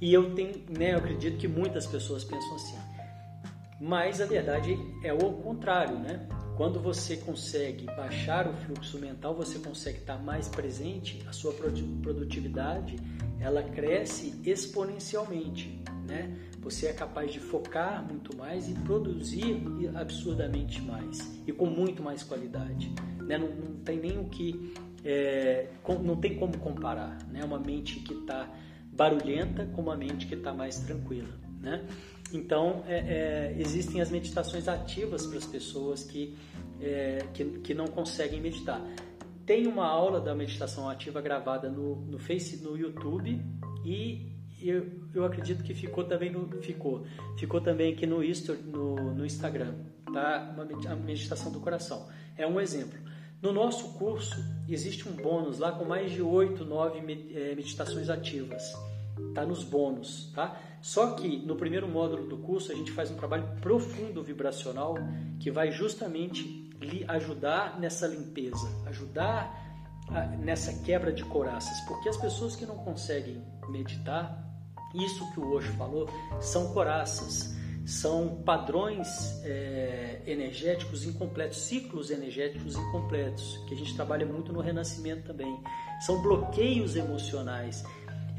E 0.00 0.12
eu 0.12 0.34
tenho, 0.34 0.64
né, 0.70 0.94
eu 0.94 0.98
acredito 0.98 1.36
que 1.36 1.46
muitas 1.46 1.86
pessoas 1.86 2.24
pensam 2.24 2.54
assim. 2.54 2.78
Mas 3.80 4.20
a 4.20 4.26
verdade 4.26 4.78
é 5.02 5.12
o 5.12 5.32
contrário, 5.34 5.98
né? 5.98 6.26
Quando 6.56 6.78
você 6.78 7.16
consegue 7.16 7.86
baixar 7.86 8.46
o 8.46 8.52
fluxo 8.52 8.98
mental, 8.98 9.34
você 9.34 9.58
consegue 9.58 9.98
estar 9.98 10.18
mais 10.18 10.48
presente, 10.48 11.22
a 11.26 11.32
sua 11.32 11.54
produtividade 11.54 12.96
ela 13.40 13.62
cresce 13.62 14.38
exponencialmente, 14.44 15.82
né? 16.06 16.36
Você 16.60 16.88
é 16.88 16.92
capaz 16.92 17.32
de 17.32 17.40
focar 17.40 18.06
muito 18.06 18.36
mais 18.36 18.68
e 18.68 18.74
produzir 18.74 19.62
absurdamente 19.94 20.82
mais 20.82 21.18
e 21.46 21.52
com 21.52 21.64
muito 21.64 22.02
mais 22.02 22.22
qualidade, 22.22 22.92
né? 23.22 23.38
Não, 23.38 23.48
não 23.48 23.76
tem 23.76 23.98
nem 23.98 24.18
o 24.18 24.24
que 24.24 24.74
é, 25.02 25.68
não 26.02 26.16
tem 26.16 26.36
como 26.36 26.58
comparar, 26.58 27.16
né? 27.28 27.42
Uma 27.42 27.58
mente 27.58 28.00
que 28.00 28.12
está 28.12 28.46
barulhenta 29.00 29.64
com 29.64 29.80
uma 29.80 29.96
mente 29.96 30.26
que 30.26 30.34
está 30.34 30.52
mais 30.52 30.80
tranquila, 30.80 31.30
né? 31.58 31.86
Então, 32.34 32.84
é, 32.86 32.98
é, 32.98 33.56
existem 33.58 34.02
as 34.02 34.10
meditações 34.10 34.68
ativas 34.68 35.26
para 35.26 35.38
as 35.38 35.46
pessoas 35.46 36.04
que, 36.04 36.36
é, 36.78 37.24
que, 37.32 37.44
que, 37.60 37.72
não 37.72 37.86
conseguem 37.86 38.42
meditar. 38.42 38.78
Tem 39.46 39.66
uma 39.66 39.86
aula 39.86 40.20
da 40.20 40.34
meditação 40.34 40.86
ativa 40.86 41.18
gravada 41.22 41.70
no, 41.70 41.96
no 41.96 42.18
Face, 42.18 42.62
no 42.62 42.76
YouTube 42.76 43.42
e 43.86 44.36
eu, 44.60 44.86
eu 45.14 45.24
acredito 45.24 45.64
que 45.64 45.72
ficou 45.72 46.04
também 46.04 46.30
no, 46.30 46.46
ficou, 46.60 47.06
ficou 47.38 47.62
também 47.62 47.94
aqui 47.94 48.06
no, 48.06 48.18
no, 48.66 49.14
no 49.14 49.24
Instagram, 49.24 49.76
tá? 50.12 50.54
Uma 50.54 50.94
meditação 50.94 51.50
do 51.50 51.58
coração. 51.58 52.06
É 52.36 52.46
um 52.46 52.60
exemplo. 52.60 52.98
No 53.40 53.50
nosso 53.50 53.94
curso 53.94 54.36
existe 54.68 55.08
um 55.08 55.12
bônus 55.12 55.58
lá 55.58 55.72
com 55.72 55.86
mais 55.86 56.12
de 56.12 56.20
8, 56.20 56.66
9 56.66 56.98
é, 57.34 57.54
meditações 57.54 58.10
ativas. 58.10 58.62
Tá 59.34 59.46
nos 59.46 59.62
bônus, 59.62 60.32
tá? 60.34 60.60
Só 60.80 61.12
que 61.12 61.38
no 61.38 61.56
primeiro 61.56 61.86
módulo 61.88 62.26
do 62.26 62.38
curso 62.38 62.72
a 62.72 62.74
gente 62.74 62.90
faz 62.90 63.10
um 63.10 63.16
trabalho 63.16 63.46
profundo 63.60 64.22
vibracional 64.22 64.94
que 65.38 65.50
vai 65.50 65.70
justamente 65.70 66.70
lhe 66.80 67.04
ajudar 67.06 67.78
nessa 67.78 68.06
limpeza, 68.06 68.68
ajudar 68.86 69.70
nessa 70.40 70.72
quebra 70.82 71.12
de 71.12 71.24
coraças, 71.24 71.80
porque 71.82 72.08
as 72.08 72.16
pessoas 72.16 72.56
que 72.56 72.66
não 72.66 72.76
conseguem 72.78 73.42
meditar, 73.68 74.44
isso 74.94 75.30
que 75.32 75.40
o 75.40 75.52
Osho 75.52 75.72
falou, 75.74 76.08
são 76.40 76.72
coraças, 76.72 77.54
são 77.86 78.42
padrões 78.42 79.40
é, 79.44 80.20
energéticos 80.26 81.04
incompletos, 81.04 81.58
ciclos 81.58 82.10
energéticos 82.10 82.76
incompletos, 82.76 83.58
que 83.68 83.74
a 83.74 83.76
gente 83.76 83.94
trabalha 83.94 84.26
muito 84.26 84.52
no 84.52 84.60
renascimento 84.60 85.28
também. 85.28 85.62
São 86.00 86.20
bloqueios 86.22 86.96
emocionais. 86.96 87.84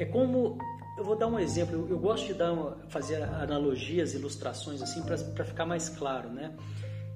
É 0.01 0.05
como 0.05 0.57
eu 0.97 1.03
vou 1.03 1.15
dar 1.15 1.27
um 1.27 1.37
exemplo. 1.37 1.87
Eu, 1.87 1.99
gosto 1.99 2.25
de 2.25 2.33
dar 2.33 2.55
fazer 2.89 3.21
analogias, 3.21 4.15
ilustrações 4.15 4.81
assim 4.81 5.03
para 5.03 5.45
ficar 5.45 5.63
mais 5.63 5.89
claro, 5.89 6.27
né? 6.27 6.51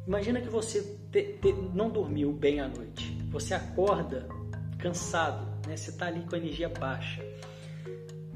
Imagina 0.06 0.40
que 0.40 0.50
você 0.50 0.84
te, 1.12 1.40
te, 1.42 1.52
não 1.74 1.90
dormiu 1.90 2.32
bem 2.32 2.60
à 2.60 2.68
noite. 2.68 3.18
Você 3.32 3.56
acorda 3.56 4.28
cansado, 4.78 5.48
né? 5.68 5.76
Você 5.76 5.90
está 5.90 6.06
ali 6.06 6.22
com 6.30 6.36
a 6.36 6.38
energia 6.38 6.70
baixa. 6.70 7.26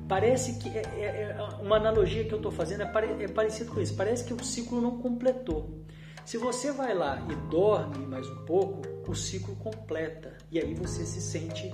Parece 0.08 0.58
que 0.58 0.70
é, 0.70 0.82
é, 0.98 1.38
é 1.38 1.44
uma 1.62 1.76
analogia 1.76 2.26
que 2.26 2.34
eu 2.34 2.38
estou 2.38 2.52
fazendo 2.52 2.82
é, 2.82 2.86
pare, 2.88 3.24
é 3.24 3.28
parecido 3.28 3.72
com 3.72 3.80
isso. 3.80 3.96
Parece 3.96 4.24
que 4.24 4.34
o 4.34 4.44
ciclo 4.44 4.82
não 4.82 4.98
completou. 4.98 5.86
Se 6.26 6.40
você 6.40 6.72
vai 6.72 6.96
lá 6.96 7.24
e 7.30 7.36
dorme 7.52 8.04
mais 8.08 8.28
um 8.28 8.46
pouco, 8.46 8.82
o 9.08 9.14
ciclo 9.14 9.56
completa 9.58 10.36
e 10.52 10.58
aí 10.58 10.74
você 10.74 11.06
se 11.06 11.22
sente 11.22 11.72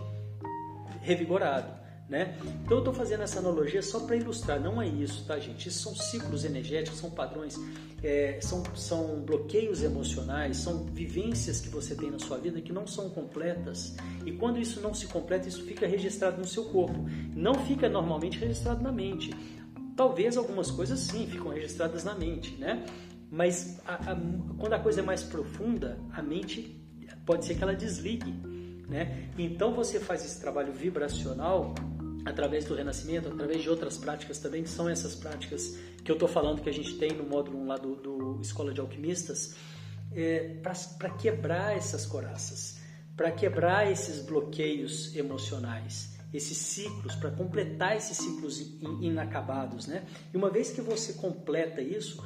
revigorado. 0.99 1.85
Né? 2.08 2.38
Então 2.64 2.78
eu 2.78 2.80
estou 2.80 2.93
fazendo 2.93 3.24
essa 3.24 3.39
analogia 3.39 3.82
só 3.82 4.01
para 4.01 4.16
ilustrar, 4.16 4.60
não 4.60 4.80
é 4.80 4.88
isso, 4.88 5.26
tá, 5.26 5.39
gente? 5.39 5.68
Isso 5.68 5.82
são 5.82 5.95
ciclos 5.95 6.45
energéticos, 6.45 6.99
são 6.99 7.10
padrões, 7.10 7.60
é, 8.03 8.38
são, 8.41 8.64
são 8.76 9.22
bloqueios 9.22 9.82
emocionais, 9.82 10.58
são 10.58 10.86
vivências 10.86 11.60
que 11.60 11.68
você 11.68 11.95
tem 11.95 12.12
na 12.12 12.20
sua 12.20 12.38
vida 12.38 12.62
que 12.62 12.72
não 12.72 12.86
são 12.86 13.10
completas. 13.10 13.95
E 14.24 14.32
quando 14.34 14.60
isso 14.60 14.80
não 14.82 14.93
se 14.93 15.08
completa, 15.08 15.47
isso 15.47 15.64
fica 15.64 15.88
registrado 15.88 16.38
no 16.38 16.45
seu 16.45 16.66
corpo, 16.66 17.10
não 17.36 17.56
fica 17.56 17.89
normalmente 17.89 18.38
registrado 18.38 18.84
na 18.84 18.91
mente. 18.91 19.32
Talvez 19.95 20.38
algumas 20.38 20.70
coisas 20.70 20.99
sim 20.99 21.26
ficam 21.26 21.51
registradas 21.51 22.03
na 22.03 22.14
mente, 22.14 22.56
né? 22.58 22.86
Mas 23.32 23.80
a, 23.84 24.12
a, 24.12 24.18
quando 24.60 24.74
a 24.74 24.80
coisa 24.80 24.99
é 24.99 25.03
mais 25.03 25.24
profunda, 25.24 25.97
a 26.14 26.22
mente 26.22 26.80
pode 27.26 27.45
ser 27.45 27.56
que 27.56 27.64
ela 27.64 27.76
desligue. 27.76 28.34
Né? 28.88 29.30
Então 29.38 29.74
você 29.74 29.99
faz 29.99 30.24
esse 30.24 30.39
trabalho 30.39 30.72
vibracional 30.72 31.74
através 32.26 32.65
do 32.65 32.73
renascimento, 32.73 33.30
através 33.30 33.61
de 33.61 33.69
outras 33.69 33.97
práticas 33.97 34.39
também, 34.39 34.63
que 34.63 34.69
são 34.69 34.89
essas 34.89 35.15
práticas 35.15 35.78
que 36.03 36.11
eu 36.11 36.15
estou 36.15 36.28
falando 36.28 36.61
que 36.61 36.69
a 36.69 36.73
gente 36.73 36.97
tem 36.97 37.11
no 37.11 37.23
módulo 37.23 37.59
1 37.59 37.67
lá 37.67 37.78
do, 37.78 37.95
do 37.95 38.41
Escola 38.41 38.73
de 38.73 38.82
Alquimistas, 38.82 39.55
é, 40.13 40.55
para 40.97 41.09
quebrar 41.11 41.78
essas 41.78 42.05
coraças, 42.05 42.80
para 43.15 43.32
quebrar 43.32 43.91
esses 43.91 44.21
bloqueios 44.21 45.15
emocionais, 45.15 46.17
esses 46.34 46.57
ciclos, 46.57 47.15
para 47.15 47.32
completar 47.32 47.95
esses 47.95 48.17
ciclos 48.17 48.59
inacabados. 49.01 49.88
Né? 49.88 50.03
E 50.34 50.38
uma 50.38 50.49
vez 50.49 50.71
que 50.71 50.82
você 50.82 51.13
completa 51.13 51.82
isso, 51.82 52.23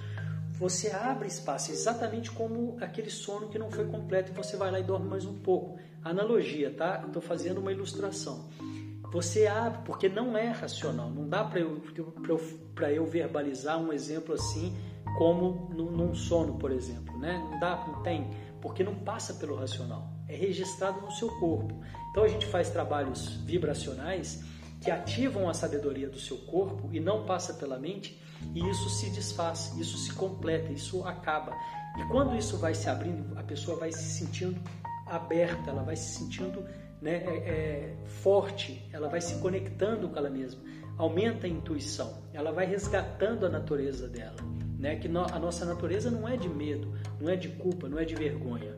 você 0.59 0.89
abre 0.91 1.27
espaço, 1.27 1.71
exatamente 1.71 2.31
como 2.31 2.77
aquele 2.81 3.09
sono 3.09 3.47
que 3.47 3.57
não 3.57 3.71
foi 3.71 3.85
completo 3.85 4.31
e 4.31 4.35
você 4.35 4.57
vai 4.57 4.69
lá 4.69 4.79
e 4.79 4.83
dorme 4.83 5.07
mais 5.07 5.25
um 5.25 5.39
pouco. 5.39 5.79
Analogia, 6.03 6.71
tá? 6.71 7.03
Estou 7.05 7.21
fazendo 7.21 7.59
uma 7.59 7.71
ilustração. 7.71 8.49
Você 9.11 9.47
abre, 9.47 9.81
porque 9.85 10.07
não 10.07 10.37
é 10.37 10.49
racional, 10.49 11.09
não 11.09 11.27
dá 11.27 11.43
para 11.43 11.59
eu, 11.59 11.81
eu, 11.95 12.13
eu 12.89 13.05
verbalizar 13.05 13.79
um 13.79 13.91
exemplo 13.91 14.35
assim 14.35 14.75
como 15.17 15.69
num 15.73 16.13
sono, 16.13 16.57
por 16.59 16.71
exemplo, 16.71 17.17
né? 17.17 17.37
Não 17.49 17.59
dá, 17.59 17.85
não 17.87 18.03
tem, 18.03 18.29
porque 18.61 18.83
não 18.83 18.95
passa 18.95 19.33
pelo 19.33 19.55
racional, 19.55 20.07
é 20.27 20.35
registrado 20.35 21.01
no 21.01 21.11
seu 21.11 21.27
corpo. 21.39 21.81
Então 22.11 22.23
a 22.23 22.27
gente 22.27 22.45
faz 22.45 22.69
trabalhos 22.69 23.35
vibracionais 23.45 24.43
que 24.81 24.91
ativam 24.91 25.49
a 25.49 25.53
sabedoria 25.53 26.09
do 26.09 26.19
seu 26.19 26.37
corpo 26.37 26.89
e 26.91 26.99
não 26.99 27.25
passa 27.25 27.53
pela 27.53 27.77
mente 27.77 28.21
e 28.53 28.69
isso 28.69 28.89
se 28.89 29.09
desfaz, 29.09 29.75
isso 29.77 29.97
se 29.97 30.13
completa, 30.13 30.71
isso 30.71 31.05
acaba. 31.05 31.53
E 31.97 32.03
quando 32.05 32.35
isso 32.35 32.57
vai 32.57 32.73
se 32.73 32.89
abrindo, 32.89 33.37
a 33.37 33.43
pessoa 33.43 33.77
vai 33.77 33.91
se 33.91 34.03
sentindo 34.03 34.61
aberta, 35.05 35.71
ela 35.71 35.83
vai 35.83 35.95
se 35.95 36.17
sentindo 36.17 36.63
né, 37.01 37.23
é, 37.25 37.37
é, 37.37 37.95
forte, 38.05 38.87
ela 38.91 39.07
vai 39.07 39.21
se 39.21 39.39
conectando 39.39 40.09
com 40.09 40.17
ela 40.17 40.29
mesma, 40.29 40.61
aumenta 40.97 41.47
a 41.47 41.49
intuição, 41.49 42.21
ela 42.33 42.51
vai 42.51 42.65
resgatando 42.65 43.45
a 43.45 43.49
natureza 43.49 44.07
dela. 44.07 44.37
Né, 44.77 44.95
que 44.95 45.09
no, 45.09 45.25
a 45.25 45.37
nossa 45.37 45.65
natureza 45.65 46.09
não 46.09 46.25
é 46.25 46.37
de 46.37 46.47
medo, 46.47 46.93
não 47.19 47.29
é 47.29 47.35
de 47.35 47.49
culpa, 47.49 47.89
não 47.89 47.99
é 47.99 48.05
de 48.05 48.15
vergonha. 48.15 48.77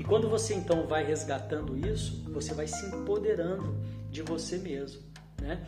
E 0.00 0.02
quando 0.02 0.28
você 0.28 0.52
então 0.52 0.86
vai 0.88 1.04
resgatando 1.04 1.76
isso, 1.76 2.24
você 2.32 2.52
vai 2.54 2.66
se 2.66 2.86
empoderando 2.86 3.76
de 4.10 4.22
você 4.22 4.58
mesmo. 4.58 5.00
Né? 5.40 5.64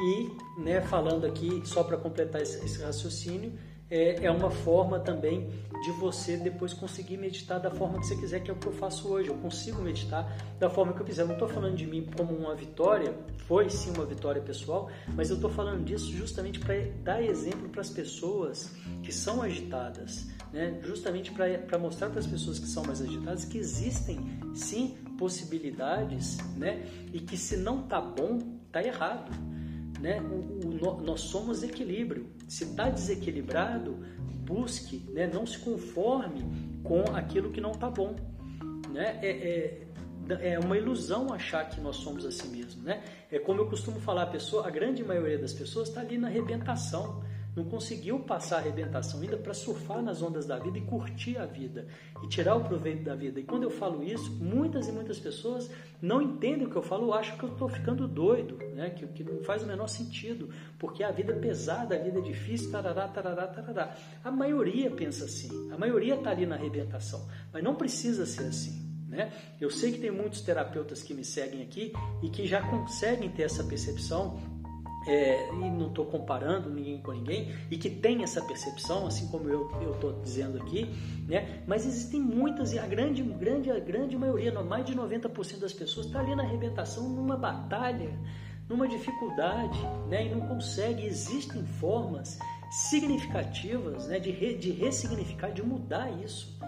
E, 0.00 0.60
né, 0.60 0.80
falando 0.80 1.24
aqui, 1.24 1.62
só 1.64 1.84
para 1.84 1.96
completar 1.96 2.42
esse, 2.42 2.64
esse 2.64 2.82
raciocínio, 2.82 3.52
é, 3.90 4.24
é, 4.24 4.30
uma 4.30 4.50
forma 4.50 5.00
também 5.00 5.48
de 5.82 5.92
você 5.92 6.36
depois 6.36 6.74
conseguir 6.74 7.16
meditar 7.16 7.58
da 7.58 7.70
forma 7.70 7.98
que 7.98 8.06
você 8.06 8.16
quiser, 8.16 8.40
que 8.40 8.50
é 8.50 8.54
o 8.54 8.56
que 8.56 8.66
eu 8.66 8.72
faço 8.72 9.08
hoje. 9.08 9.28
Eu 9.28 9.36
consigo 9.36 9.80
meditar 9.80 10.30
da 10.58 10.68
forma 10.68 10.92
que 10.92 11.00
eu 11.00 11.06
quiser. 11.06 11.24
Não 11.24 11.32
estou 11.32 11.48
falando 11.48 11.76
de 11.76 11.86
mim 11.86 12.06
como 12.16 12.34
uma 12.34 12.54
vitória, 12.54 13.14
foi 13.46 13.70
sim 13.70 13.90
uma 13.94 14.04
vitória 14.04 14.42
pessoal, 14.42 14.90
mas 15.14 15.30
eu 15.30 15.36
estou 15.36 15.50
falando 15.50 15.84
disso 15.84 16.12
justamente 16.12 16.58
para 16.58 16.74
dar 17.02 17.22
exemplo 17.22 17.68
para 17.68 17.80
as 17.80 17.90
pessoas 17.90 18.74
que 19.02 19.12
são 19.12 19.40
agitadas, 19.40 20.26
né? 20.52 20.78
justamente 20.82 21.32
para 21.32 21.78
mostrar 21.78 22.10
para 22.10 22.18
as 22.18 22.26
pessoas 22.26 22.58
que 22.58 22.66
são 22.66 22.84
mais 22.84 23.00
agitadas 23.00 23.44
que 23.44 23.56
existem 23.56 24.18
sim 24.54 24.98
possibilidades 25.18 26.36
né? 26.56 26.84
e 27.12 27.20
que 27.20 27.36
se 27.36 27.56
não 27.56 27.82
tá 27.82 28.00
bom, 28.00 28.38
tá 28.70 28.82
errado 28.82 29.30
né? 30.00 30.20
O, 30.20 30.86
o, 30.86 31.00
nós 31.02 31.20
somos 31.22 31.62
equilíbrio. 31.62 32.26
Se 32.48 32.64
está 32.64 32.88
desequilibrado, 32.88 33.98
busque, 34.44 35.04
né? 35.10 35.26
não 35.26 35.46
se 35.46 35.58
conforme 35.58 36.44
com 36.82 37.02
aquilo 37.14 37.50
que 37.50 37.60
não 37.60 37.72
está 37.72 37.90
bom. 37.90 38.16
Né? 38.90 39.18
É, 39.22 39.30
é, 39.30 40.52
é, 40.52 40.58
uma 40.58 40.76
ilusão 40.76 41.32
achar 41.32 41.68
que 41.68 41.80
nós 41.80 41.96
somos 41.96 42.24
assim 42.24 42.48
mesmo. 42.48 42.82
Né? 42.82 43.02
É 43.30 43.38
como 43.38 43.60
eu 43.60 43.66
costumo 43.66 44.00
falar, 44.00 44.22
a, 44.22 44.26
pessoa, 44.26 44.66
a 44.66 44.70
grande 44.70 45.04
maioria 45.04 45.38
das 45.38 45.52
pessoas 45.52 45.88
está 45.88 46.00
ali 46.00 46.16
na 46.16 46.28
arrebentação 46.28 47.22
não 47.56 47.64
conseguiu 47.64 48.20
passar 48.20 48.56
a 48.56 48.58
arrebentação 48.60 49.20
ainda 49.20 49.36
para 49.36 49.52
surfar 49.52 50.02
nas 50.02 50.22
ondas 50.22 50.46
da 50.46 50.58
vida 50.58 50.78
e 50.78 50.82
curtir 50.82 51.36
a 51.38 51.46
vida 51.46 51.86
e 52.22 52.28
tirar 52.28 52.54
o 52.54 52.64
proveito 52.64 53.02
da 53.02 53.14
vida. 53.14 53.40
E 53.40 53.44
quando 53.44 53.64
eu 53.64 53.70
falo 53.70 54.02
isso, 54.02 54.30
muitas 54.36 54.88
e 54.88 54.92
muitas 54.92 55.18
pessoas 55.18 55.70
não 56.00 56.22
entendem 56.22 56.66
o 56.66 56.70
que 56.70 56.76
eu 56.76 56.82
falo, 56.82 57.12
acham 57.12 57.36
que 57.36 57.44
eu 57.44 57.52
estou 57.52 57.68
ficando 57.68 58.06
doido, 58.06 58.56
né? 58.74 58.90
que, 58.90 59.06
que 59.08 59.24
não 59.24 59.42
faz 59.42 59.62
o 59.62 59.66
menor 59.66 59.88
sentido, 59.88 60.48
porque 60.78 61.02
a 61.02 61.10
vida 61.10 61.32
é 61.32 61.36
pesada, 61.36 61.96
a 61.96 61.98
vida 61.98 62.18
é 62.18 62.22
difícil, 62.22 62.70
tarará, 62.70 63.08
tarará, 63.08 63.46
tarará. 63.46 63.96
A 64.22 64.30
maioria 64.30 64.90
pensa 64.90 65.24
assim, 65.24 65.70
a 65.72 65.76
maioria 65.76 66.14
está 66.14 66.30
ali 66.30 66.46
na 66.46 66.54
arrebentação, 66.54 67.28
mas 67.52 67.62
não 67.62 67.74
precisa 67.74 68.24
ser 68.24 68.44
assim. 68.44 68.88
Né? 69.08 69.32
Eu 69.58 69.70
sei 69.70 69.92
que 69.92 69.98
tem 69.98 70.10
muitos 70.10 70.42
terapeutas 70.42 71.02
que 71.02 71.14
me 71.14 71.24
seguem 71.24 71.62
aqui 71.62 71.92
e 72.22 72.28
que 72.28 72.46
já 72.46 72.60
conseguem 72.68 73.30
ter 73.30 73.44
essa 73.44 73.64
percepção 73.64 74.38
é, 75.08 75.48
e 75.50 75.70
não 75.70 75.88
estou 75.88 76.04
comparando 76.04 76.70
ninguém 76.70 77.00
com 77.00 77.12
ninguém, 77.12 77.52
e 77.70 77.78
que 77.78 77.88
tem 77.88 78.22
essa 78.22 78.42
percepção, 78.42 79.06
assim 79.06 79.26
como 79.28 79.48
eu 79.48 79.70
estou 79.92 80.20
dizendo 80.22 80.58
aqui, 80.58 80.86
né? 81.26 81.62
mas 81.66 81.86
existem 81.86 82.20
muitas, 82.20 82.72
e 82.72 82.78
a 82.78 82.86
grande, 82.86 83.22
grande, 83.22 83.70
a 83.70 83.80
grande 83.80 84.16
maioria, 84.16 84.52
mais 84.62 84.84
de 84.84 84.94
90% 84.94 85.60
das 85.60 85.72
pessoas 85.72 86.06
está 86.06 86.20
ali 86.20 86.36
na 86.36 86.42
arrebentação, 86.42 87.08
numa 87.08 87.36
batalha, 87.36 88.10
numa 88.68 88.86
dificuldade, 88.86 89.78
né? 90.08 90.26
e 90.26 90.28
não 90.28 90.46
consegue. 90.46 91.06
Existem 91.06 91.64
formas 91.64 92.38
significativas 92.70 94.06
né? 94.06 94.18
de, 94.18 94.30
re, 94.30 94.54
de 94.54 94.70
ressignificar, 94.70 95.50
de 95.50 95.62
mudar 95.62 96.10
isso, 96.22 96.58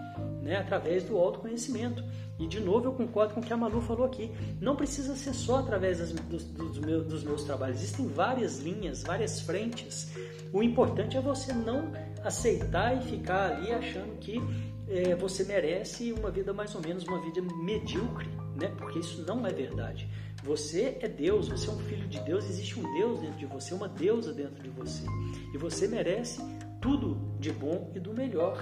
né? 0.41 0.57
através 0.57 1.03
do 1.03 1.17
autoconhecimento. 1.17 2.03
E 2.39 2.47
de 2.47 2.59
novo 2.59 2.87
eu 2.87 2.93
concordo 2.93 3.35
com 3.35 3.39
o 3.39 3.43
que 3.43 3.53
a 3.53 3.57
Malu 3.57 3.81
falou 3.81 4.05
aqui. 4.05 4.31
Não 4.59 4.75
precisa 4.75 5.15
ser 5.15 5.33
só 5.33 5.59
através 5.59 5.99
das, 5.99 6.11
dos, 6.11 6.43
dos, 6.45 6.79
meus, 6.79 7.05
dos 7.05 7.23
meus 7.23 7.43
trabalhos. 7.43 7.77
Existem 7.77 8.07
várias 8.07 8.59
linhas, 8.59 9.03
várias 9.03 9.41
frentes. 9.41 10.11
O 10.51 10.63
importante 10.63 11.15
é 11.15 11.21
você 11.21 11.53
não 11.53 11.91
aceitar 12.23 12.97
e 12.97 13.01
ficar 13.01 13.51
ali 13.51 13.71
achando 13.71 14.17
que 14.17 14.41
é, 14.89 15.15
você 15.15 15.43
merece 15.43 16.11
uma 16.11 16.31
vida 16.31 16.51
mais 16.51 16.73
ou 16.75 16.81
menos, 16.81 17.03
uma 17.05 17.21
vida 17.21 17.41
medíocre, 17.41 18.27
né? 18.59 18.73
Porque 18.77 18.99
isso 18.99 19.23
não 19.25 19.45
é 19.45 19.53
verdade. 19.53 20.09
Você 20.43 20.97
é 21.01 21.07
Deus, 21.07 21.49
você 21.49 21.69
é 21.69 21.71
um 21.71 21.79
filho 21.79 22.07
de 22.07 22.19
Deus, 22.21 22.45
existe 22.45 22.79
um 22.79 22.93
Deus 22.93 23.19
dentro 23.19 23.37
de 23.37 23.45
você, 23.45 23.73
uma 23.73 23.87
deusa 23.87 24.33
dentro 24.33 24.63
de 24.63 24.69
você. 24.69 25.03
E 25.53 25.57
você 25.57 25.87
merece 25.87 26.41
tudo 26.81 27.35
de 27.39 27.51
bom 27.51 27.91
e 27.95 27.99
do 27.99 28.13
melhor. 28.13 28.57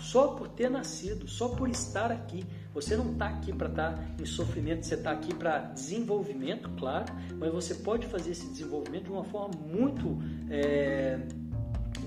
Só 0.00 0.28
por 0.28 0.48
ter 0.48 0.70
nascido, 0.70 1.26
só 1.26 1.48
por 1.48 1.68
estar 1.68 2.12
aqui. 2.12 2.44
Você 2.72 2.96
não 2.96 3.12
está 3.12 3.26
aqui 3.26 3.52
para 3.52 3.68
estar 3.68 3.94
tá 3.94 4.04
em 4.20 4.24
sofrimento, 4.24 4.86
você 4.86 4.94
está 4.94 5.10
aqui 5.10 5.34
para 5.34 5.58
desenvolvimento, 5.58 6.70
claro, 6.78 7.12
mas 7.36 7.52
você 7.52 7.74
pode 7.74 8.06
fazer 8.06 8.30
esse 8.30 8.46
desenvolvimento 8.48 9.04
de 9.04 9.10
uma 9.10 9.24
forma 9.24 9.50
muito 9.66 10.16
é, 10.48 11.18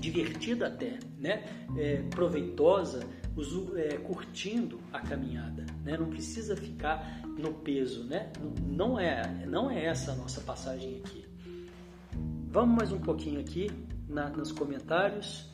divertida 0.00 0.68
até, 0.68 0.98
né? 1.18 1.44
É, 1.76 2.02
proveitosa, 2.10 3.06
é, 3.76 3.96
curtindo 3.98 4.80
a 4.92 5.00
caminhada, 5.00 5.66
né? 5.84 5.96
Não 5.98 6.08
precisa 6.08 6.56
ficar 6.56 7.22
no 7.38 7.52
peso, 7.54 8.04
né? 8.04 8.32
Não 8.66 8.98
é, 8.98 9.46
não 9.46 9.70
é 9.70 9.84
essa 9.84 10.12
a 10.12 10.14
nossa 10.14 10.40
passagem 10.40 11.00
aqui. 11.04 11.24
Vamos 12.48 12.76
mais 12.76 12.92
um 12.92 13.00
pouquinho 13.00 13.40
aqui 13.40 13.70
na, 14.08 14.28
nos 14.30 14.52
comentários. 14.52 15.50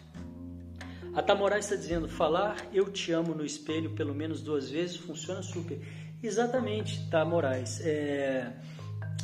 A 1.14 1.22
Tamorais 1.22 1.64
está 1.64 1.76
dizendo: 1.76 2.08
falar 2.08 2.56
eu 2.72 2.90
te 2.90 3.12
amo 3.12 3.34
no 3.34 3.44
espelho 3.44 3.90
pelo 3.94 4.14
menos 4.14 4.42
duas 4.42 4.70
vezes 4.70 4.96
funciona 4.96 5.42
super. 5.42 5.80
Exatamente, 6.22 7.00
Moraes. 7.26 7.80
É, 7.80 8.52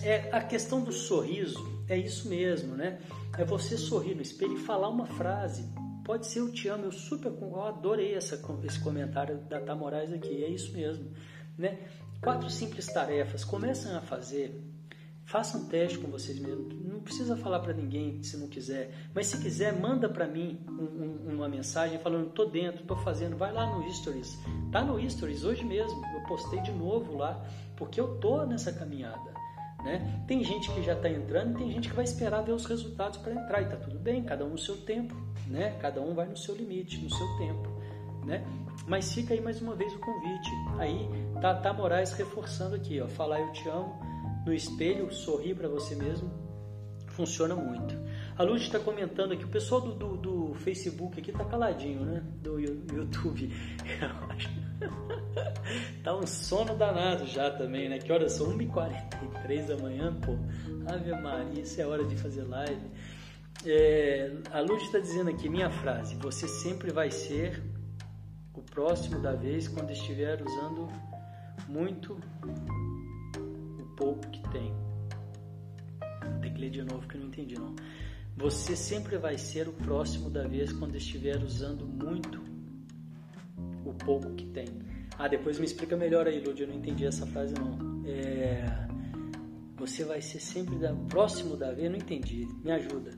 é, 0.03 0.31
a 0.33 0.41
questão 0.41 0.83
do 0.83 0.93
sorriso 0.93 1.85
é 1.89 1.97
isso 1.97 2.29
mesmo, 2.29 2.75
né? 2.75 2.99
É 3.37 3.45
você 3.45 3.77
sorrir 3.77 4.15
no 4.15 4.23
espelho 4.23 4.55
e 4.55 4.61
falar 4.61 4.89
uma 4.89 5.07
frase. 5.07 5.71
Pode 6.05 6.27
ser 6.27 6.41
eu 6.41 6.53
te 6.53 6.69
amo, 6.69 6.85
eu 6.85 6.93
super 6.93 7.33
eu 7.41 7.63
adorei 7.63 8.15
essa, 8.15 8.41
esse 8.65 8.81
comentário 8.81 9.39
da 9.49 9.61
Tamorais 9.61 10.13
aqui, 10.13 10.43
é 10.43 10.49
isso 10.49 10.73
mesmo. 10.73 11.13
Né? 11.59 11.79
Quatro 12.21 12.51
simples 12.51 12.87
tarefas, 12.87 13.45
começam 13.45 13.97
a 13.97 14.01
fazer 14.01 14.61
Faça 15.27 15.59
um 15.59 15.64
teste 15.64 15.99
com 15.99 16.09
vocês 16.09 16.39
mesmos. 16.39 16.73
Não 16.85 17.01
precisa 17.01 17.37
falar 17.37 17.59
para 17.59 17.73
ninguém 17.73 18.23
se 18.23 18.37
não 18.37 18.47
quiser. 18.47 18.93
Mas 19.12 19.27
se 19.27 19.43
quiser, 19.43 19.73
manda 19.73 20.09
para 20.09 20.25
mim 20.25 20.61
um, 20.69 21.31
um, 21.31 21.35
uma 21.35 21.49
mensagem 21.49 21.99
falando: 21.99 22.31
tô 22.31 22.45
dentro, 22.45 22.85
tô 22.85 22.95
fazendo. 22.95 23.37
Vai 23.37 23.53
lá 23.53 23.67
no 23.67 23.93
Stories. 23.93 24.39
Tá 24.71 24.85
no 24.85 25.11
Stories 25.11 25.43
hoje 25.43 25.64
mesmo. 25.64 26.01
Eu 26.14 26.23
postei 26.29 26.61
de 26.61 26.71
novo 26.71 27.17
lá 27.17 27.45
porque 27.75 28.01
eu 28.01 28.19
tô 28.19 28.47
nessa 28.47 28.73
caminhada. 28.73 29.35
Né? 29.83 30.25
Tem 30.29 30.45
gente 30.45 30.71
que 30.71 30.81
já 30.85 30.93
está 30.93 31.11
entrando 31.11 31.57
e 31.57 31.59
tem 31.59 31.73
gente 31.73 31.89
que 31.89 31.95
vai 31.97 32.05
esperar 32.05 32.43
ver 32.43 32.53
os 32.53 32.64
resultados 32.64 33.19
para 33.19 33.33
entrar. 33.33 33.62
E 33.62 33.67
tá 33.67 33.77
tudo 33.77 33.99
bem, 33.99 34.23
cada 34.23 34.45
um 34.45 34.51
no 34.51 34.59
seu 34.59 34.77
tempo. 34.77 35.17
Né? 35.49 35.77
Cada 35.81 36.01
um 36.01 36.14
vai 36.14 36.29
no 36.29 36.37
seu 36.37 36.55
limite, 36.55 36.99
no 36.99 37.11
seu 37.11 37.27
tempo. 37.37 37.69
Né? 38.25 38.47
Mas 38.87 39.12
fica 39.12 39.35
aí 39.35 39.41
mais 39.41 39.61
uma 39.61 39.75
vez 39.75 39.93
o 39.93 39.99
convite. 39.99 40.51
Aí 40.79 41.09
tá, 41.41 41.55
tá 41.55 41.72
Moraes 41.72 42.12
reforçando 42.12 42.76
aqui, 42.76 43.01
ó, 43.01 43.07
falar 43.07 43.41
eu 43.41 43.53
te 43.53 43.68
amo 43.68 43.99
no 44.45 44.53
espelho, 44.55 45.12
sorrir 45.12 45.55
para 45.55 45.68
você 45.68 45.95
mesmo, 45.97 46.30
funciona 47.09 47.55
muito. 47.55 47.97
A 48.37 48.43
Luz 48.43 48.62
está 48.62 48.78
comentando 48.78 49.32
aqui, 49.32 49.45
o 49.45 49.49
pessoal 49.49 49.80
do, 49.80 49.95
do, 49.95 50.16
do 50.16 50.55
Facebook 50.57 51.18
aqui 51.18 51.32
tá 51.32 51.45
caladinho, 51.45 52.05
né? 52.05 52.22
Do 52.43 52.61
YouTube. 52.61 53.51
tá 56.05 56.14
um 56.14 56.26
sono 56.26 56.76
danado 56.76 57.26
já 57.26 57.51
também, 57.51 57.89
né? 57.89 57.99
Que 57.99 58.12
horas 58.12 58.32
são? 58.32 58.57
1h43 58.57 59.66
da 59.66 59.76
manhã, 59.78 60.14
pô. 60.20 60.37
Ave 60.93 61.11
Maria, 61.12 61.62
isso 61.62 61.80
é 61.80 61.87
hora 61.87 62.05
de 62.05 62.14
fazer 62.16 62.43
live. 62.43 62.91
É, 63.64 64.30
a 64.53 64.61
Luz 64.61 64.82
está 64.82 64.99
dizendo 64.99 65.30
aqui, 65.30 65.49
minha 65.49 65.70
frase, 65.70 66.14
você 66.16 66.47
sempre 66.47 66.93
vai 66.93 67.11
ser 67.11 67.62
o 68.55 68.61
próximo 68.61 69.18
da 69.20 69.32
vez 69.32 69.66
quando 69.66 69.91
estiver 69.91 70.43
usando 70.43 70.89
muito 71.69 72.19
pouco 73.97 74.29
que 74.31 74.43
tem. 74.51 74.73
Tem 76.41 76.53
que 76.53 76.61
ler 76.61 76.71
de 76.71 76.83
novo 76.83 77.09
que 77.09 77.17
eu 77.17 77.21
não 77.21 77.29
entendi 77.29 77.55
não. 77.55 77.75
você 78.37 78.77
sempre 78.77 79.17
vai 79.17 79.39
ser 79.39 79.67
o 79.69 79.73
próximo 79.73 80.31
da 80.31 80.47
vez 80.47 80.73
quando 80.73 80.95
estiver 80.95 81.43
usando 81.43 81.87
muito 81.87 82.45
o 83.85 83.95
pouco 83.95 84.35
que 84.35 84.47
tem. 84.47 84.67
Ah, 85.19 85.29
depois 85.29 85.59
me 85.59 85.64
explica 85.64 85.97
melhor 85.97 86.27
aí, 86.27 86.41
Lud, 86.41 86.61
eu 86.61 86.69
não 86.69 86.75
entendi 86.75 87.07
essa 87.07 87.27
frase 87.27 87.55
não. 87.55 88.05
É, 88.07 88.87
você 89.77 90.05
vai 90.05 90.21
ser 90.21 90.41
sempre 90.41 90.77
da, 90.77 90.93
próximo 91.09 91.57
da 91.57 91.73
vez, 91.73 91.91
não 91.91 91.97
entendi, 91.97 92.47
me 92.62 92.71
ajuda. 92.71 93.12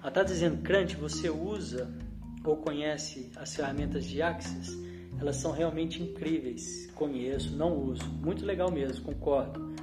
Ela 0.00 0.08
está 0.08 0.22
dizendo, 0.22 0.62
Crante, 0.62 0.96
você 0.96 1.30
usa 1.30 1.92
ou 2.44 2.56
conhece 2.56 3.30
as 3.36 3.54
ferramentas 3.54 4.04
de 4.04 4.20
Axis? 4.20 4.76
Elas 5.20 5.36
são 5.36 5.50
realmente 5.50 6.02
incríveis. 6.02 6.90
Conheço, 6.94 7.56
não 7.56 7.76
uso. 7.76 8.04
Muito 8.22 8.44
legal 8.44 8.70
mesmo, 8.70 9.04
concordo. 9.04 9.74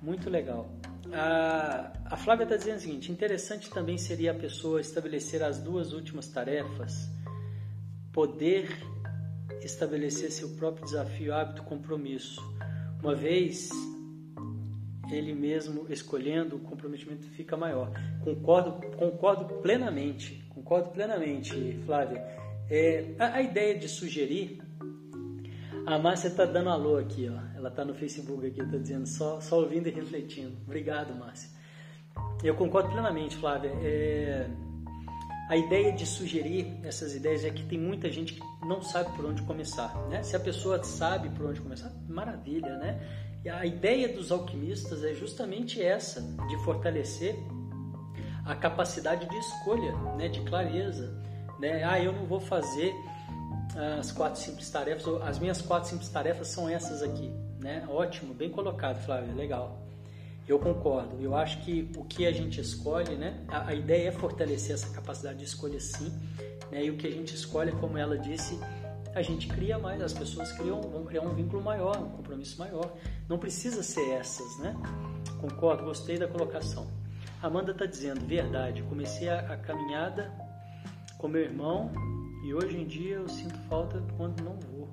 Muito 0.00 0.30
legal. 0.30 0.70
A, 1.12 1.92
a 2.04 2.16
Flávia 2.16 2.44
está 2.44 2.56
dizendo 2.56 2.76
o 2.76 2.80
seguinte: 2.80 3.12
interessante 3.12 3.70
também 3.70 3.98
seria 3.98 4.32
a 4.32 4.34
pessoa 4.34 4.80
estabelecer 4.80 5.42
as 5.42 5.58
duas 5.58 5.92
últimas 5.92 6.28
tarefas, 6.28 7.10
poder 8.12 8.68
estabelecer 9.62 10.30
seu 10.30 10.50
próprio 10.50 10.84
desafio, 10.84 11.34
hábito, 11.34 11.62
compromisso. 11.62 12.40
Uma 13.02 13.14
vez 13.14 13.70
ele 15.10 15.34
mesmo 15.34 15.86
escolhendo, 15.88 16.56
o 16.56 16.60
comprometimento 16.60 17.26
fica 17.30 17.56
maior. 17.56 17.92
Concordo, 18.22 18.86
concordo 18.96 19.46
plenamente, 19.60 20.44
concordo 20.48 20.90
plenamente, 20.90 21.78
Flávia. 21.84 22.24
É, 22.68 23.14
a, 23.18 23.34
a 23.34 23.42
ideia 23.42 23.78
de 23.78 23.88
sugerir 23.88 24.60
a 25.86 26.00
Márcia 26.00 26.26
está 26.26 26.44
dando 26.44 26.68
alô 26.68 26.96
aqui, 26.96 27.30
ó. 27.30 27.56
Ela 27.56 27.68
está 27.68 27.84
no 27.84 27.94
Facebook 27.94 28.44
aqui, 28.44 28.60
está 28.60 28.76
dizendo 28.76 29.06
só, 29.06 29.40
só 29.40 29.60
ouvindo 29.60 29.86
e 29.88 29.92
refletindo. 29.92 30.56
Obrigado, 30.66 31.14
Márcia. 31.14 31.48
Eu 32.42 32.56
concordo 32.56 32.90
plenamente, 32.90 33.36
Flávia. 33.36 33.70
É... 33.80 34.50
A 35.48 35.56
ideia 35.56 35.92
de 35.92 36.04
sugerir 36.04 36.76
essas 36.82 37.14
ideias 37.14 37.44
é 37.44 37.50
que 37.50 37.64
tem 37.66 37.78
muita 37.78 38.10
gente 38.10 38.32
que 38.32 38.40
não 38.66 38.82
sabe 38.82 39.14
por 39.14 39.24
onde 39.26 39.42
começar, 39.42 39.94
né? 40.08 40.24
Se 40.24 40.34
a 40.34 40.40
pessoa 40.40 40.82
sabe 40.82 41.28
por 41.28 41.46
onde 41.46 41.60
começar, 41.60 41.92
maravilha, 42.08 42.76
né? 42.78 43.00
E 43.44 43.48
a 43.48 43.64
ideia 43.64 44.08
dos 44.08 44.32
alquimistas 44.32 45.04
é 45.04 45.14
justamente 45.14 45.80
essa, 45.80 46.20
de 46.20 46.64
fortalecer 46.64 47.36
a 48.44 48.56
capacidade 48.56 49.28
de 49.28 49.36
escolha, 49.36 49.92
né? 50.16 50.28
De 50.28 50.40
clareza, 50.40 51.22
né? 51.58 51.84
Ah, 51.84 51.98
eu 51.98 52.12
não 52.12 52.26
vou 52.26 52.40
fazer 52.40 52.94
as 53.98 54.10
quatro 54.10 54.40
simples 54.40 54.70
tarefas, 54.70 55.22
as 55.22 55.38
minhas 55.38 55.60
quatro 55.60 55.90
simples 55.90 56.08
tarefas 56.08 56.48
são 56.48 56.68
essas 56.68 57.02
aqui, 57.02 57.30
né? 57.60 57.86
Ótimo, 57.88 58.32
bem 58.32 58.50
colocado, 58.50 59.02
Flávio, 59.04 59.34
legal. 59.34 59.82
Eu 60.48 60.58
concordo. 60.58 61.20
Eu 61.20 61.34
acho 61.34 61.60
que 61.62 61.90
o 61.96 62.04
que 62.04 62.24
a 62.24 62.32
gente 62.32 62.60
escolhe, 62.60 63.16
né? 63.16 63.44
A, 63.48 63.68
a 63.68 63.74
ideia 63.74 64.08
é 64.08 64.12
fortalecer 64.12 64.74
essa 64.74 64.88
capacidade 64.90 65.38
de 65.38 65.44
escolha, 65.44 65.78
sim. 65.80 66.10
Né? 66.70 66.84
E 66.84 66.90
o 66.90 66.96
que 66.96 67.06
a 67.06 67.10
gente 67.10 67.34
escolhe, 67.34 67.72
como 67.72 67.98
ela 67.98 68.16
disse, 68.16 68.58
a 69.12 69.22
gente 69.22 69.48
cria 69.48 69.76
mais. 69.76 70.00
As 70.00 70.12
pessoas 70.12 70.52
criam, 70.52 70.80
vão 70.80 71.04
criar 71.04 71.22
um 71.22 71.34
vínculo 71.34 71.60
maior, 71.62 71.98
um 71.98 72.10
compromisso 72.10 72.58
maior. 72.60 72.96
Não 73.28 73.38
precisa 73.38 73.82
ser 73.82 74.08
essas, 74.10 74.58
né? 74.58 74.74
Concordo. 75.40 75.84
Gostei 75.84 76.16
da 76.16 76.28
colocação. 76.28 76.86
Amanda 77.42 77.72
está 77.72 77.84
dizendo, 77.84 78.24
verdade. 78.24 78.84
Comecei 78.84 79.28
a, 79.28 79.40
a 79.40 79.56
caminhada 79.56 80.32
com 81.18 81.28
meu 81.28 81.42
irmão 81.42 81.90
e 82.44 82.54
hoje 82.54 82.76
em 82.76 82.86
dia 82.86 83.16
eu 83.16 83.28
sinto 83.28 83.58
falta 83.68 84.02
quando 84.16 84.42
não 84.42 84.58
vou. 84.70 84.88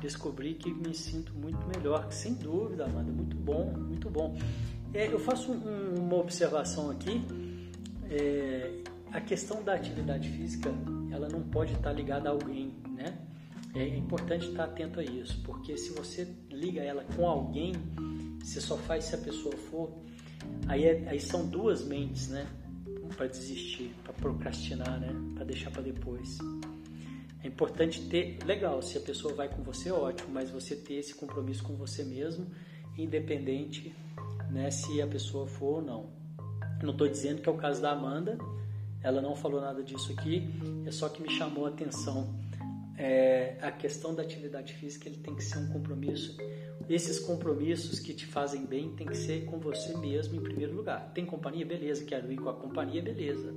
Descobri 0.00 0.54
que 0.54 0.72
me 0.72 0.94
sinto 0.94 1.32
muito 1.34 1.58
melhor, 1.68 2.10
sem 2.12 2.34
dúvida, 2.34 2.84
Amanda, 2.84 3.12
muito 3.12 3.36
bom, 3.36 3.72
muito 3.76 4.10
bom. 4.10 4.36
É, 4.92 5.06
eu 5.12 5.18
faço 5.18 5.52
um, 5.52 5.94
uma 5.98 6.16
observação 6.16 6.90
aqui. 6.90 7.24
É, 8.10 8.82
a 9.12 9.20
questão 9.20 9.62
da 9.62 9.74
atividade 9.74 10.28
física, 10.28 10.70
ela 11.10 11.28
não 11.28 11.42
pode 11.42 11.72
estar 11.72 11.92
ligada 11.92 12.28
a 12.28 12.32
alguém, 12.32 12.74
né? 12.88 13.18
É 13.74 13.86
importante 13.86 14.48
estar 14.48 14.64
atento 14.64 15.00
a 15.00 15.04
isso, 15.04 15.42
porque 15.42 15.76
se 15.76 15.92
você 15.92 16.26
liga 16.50 16.82
ela 16.82 17.04
com 17.14 17.28
alguém, 17.28 17.72
você 18.42 18.60
só 18.60 18.76
faz 18.76 19.04
se 19.04 19.14
a 19.14 19.18
pessoa 19.18 19.56
for. 19.56 19.90
Aí, 20.66 20.84
é, 20.84 21.08
aí 21.08 21.20
são 21.20 21.46
duas 21.46 21.84
mentes, 21.84 22.28
né? 22.28 22.46
Para 23.06 23.26
desistir, 23.26 23.94
para 24.02 24.12
procrastinar, 24.12 25.00
né? 25.00 25.08
Para 25.34 25.44
deixar 25.44 25.70
para 25.70 25.82
depois. 25.82 26.38
É 27.42 27.48
importante 27.48 28.08
ter, 28.08 28.38
legal, 28.44 28.82
se 28.82 28.98
a 28.98 29.00
pessoa 29.00 29.32
vai 29.32 29.48
com 29.48 29.62
você, 29.62 29.90
ótimo, 29.90 30.30
mas 30.32 30.50
você 30.50 30.74
ter 30.74 30.94
esse 30.94 31.14
compromisso 31.14 31.62
com 31.62 31.74
você 31.74 32.02
mesmo, 32.04 32.46
independente, 32.98 33.94
né, 34.50 34.70
se 34.70 35.00
a 35.00 35.06
pessoa 35.06 35.46
for 35.46 35.76
ou 35.76 35.82
não. 35.82 36.10
Não 36.82 36.90
estou 36.90 37.08
dizendo 37.08 37.40
que 37.40 37.48
é 37.48 37.52
o 37.52 37.56
caso 37.56 37.80
da 37.80 37.92
Amanda, 37.92 38.36
ela 39.02 39.22
não 39.22 39.36
falou 39.36 39.60
nada 39.60 39.82
disso 39.82 40.12
aqui, 40.12 40.42
é 40.84 40.90
só 40.90 41.08
que 41.08 41.22
me 41.22 41.30
chamou 41.30 41.66
a 41.66 41.68
atenção. 41.68 42.34
É, 42.98 43.56
a 43.60 43.70
questão 43.70 44.14
da 44.14 44.22
atividade 44.22 44.72
física 44.72 45.08
ele 45.08 45.18
tem 45.18 45.34
que 45.34 45.44
ser 45.44 45.58
um 45.58 45.68
compromisso 45.68 46.36
esses 46.88 47.18
compromissos 47.18 47.98
que 47.98 48.14
te 48.14 48.26
fazem 48.26 48.64
bem 48.64 48.90
tem 48.94 49.06
que 49.06 49.16
ser 49.16 49.44
com 49.46 49.58
você 49.58 49.96
mesmo 49.96 50.36
em 50.36 50.40
primeiro 50.40 50.74
lugar. 50.74 51.10
Tem 51.12 51.26
companhia? 51.26 51.66
Beleza. 51.66 52.04
Quero 52.04 52.30
ir 52.30 52.36
com 52.36 52.48
a 52.48 52.54
companhia? 52.54 53.02
Beleza. 53.02 53.52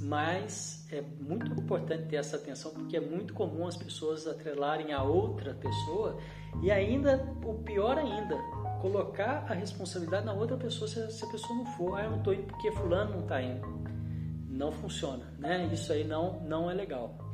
Mas 0.00 0.86
é 0.90 1.02
muito 1.02 1.52
importante 1.52 2.08
ter 2.08 2.16
essa 2.16 2.36
atenção 2.36 2.72
porque 2.72 2.96
é 2.96 3.00
muito 3.00 3.34
comum 3.34 3.66
as 3.66 3.76
pessoas 3.76 4.26
atrelarem 4.26 4.92
a 4.92 5.02
outra 5.02 5.54
pessoa 5.54 6.18
e 6.62 6.70
ainda, 6.70 7.22
o 7.44 7.54
pior 7.62 7.96
ainda, 7.96 8.36
colocar 8.80 9.44
a 9.48 9.54
responsabilidade 9.54 10.26
na 10.26 10.32
outra 10.32 10.56
pessoa 10.56 10.88
se, 10.88 11.00
a 11.00 11.30
pessoa 11.30 11.56
não 11.56 11.66
for. 11.76 11.96
Ah, 11.96 12.04
eu 12.04 12.10
não 12.10 12.18
estou 12.18 12.34
indo 12.34 12.46
porque 12.46 12.72
fulano 12.72 13.12
não 13.12 13.20
está 13.20 13.40
indo. 13.40 13.66
Não 14.48 14.72
funciona, 14.72 15.32
né? 15.38 15.70
Isso 15.72 15.92
aí 15.92 16.02
não, 16.02 16.40
não 16.40 16.70
é 16.70 16.74
legal. 16.74 17.29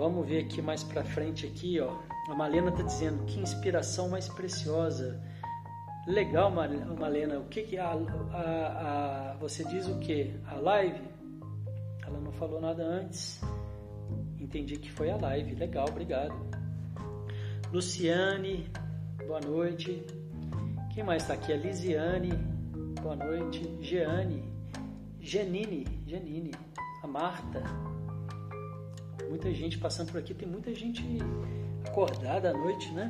Vamos 0.00 0.26
ver 0.26 0.44
aqui 0.44 0.62
mais 0.62 0.82
para 0.82 1.04
frente 1.04 1.44
aqui, 1.44 1.78
ó. 1.78 1.94
A 2.30 2.34
Malena 2.34 2.70
está 2.70 2.82
dizendo 2.82 3.22
que 3.26 3.38
inspiração 3.38 4.08
mais 4.08 4.30
preciosa. 4.30 5.22
Legal, 6.06 6.50
Malena. 6.50 7.38
O 7.38 7.44
que 7.44 7.64
que 7.64 7.76
a, 7.76 7.90
a, 7.92 9.32
a, 9.32 9.36
você 9.36 9.62
diz 9.62 9.86
o 9.88 9.98
que? 9.98 10.34
A 10.46 10.54
live? 10.54 11.02
Ela 12.06 12.18
não 12.18 12.32
falou 12.32 12.62
nada 12.62 12.82
antes. 12.82 13.42
Entendi 14.38 14.78
que 14.78 14.90
foi 14.90 15.10
a 15.10 15.18
live. 15.18 15.54
Legal, 15.54 15.86
obrigado. 15.86 16.34
Luciane, 17.70 18.70
boa 19.26 19.40
noite. 19.40 20.02
Quem 20.94 21.04
mais 21.04 21.24
está 21.24 21.34
aqui? 21.34 21.52
A 21.52 21.58
Lisiane, 21.58 22.32
boa 23.02 23.16
noite. 23.16 23.76
Jeane, 23.82 24.50
Janine, 25.20 25.84
Janine. 26.06 26.52
A 27.02 27.06
Marta, 27.06 27.62
muita 29.30 29.54
gente 29.54 29.78
passando 29.78 30.10
por 30.10 30.18
aqui, 30.18 30.34
tem 30.34 30.48
muita 30.48 30.74
gente 30.74 31.02
acordada 31.86 32.50
à 32.50 32.52
noite, 32.52 32.92
né? 32.92 33.06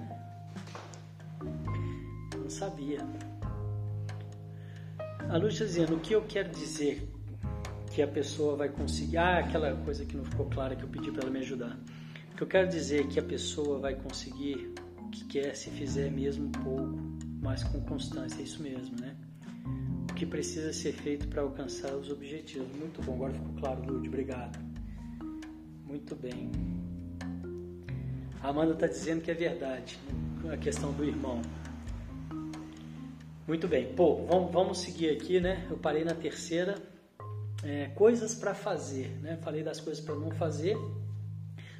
Não 2.36 2.50
sabia. 2.50 3.00
A 5.30 5.36
Luz 5.38 5.54
está 5.54 5.64
dizendo, 5.64 5.96
o 5.96 6.00
que 6.00 6.14
eu 6.14 6.22
quero 6.22 6.50
dizer 6.50 7.08
que 7.90 8.02
a 8.02 8.06
pessoa 8.06 8.54
vai 8.54 8.68
conseguir. 8.68 9.16
Ah, 9.16 9.38
aquela 9.38 9.74
coisa 9.76 10.04
que 10.04 10.16
não 10.16 10.24
ficou 10.24 10.46
clara 10.46 10.76
que 10.76 10.82
eu 10.82 10.88
pedi 10.88 11.10
para 11.10 11.22
ela 11.22 11.30
me 11.30 11.40
ajudar. 11.40 11.78
O 12.32 12.36
que 12.36 12.42
eu 12.42 12.46
quero 12.46 12.68
dizer 12.68 13.08
que 13.08 13.18
a 13.18 13.22
pessoa 13.22 13.78
vai 13.78 13.94
conseguir 13.94 14.74
o 14.98 15.08
que 15.08 15.24
quer 15.24 15.54
se 15.54 15.70
fizer 15.70 16.10
mesmo 16.10 16.46
um 16.46 16.52
pouco, 16.52 16.98
mas 17.40 17.64
com 17.64 17.80
constância, 17.80 18.40
é 18.40 18.44
isso 18.44 18.62
mesmo, 18.62 18.94
né? 19.00 19.16
O 20.10 20.14
que 20.14 20.26
precisa 20.26 20.72
ser 20.72 20.92
feito 20.92 21.28
para 21.28 21.42
alcançar 21.42 21.94
os 21.94 22.10
objetivos. 22.10 22.68
Muito 22.76 23.02
bom, 23.02 23.14
agora 23.14 23.32
ficou 23.32 23.54
claro, 23.54 23.82
Lud, 23.84 24.06
obrigado. 24.06 24.69
Muito 25.90 26.14
bem. 26.14 26.52
A 28.40 28.50
Amanda 28.50 28.74
está 28.74 28.86
dizendo 28.86 29.22
que 29.22 29.30
é 29.32 29.34
verdade 29.34 29.98
a 30.48 30.56
questão 30.56 30.92
do 30.92 31.04
irmão. 31.04 31.42
Muito 33.44 33.66
bem. 33.66 33.92
Pô, 33.94 34.24
vamos, 34.24 34.52
vamos 34.52 34.78
seguir 34.78 35.10
aqui, 35.10 35.40
né? 35.40 35.66
Eu 35.68 35.76
parei 35.76 36.04
na 36.04 36.14
terceira. 36.14 36.80
É, 37.64 37.86
coisas 37.88 38.36
para 38.36 38.54
fazer, 38.54 39.18
né? 39.20 39.36
Falei 39.42 39.64
das 39.64 39.80
coisas 39.80 40.00
para 40.00 40.14
não 40.14 40.30
fazer. 40.30 40.76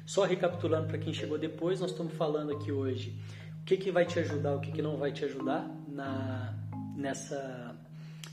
Só 0.05 0.25
recapitulando 0.25 0.89
para 0.89 0.97
quem 0.97 1.13
chegou 1.13 1.37
depois, 1.37 1.79
nós 1.79 1.91
estamos 1.91 2.11
falando 2.13 2.51
aqui 2.51 2.69
hoje 2.69 3.17
o 3.61 3.63
que, 3.63 3.77
que 3.77 3.91
vai 3.91 4.05
te 4.05 4.19
ajudar, 4.19 4.57
o 4.57 4.59
que, 4.59 4.73
que 4.73 4.81
não 4.81 4.97
vai 4.97 5.13
te 5.13 5.23
ajudar 5.23 5.65
na, 5.87 6.53
nessa, 6.97 7.79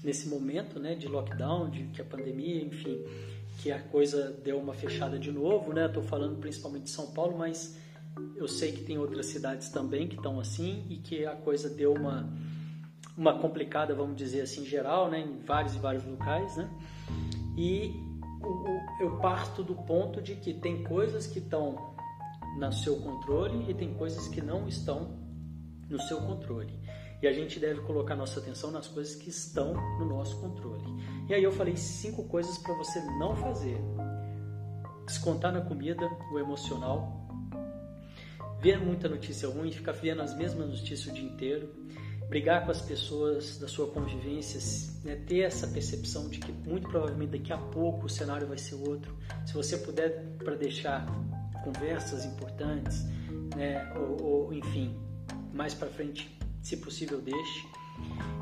nesse 0.03 0.29
momento 0.29 0.81
né, 0.81 0.97
de 0.97 1.07
lockdown, 1.07 1.71
de 1.71 1.85
que 1.85 2.03
a 2.03 2.05
pandemia, 2.05 2.65
enfim, 2.65 3.01
que 3.59 3.73
a 3.73 3.81
coisa 3.81 4.31
deu 4.45 4.59
uma 4.59 4.73
fechada 4.73 5.19
de 5.19 5.33
novo, 5.33 5.73
né? 5.73 5.87
Estou 5.87 6.03
falando 6.03 6.39
principalmente 6.39 6.85
de 6.85 6.91
São 6.91 7.09
Paulo, 7.09 7.37
mas 7.37 7.77
eu 8.37 8.47
sei 8.47 8.73
que 8.73 8.83
tem 8.83 8.99
outras 8.99 9.27
cidades 9.27 9.69
também 9.69 10.07
que 10.07 10.17
estão 10.17 10.39
assim 10.41 10.87
e 10.89 10.97
que 10.97 11.27
a 11.27 11.35
coisa 11.35 11.69
deu 11.69 11.93
uma 11.93 12.33
uma 13.17 13.37
complicada, 13.37 13.93
vamos 13.97 14.17
dizer 14.17 14.43
assim, 14.43 14.65
geral, 14.65 15.11
né? 15.11 15.21
Em 15.21 15.45
vários 15.45 15.75
e 15.75 15.79
vários 15.79 16.05
locais, 16.05 16.57
né? 16.57 16.71
E 17.57 17.93
eu 19.01 19.19
parto 19.19 19.65
do 19.65 19.75
ponto 19.75 20.23
de 20.23 20.37
que 20.37 20.55
tem 20.55 20.85
coisas 20.85 21.27
que 21.27 21.41
estão 21.41 21.97
no 22.57 22.73
seu 22.73 22.97
controle 23.01 23.69
e 23.69 23.75
tem 23.75 23.93
coisas 23.95 24.29
que 24.29 24.41
não 24.41 24.69
estão 24.69 25.19
no 25.89 26.01
seu 26.03 26.19
controle. 26.19 26.79
E 27.21 27.27
a 27.27 27.33
gente 27.33 27.59
deve 27.59 27.81
colocar 27.81 28.15
nossa 28.15 28.39
atenção 28.39 28.71
nas 28.71 28.87
coisas 28.87 29.15
que 29.15 29.29
estão 29.29 29.75
no 29.99 30.07
nosso 30.07 30.41
controle. 30.41 30.85
E 31.29 31.35
aí 31.35 31.43
eu 31.43 31.51
falei 31.51 31.77
cinco 31.77 32.25
coisas 32.25 32.59
para 32.59 32.75
você 32.75 33.01
não 33.19 33.35
fazer. 33.37 33.79
Descontar 35.05 35.53
na 35.53 35.61
comida 35.61 36.09
o 36.33 36.39
emocional, 36.39 37.29
ver 38.61 38.79
muita 38.79 39.09
notícia 39.09 39.49
ruim, 39.49 39.73
ficar 39.73 39.93
vendo 39.93 40.23
as 40.23 40.37
mesmas 40.37 40.69
notícias 40.69 41.07
o 41.07 41.13
dia 41.13 41.25
inteiro, 41.25 41.75
brigar 42.29 42.65
com 42.65 42.71
as 42.71 42.81
pessoas 42.81 43.59
da 43.59 43.67
sua 43.67 43.89
convivência, 43.89 44.61
né, 45.03 45.17
ter 45.27 45.41
essa 45.41 45.67
percepção 45.67 46.29
de 46.29 46.39
que 46.39 46.53
muito 46.53 46.89
provavelmente 46.89 47.31
daqui 47.31 47.53
a 47.53 47.59
pouco 47.59 48.07
o 48.07 48.09
cenário 48.09 48.47
vai 48.47 48.59
ser 48.59 48.75
outro. 48.75 49.17
Se 49.47 49.55
você 49.55 49.79
puder 49.79 50.37
para 50.39 50.55
deixar 50.55 51.07
conversas 51.65 52.25
importantes, 52.25 53.05
né, 53.57 53.93
ou, 53.97 54.23
ou 54.23 54.55
enfim, 54.55 54.95
mais 55.53 55.73
para 55.73 55.89
frente 55.89 56.38
se 56.69 56.77
possível 56.77 57.19
deixe. 57.19 57.67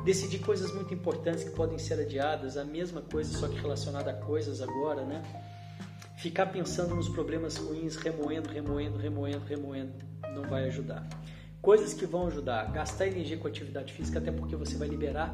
Decidir 0.03 0.39
coisas 0.39 0.73
muito 0.73 0.93
importantes 0.93 1.45
que 1.45 1.51
podem 1.51 1.77
ser 1.77 1.99
adiadas, 1.99 2.57
a 2.57 2.65
mesma 2.65 3.01
coisa, 3.01 3.37
só 3.37 3.47
que 3.47 3.55
relacionada 3.55 4.11
a 4.11 4.13
coisas 4.13 4.61
agora, 4.61 5.05
né? 5.05 5.23
Ficar 6.17 6.47
pensando 6.47 6.93
nos 6.93 7.07
problemas 7.07 7.55
ruins, 7.55 7.95
remoendo, 7.95 8.49
remoendo, 8.49 8.97
remoendo, 8.97 9.45
remoendo, 9.45 9.93
não 10.35 10.43
vai 10.43 10.65
ajudar. 10.65 11.07
Coisas 11.61 11.93
que 11.93 12.05
vão 12.05 12.27
ajudar, 12.27 12.69
gastar 12.71 13.07
energia 13.07 13.37
com 13.37 13.47
atividade 13.47 13.93
física, 13.93 14.19
até 14.19 14.31
porque 14.31 14.57
você 14.57 14.75
vai 14.75 14.89
liberar 14.89 15.31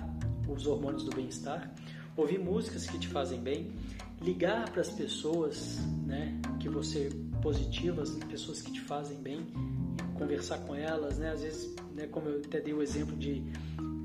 os 0.47 0.67
hormônios 0.67 1.03
do 1.03 1.15
bem-estar, 1.15 1.73
ouvir 2.15 2.37
músicas 2.37 2.85
que 2.85 2.99
te 2.99 3.07
fazem 3.07 3.39
bem, 3.39 3.71
ligar 4.21 4.69
para 4.69 4.81
as 4.81 4.91
pessoas, 4.91 5.79
né, 6.05 6.39
que 6.59 6.69
você 6.69 7.09
positivas, 7.41 8.11
pessoas 8.29 8.61
que 8.61 8.71
te 8.71 8.81
fazem 8.81 9.17
bem, 9.17 9.47
conversar 10.13 10.59
com 10.59 10.75
elas, 10.75 11.17
né? 11.17 11.31
Às 11.31 11.41
vezes, 11.41 11.75
né, 11.93 12.07
como 12.07 12.29
eu 12.29 12.39
até 12.39 12.59
dei 12.59 12.73
o 12.73 12.81
exemplo 12.81 13.15
de 13.15 13.43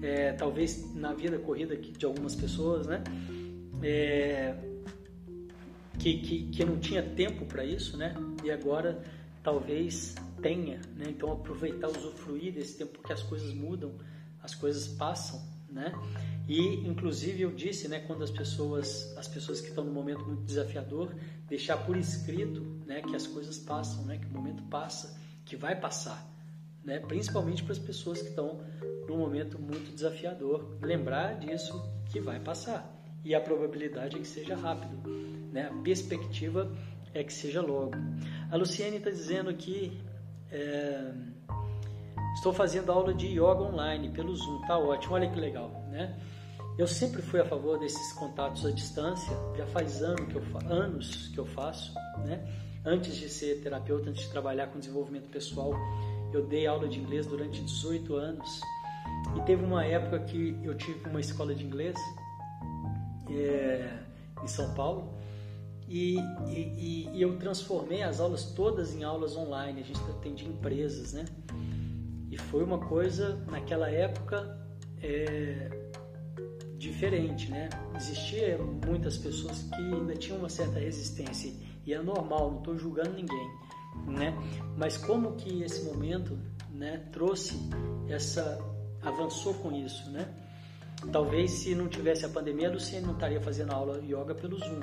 é, 0.02 0.32
talvez 0.32 0.94
na 0.94 1.12
vida 1.12 1.38
corrida 1.38 1.76
de 1.76 2.04
algumas 2.04 2.34
pessoas, 2.34 2.86
né? 2.86 3.02
É, 3.82 4.54
que, 5.98 6.18
que, 6.18 6.50
que 6.50 6.64
não 6.64 6.78
tinha 6.78 7.02
tempo 7.02 7.44
para 7.44 7.64
isso, 7.64 7.96
né? 7.96 8.14
E 8.44 8.50
agora 8.50 9.02
talvez 9.42 10.14
tenha, 10.40 10.80
né? 10.96 11.06
Então 11.08 11.32
aproveitar, 11.32 11.88
usufruir 11.88 12.52
desse 12.52 12.78
tempo, 12.78 12.92
porque 12.92 13.12
as 13.12 13.22
coisas 13.22 13.52
mudam, 13.52 13.92
as 14.42 14.54
coisas 14.54 14.86
passam, 14.86 15.42
né? 15.68 15.92
E 16.48 16.76
inclusive 16.86 17.42
eu 17.42 17.50
disse, 17.50 17.88
né, 17.88 18.00
quando 18.00 18.24
as 18.24 18.30
pessoas, 18.30 19.14
as 19.18 19.28
pessoas 19.28 19.60
que 19.60 19.68
estão 19.68 19.84
no 19.84 19.92
momento 19.92 20.24
muito 20.24 20.42
desafiador, 20.44 21.14
deixar 21.46 21.76
por 21.84 21.94
escrito, 21.96 22.62
né, 22.86 23.02
que 23.02 23.14
as 23.14 23.26
coisas 23.26 23.58
passam, 23.58 24.04
né, 24.06 24.16
que 24.16 24.26
o 24.26 24.30
momento 24.30 24.62
passa 24.64 25.18
que 25.48 25.56
vai 25.56 25.74
passar, 25.74 26.22
né? 26.84 27.00
principalmente 27.00 27.64
para 27.64 27.72
as 27.72 27.78
pessoas 27.78 28.20
que 28.20 28.28
estão 28.28 28.60
num 29.08 29.16
momento 29.16 29.58
muito 29.58 29.92
desafiador. 29.94 30.78
Lembrar 30.82 31.38
disso 31.38 31.82
que 32.10 32.20
vai 32.20 32.38
passar 32.38 32.94
e 33.24 33.34
a 33.34 33.40
probabilidade 33.40 34.16
é 34.16 34.20
que 34.20 34.28
seja 34.28 34.54
rápido, 34.54 34.96
né? 35.50 35.70
a 35.72 35.82
perspectiva 35.82 36.70
é 37.14 37.24
que 37.24 37.32
seja 37.32 37.62
logo. 37.62 37.92
A 38.50 38.56
Luciene 38.56 38.98
está 38.98 39.10
dizendo 39.10 39.52
que 39.54 39.98
é, 40.52 41.12
estou 42.34 42.52
fazendo 42.52 42.92
aula 42.92 43.14
de 43.14 43.26
yoga 43.26 43.62
online 43.62 44.10
pelo 44.10 44.36
Zoom, 44.36 44.60
tá 44.66 44.78
ótimo, 44.78 45.14
olha 45.14 45.30
que 45.30 45.40
legal, 45.40 45.70
né? 45.90 46.14
Eu 46.76 46.86
sempre 46.86 47.20
fui 47.22 47.40
a 47.40 47.44
favor 47.44 47.76
desses 47.78 48.12
contatos 48.12 48.64
à 48.64 48.70
distância, 48.70 49.36
já 49.56 49.66
faz 49.66 50.00
anos 50.00 50.28
que 50.28 50.36
eu, 50.36 50.42
anos 50.70 51.28
que 51.28 51.38
eu 51.38 51.46
faço, 51.46 51.92
né? 52.24 52.46
Antes 52.88 53.16
de 53.16 53.28
ser 53.28 53.60
terapeuta, 53.60 54.08
antes 54.08 54.22
de 54.22 54.30
trabalhar 54.30 54.68
com 54.68 54.78
desenvolvimento 54.78 55.28
pessoal, 55.28 55.74
eu 56.32 56.46
dei 56.46 56.66
aula 56.66 56.88
de 56.88 56.98
inglês 56.98 57.26
durante 57.26 57.60
18 57.60 58.16
anos. 58.16 58.62
E 59.36 59.42
teve 59.42 59.62
uma 59.62 59.84
época 59.84 60.20
que 60.20 60.58
eu 60.62 60.74
tive 60.74 61.06
uma 61.06 61.20
escola 61.20 61.54
de 61.54 61.66
inglês 61.66 61.94
é, 63.28 63.90
em 64.42 64.46
São 64.46 64.72
Paulo 64.72 65.12
e, 65.86 66.16
e, 66.46 67.10
e, 67.12 67.20
eu 67.20 67.38
transformei 67.38 68.02
as 68.02 68.20
aulas 68.20 68.52
todas 68.52 68.96
em 68.96 69.04
aulas 69.04 69.36
online. 69.36 69.82
A 69.82 69.84
gente 69.84 70.00
atendia 70.08 70.48
empresas, 70.48 71.12
né? 71.12 71.26
E 72.30 72.38
foi 72.38 72.64
uma 72.64 72.78
coisa, 72.78 73.36
naquela 73.50 73.90
época, 73.90 74.66
é, 75.02 75.68
diferente, 76.78 77.50
né? 77.50 77.68
Existia 77.94 78.56
muitas 78.86 79.18
pessoas 79.18 79.64
que 79.64 79.74
ainda 79.74 80.14
tinham 80.14 80.38
uma 80.38 80.48
certa 80.48 80.78
resistência 80.78 81.67
e 81.88 81.94
é 81.94 82.02
normal, 82.02 82.50
não 82.50 82.58
estou 82.58 82.76
julgando 82.76 83.14
ninguém, 83.14 83.50
né? 84.06 84.36
Mas 84.76 84.98
como 84.98 85.32
que 85.36 85.62
esse 85.62 85.82
momento, 85.86 86.38
né, 86.70 86.98
trouxe 87.10 87.58
essa, 88.06 88.58
avançou 89.00 89.54
com 89.54 89.72
isso, 89.72 90.10
né? 90.10 90.28
Talvez 91.10 91.50
se 91.50 91.74
não 91.74 91.88
tivesse 91.88 92.26
a 92.26 92.28
pandemia, 92.28 92.68
a 92.68 92.72
Luciene 92.72 93.06
não 93.06 93.14
estaria 93.14 93.40
fazendo 93.40 93.72
aula 93.72 94.02
yoga 94.04 94.34
pelo 94.34 94.58
Zoom, 94.58 94.80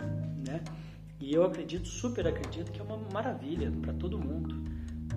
né? 0.48 0.64
E 1.20 1.32
eu 1.32 1.44
acredito, 1.44 1.88
super 1.88 2.28
acredito 2.28 2.72
que 2.72 2.82
é 2.82 2.84
uma 2.84 2.98
maravilha 3.14 3.72
para 3.84 3.94
todo 3.94 4.18
mundo, 4.18 4.56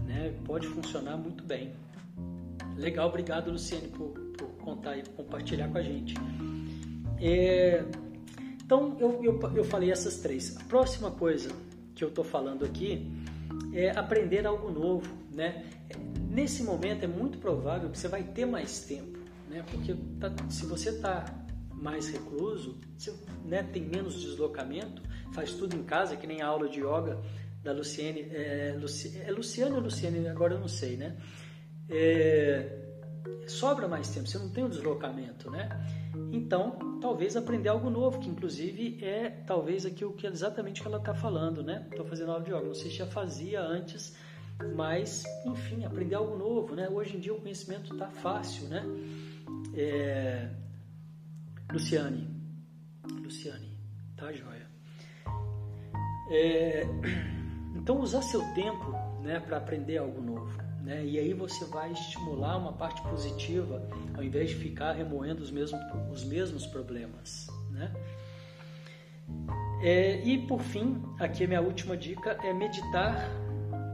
né? 0.04 0.38
Pode 0.44 0.66
funcionar 0.66 1.16
muito 1.16 1.42
bem. 1.42 1.72
Legal, 2.76 3.08
obrigado 3.08 3.50
Luciene 3.50 3.88
por, 3.88 4.10
por 4.36 4.48
contar 4.58 4.98
e 4.98 5.02
compartilhar 5.16 5.68
com 5.68 5.78
a 5.78 5.82
gente. 5.82 6.14
É, 7.18 7.82
então 8.62 8.94
eu, 9.00 9.24
eu, 9.24 9.40
eu 9.56 9.64
falei 9.64 9.90
essas 9.90 10.18
três. 10.18 10.54
A 10.58 10.64
próxima 10.64 11.10
coisa 11.10 11.50
que 11.98 12.04
eu 12.04 12.08
estou 12.08 12.24
falando 12.24 12.64
aqui 12.64 13.10
é 13.72 13.90
aprender 13.90 14.46
algo 14.46 14.70
novo, 14.70 15.12
né? 15.32 15.64
Nesse 16.30 16.62
momento 16.62 17.04
é 17.04 17.06
muito 17.08 17.38
provável 17.38 17.90
que 17.90 17.98
você 17.98 18.06
vai 18.06 18.22
ter 18.22 18.46
mais 18.46 18.80
tempo, 18.84 19.18
né? 19.48 19.64
Porque 19.68 19.96
tá, 20.20 20.32
se 20.48 20.64
você 20.64 20.90
está 20.90 21.24
mais 21.72 22.08
recluso, 22.08 22.78
você 22.96 23.12
né, 23.44 23.62
tem 23.62 23.82
menos 23.82 24.20
deslocamento, 24.20 25.02
faz 25.32 25.54
tudo 25.54 25.76
em 25.76 25.82
casa, 25.82 26.16
que 26.16 26.26
nem 26.26 26.40
a 26.40 26.46
aula 26.46 26.68
de 26.68 26.80
yoga 26.80 27.20
da 27.62 27.72
Luciene, 27.72 28.20
é, 28.30 28.76
Luci, 28.80 29.20
é 29.24 29.30
Luciana 29.30 29.76
ou 29.76 29.82
Luciene, 29.82 30.26
agora 30.28 30.54
eu 30.54 30.60
não 30.60 30.68
sei, 30.68 30.96
né? 30.96 31.16
É, 31.88 32.78
sobra 33.46 33.88
mais 33.88 34.08
tempo, 34.08 34.28
você 34.28 34.38
não 34.38 34.50
tem 34.50 34.62
o 34.62 34.66
um 34.66 34.70
deslocamento, 34.70 35.50
né? 35.50 35.68
Então, 36.32 36.98
talvez 37.00 37.36
aprender 37.36 37.68
algo 37.68 37.88
novo, 37.90 38.18
que 38.18 38.28
inclusive 38.28 38.98
é 39.02 39.30
talvez 39.46 39.86
aqui 39.86 40.04
o 40.04 40.12
que 40.12 40.26
é 40.26 40.30
exatamente 40.30 40.80
que 40.80 40.86
ela 40.86 40.98
está 40.98 41.14
falando, 41.14 41.62
né? 41.62 41.86
Estou 41.90 42.04
fazendo 42.04 42.32
aula 42.32 42.42
de 42.42 42.50
yoga, 42.50 42.66
não 42.66 42.74
sei 42.74 42.90
se 42.90 42.96
já 42.96 43.06
fazia 43.06 43.60
antes, 43.60 44.16
mas 44.74 45.24
enfim, 45.46 45.84
aprender 45.84 46.14
algo 46.16 46.36
novo, 46.36 46.74
né? 46.74 46.88
Hoje 46.88 47.16
em 47.16 47.20
dia 47.20 47.32
o 47.32 47.40
conhecimento 47.40 47.92
está 47.92 48.08
fácil, 48.08 48.68
né? 48.68 48.84
É... 49.74 50.50
Luciane, 51.72 52.28
Luciane, 53.22 53.76
tá 54.16 54.32
joia. 54.32 54.66
É... 56.30 56.82
Então 57.76 58.00
usar 58.00 58.22
seu 58.22 58.42
tempo, 58.54 58.92
né, 59.22 59.40
para 59.40 59.56
aprender 59.56 59.98
algo 59.98 60.20
novo. 60.20 60.67
Né? 60.88 61.04
E 61.04 61.18
aí 61.18 61.34
você 61.34 61.66
vai 61.66 61.92
estimular 61.92 62.56
uma 62.56 62.72
parte 62.72 63.02
positiva 63.02 63.86
ao 64.16 64.24
invés 64.24 64.48
de 64.48 64.56
ficar 64.56 64.92
remoendo 64.92 65.42
os 65.42 65.50
mesmos, 65.50 65.78
os 66.10 66.24
mesmos 66.24 66.66
problemas. 66.66 67.46
Né? 67.70 67.92
É, 69.82 70.22
e 70.24 70.38
por 70.46 70.62
fim, 70.62 71.04
aqui 71.20 71.44
a 71.44 71.46
minha 71.46 71.60
última 71.60 71.94
dica 71.94 72.38
é 72.42 72.54
meditar 72.54 73.28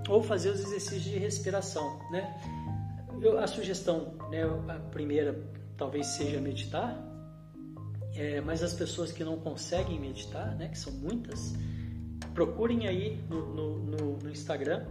ou 0.09 0.23
fazer 0.23 0.51
os 0.51 0.61
exercícios 0.61 1.03
de 1.03 1.19
respiração. 1.19 1.99
Né? 2.13 2.33
Eu, 3.21 3.41
a 3.41 3.49
sugestão, 3.49 4.15
né, 4.31 4.45
a 4.45 4.79
primeira 4.93 5.37
talvez 5.77 6.07
seja 6.07 6.41
meditar, 6.41 6.97
é, 8.15 8.41
mas 8.41 8.63
as 8.63 8.73
pessoas 8.73 9.11
que 9.11 9.25
não 9.25 9.37
conseguem 9.37 9.99
meditar, 9.99 10.55
né, 10.55 10.69
que 10.69 10.79
são 10.79 10.93
muitas, 10.93 11.55
procurem 12.35 12.87
aí 12.87 13.21
no, 13.29 13.53
no, 13.53 13.79
no, 13.79 14.17
no 14.19 14.31
Instagram 14.31 14.87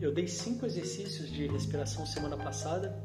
eu 0.00 0.12
dei 0.12 0.26
cinco 0.26 0.66
exercícios 0.66 1.30
de 1.30 1.46
respiração 1.46 2.04
semana 2.04 2.36
passada. 2.36 3.02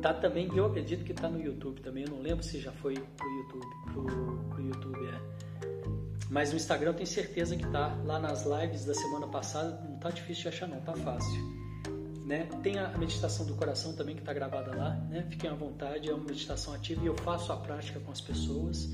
Tá 0.00 0.12
também, 0.14 0.48
eu 0.54 0.66
acredito 0.66 1.04
que 1.04 1.14
tá 1.14 1.28
no 1.28 1.40
YouTube 1.40 1.80
também. 1.80 2.04
Eu 2.04 2.10
não 2.10 2.20
lembro 2.20 2.44
se 2.44 2.60
já 2.60 2.72
foi 2.72 2.94
pro 2.94 3.28
YouTube, 3.28 3.66
pro, 3.92 4.04
pro 4.48 4.62
YouTube 4.62 4.98
é. 5.06 5.20
Mas 6.28 6.50
no 6.50 6.56
Instagram 6.56 6.90
eu 6.90 6.94
tenho 6.94 7.06
certeza 7.06 7.56
que 7.56 7.66
tá. 7.68 7.94
Lá 8.04 8.18
nas 8.18 8.44
lives 8.44 8.84
da 8.84 8.94
semana 8.94 9.28
passada 9.28 9.80
não 9.88 9.98
tá 9.98 10.10
difícil 10.10 10.42
de 10.42 10.48
achar 10.48 10.66
não, 10.66 10.80
tá 10.80 10.94
fácil. 10.94 11.62
Né? 12.24 12.48
Tem 12.62 12.78
a 12.78 12.96
meditação 12.96 13.44
do 13.44 13.54
coração 13.54 13.94
também 13.94 14.14
que 14.14 14.22
está 14.22 14.32
gravada 14.32 14.74
lá, 14.74 14.90
né? 15.10 15.26
Fiquem 15.28 15.50
à 15.50 15.54
vontade, 15.54 16.08
é 16.08 16.14
uma 16.14 16.24
meditação 16.24 16.72
ativa 16.72 17.02
e 17.02 17.06
eu 17.06 17.16
faço 17.16 17.52
a 17.52 17.56
prática 17.56 17.98
com 18.00 18.12
as 18.12 18.20
pessoas. 18.20 18.90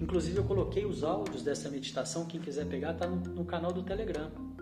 Inclusive 0.00 0.36
eu 0.36 0.44
coloquei 0.44 0.84
os 0.84 1.04
áudios 1.04 1.42
dessa 1.42 1.70
meditação, 1.70 2.26
quem 2.26 2.40
quiser 2.40 2.66
pegar 2.66 2.94
tá 2.94 3.06
no, 3.06 3.16
no 3.16 3.44
canal 3.44 3.72
do 3.72 3.82
Telegram 3.84 4.53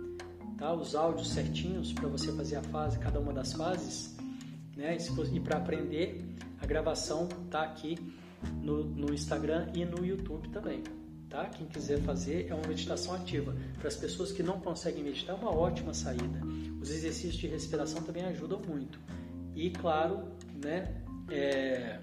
tá? 0.59 0.72
os 0.72 0.94
áudios 0.94 1.30
certinhos 1.30 1.92
para 1.92 2.09
você 2.09 2.32
fazer 2.32 2.57
a 2.57 2.62
fase, 2.62 2.98
cada 2.98 3.20
uma 3.20 3.32
das 3.32 3.53
fases, 3.53 4.16
né? 4.76 4.96
E 5.32 5.40
para 5.40 5.59
aprender, 5.59 6.24
a 6.61 6.66
gravação 6.66 7.28
tá 7.50 7.62
aqui 7.62 7.96
no, 8.61 8.84
no 8.84 9.12
Instagram 9.12 9.70
e 9.74 9.84
no 9.84 10.05
YouTube 10.05 10.48
também. 10.48 10.82
Tá? 11.28 11.46
Quem 11.46 11.66
quiser 11.66 11.98
fazer 12.00 12.46
é 12.50 12.55
uma 12.55 12.66
meditação 12.66 13.14
ativa. 13.14 13.57
Para 13.78 13.88
as 13.88 13.96
pessoas 13.96 14.32
que 14.32 14.42
não 14.42 14.61
conseguem 14.61 15.03
meditar, 15.03 15.34
é 15.34 15.38
uma 15.38 15.50
ótima 15.50 15.94
saída. 15.94 16.40
Os 16.80 16.90
exercícios 16.90 17.36
de 17.36 17.46
respiração 17.46 18.03
também 18.03 18.24
ajudam 18.24 18.61
muito. 18.61 19.00
E 19.55 19.70
claro, 19.70 20.28
né, 20.62 21.03
é, 21.30 21.98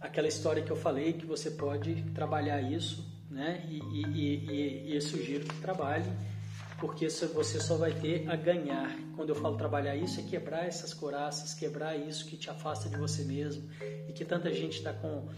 aquela 0.00 0.28
história 0.28 0.62
que 0.62 0.70
eu 0.70 0.76
falei 0.76 1.14
que 1.14 1.24
você 1.24 1.50
pode 1.50 2.02
trabalhar 2.14 2.60
isso, 2.60 3.08
né? 3.30 3.64
E, 3.68 3.78
e, 3.78 4.04
e, 4.04 4.90
e 4.90 4.94
eu 4.94 5.00
sugiro 5.00 5.44
que 5.46 5.60
trabalhe, 5.60 6.10
porque 6.80 7.08
você 7.08 7.60
só 7.60 7.76
vai 7.76 7.92
ter 7.92 8.28
a 8.28 8.34
ganhar. 8.34 8.96
Quando 9.14 9.28
eu 9.28 9.34
falo 9.34 9.56
trabalhar 9.56 9.94
isso, 9.96 10.18
é 10.18 10.22
quebrar 10.22 10.66
essas 10.66 10.94
coraças, 10.94 11.52
quebrar 11.52 11.96
isso 11.96 12.24
que 12.24 12.36
te 12.36 12.48
afasta 12.48 12.88
de 12.88 12.96
você 12.96 13.22
mesmo 13.22 13.68
e 14.08 14.12
que 14.12 14.24
tanta 14.24 14.52
gente 14.52 14.78
está 14.78 14.92
com 14.92 15.28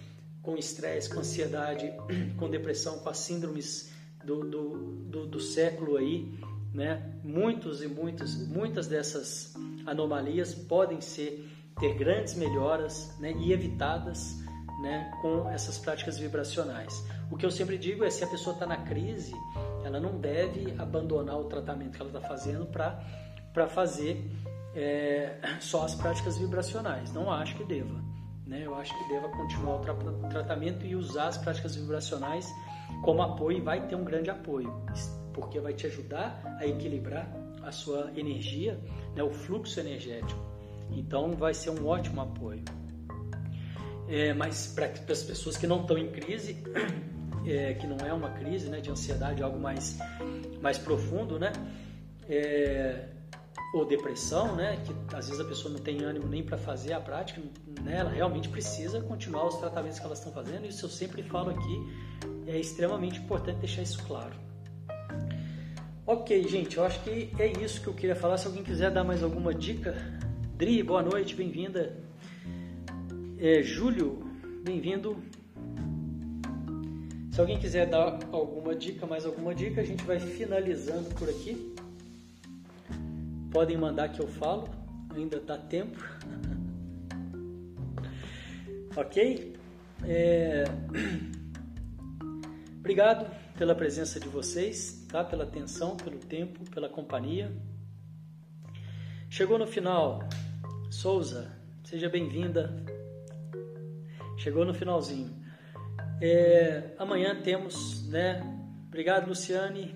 com 0.42 0.56
estresse, 0.56 1.08
com 1.08 1.20
ansiedade, 1.20 1.92
com 2.36 2.50
depressão, 2.50 2.98
com 2.98 3.08
as 3.08 3.18
síndromes 3.18 3.92
do, 4.24 4.40
do, 4.40 4.76
do, 5.08 5.26
do 5.26 5.40
século 5.40 5.96
aí, 5.96 6.32
né? 6.74 7.14
Muitos 7.22 7.82
e 7.82 7.86
muitas, 7.86 8.34
muitas 8.34 8.88
dessas 8.88 9.54
anomalias 9.86 10.54
podem 10.54 11.00
ser 11.00 11.48
ter 11.78 11.94
grandes 11.94 12.34
melhoras, 12.34 13.16
né? 13.20 13.32
E 13.38 13.52
evitadas 13.52 14.42
né, 14.82 15.12
com 15.22 15.48
essas 15.48 15.78
práticas 15.78 16.18
vibracionais. 16.18 17.04
O 17.30 17.36
que 17.36 17.46
eu 17.46 17.50
sempre 17.50 17.78
digo 17.78 18.04
é 18.04 18.10
se 18.10 18.24
a 18.24 18.26
pessoa 18.26 18.54
está 18.54 18.66
na 18.66 18.78
crise, 18.78 19.32
ela 19.92 20.00
não 20.00 20.18
deve 20.18 20.74
abandonar 20.78 21.38
o 21.38 21.44
tratamento 21.44 21.96
que 21.96 22.00
ela 22.00 22.10
está 22.10 22.26
fazendo 22.26 22.66
para 22.66 23.68
fazer 23.68 24.24
é, 24.74 25.36
só 25.60 25.84
as 25.84 25.94
práticas 25.94 26.38
vibracionais. 26.38 27.12
Não 27.12 27.30
acho 27.30 27.56
que 27.56 27.64
deva. 27.64 28.02
Né? 28.46 28.62
Eu 28.64 28.74
acho 28.74 28.96
que 28.98 29.08
deva 29.08 29.28
continuar 29.28 29.76
o 29.76 29.80
tra 29.80 29.94
tratamento 30.30 30.84
e 30.84 30.96
usar 30.96 31.28
as 31.28 31.36
práticas 31.36 31.76
vibracionais 31.76 32.50
como 33.02 33.22
apoio 33.22 33.58
e 33.58 33.60
vai 33.60 33.86
ter 33.86 33.96
um 33.96 34.04
grande 34.04 34.30
apoio, 34.30 34.72
porque 35.32 35.58
vai 35.60 35.72
te 35.72 35.86
ajudar 35.86 36.56
a 36.58 36.66
equilibrar 36.66 37.30
a 37.62 37.70
sua 37.70 38.10
energia, 38.16 38.78
né, 39.14 39.22
o 39.22 39.30
fluxo 39.30 39.80
energético. 39.80 40.40
Então 40.90 41.32
vai 41.32 41.54
ser 41.54 41.70
um 41.70 41.86
ótimo 41.86 42.20
apoio. 42.20 42.64
É, 44.08 44.34
mas 44.34 44.66
para 44.74 44.86
as 44.86 45.22
pessoas 45.22 45.56
que 45.56 45.66
não 45.66 45.80
estão 45.80 45.96
em 45.96 46.10
crise, 46.10 46.62
é, 47.46 47.74
que 47.74 47.86
não 47.86 47.96
é 48.06 48.12
uma 48.12 48.30
crise 48.30 48.68
né, 48.68 48.80
de 48.80 48.90
ansiedade, 48.90 49.42
algo 49.42 49.58
mais, 49.58 49.98
mais 50.60 50.78
profundo, 50.78 51.38
né? 51.38 51.52
É, 52.28 53.08
ou 53.74 53.86
depressão, 53.86 54.54
né? 54.54 54.78
Que 54.84 55.16
às 55.16 55.28
vezes 55.28 55.40
a 55.40 55.44
pessoa 55.44 55.72
não 55.72 55.80
tem 55.80 56.02
ânimo 56.02 56.28
nem 56.28 56.42
para 56.42 56.58
fazer 56.58 56.92
a 56.92 57.00
prática, 57.00 57.40
né? 57.82 57.98
Ela 57.98 58.10
realmente 58.10 58.48
precisa 58.48 59.00
continuar 59.00 59.46
os 59.46 59.56
tratamentos 59.56 59.98
que 59.98 60.04
elas 60.04 60.18
estão 60.18 60.32
fazendo. 60.32 60.66
Isso 60.66 60.84
eu 60.84 60.90
sempre 60.90 61.22
falo 61.22 61.50
aqui, 61.50 61.92
é 62.46 62.58
extremamente 62.58 63.18
importante 63.18 63.58
deixar 63.58 63.82
isso 63.82 64.02
claro. 64.04 64.34
Ok, 66.06 66.46
gente, 66.48 66.76
eu 66.76 66.84
acho 66.84 67.02
que 67.02 67.30
é 67.38 67.46
isso 67.62 67.80
que 67.80 67.86
eu 67.86 67.94
queria 67.94 68.16
falar. 68.16 68.36
Se 68.36 68.46
alguém 68.46 68.62
quiser 68.62 68.90
dar 68.90 69.04
mais 69.04 69.22
alguma 69.22 69.54
dica, 69.54 69.96
Dri, 70.56 70.82
boa 70.82 71.02
noite, 71.02 71.34
bem-vinda. 71.34 71.96
É, 73.38 73.62
Júlio, 73.62 74.18
bem-vindo. 74.64 75.16
Se 77.32 77.40
alguém 77.40 77.58
quiser 77.58 77.86
dar 77.86 78.18
alguma 78.30 78.74
dica, 78.74 79.06
mais 79.06 79.24
alguma 79.24 79.54
dica, 79.54 79.80
a 79.80 79.84
gente 79.84 80.04
vai 80.04 80.20
finalizando 80.20 81.08
por 81.14 81.30
aqui. 81.30 81.74
Podem 83.50 83.74
mandar 83.78 84.10
que 84.10 84.20
eu 84.20 84.28
falo, 84.28 84.68
ainda 85.14 85.40
dá 85.40 85.56
tempo. 85.56 85.98
ok? 88.94 89.56
É... 90.04 90.64
Obrigado 92.78 93.34
pela 93.56 93.74
presença 93.74 94.20
de 94.20 94.28
vocês, 94.28 95.06
tá? 95.08 95.24
pela 95.24 95.44
atenção, 95.44 95.96
pelo 95.96 96.18
tempo, 96.18 96.68
pela 96.70 96.90
companhia. 96.90 97.50
Chegou 99.30 99.58
no 99.58 99.66
final, 99.66 100.28
Souza, 100.90 101.50
seja 101.82 102.10
bem-vinda, 102.10 102.84
Chegou 104.36 104.64
no 104.64 104.74
finalzinho. 104.74 105.41
É, 106.24 106.94
amanhã 107.00 107.34
temos, 107.42 108.08
né? 108.08 108.40
Obrigado, 108.86 109.26
Luciane. 109.26 109.92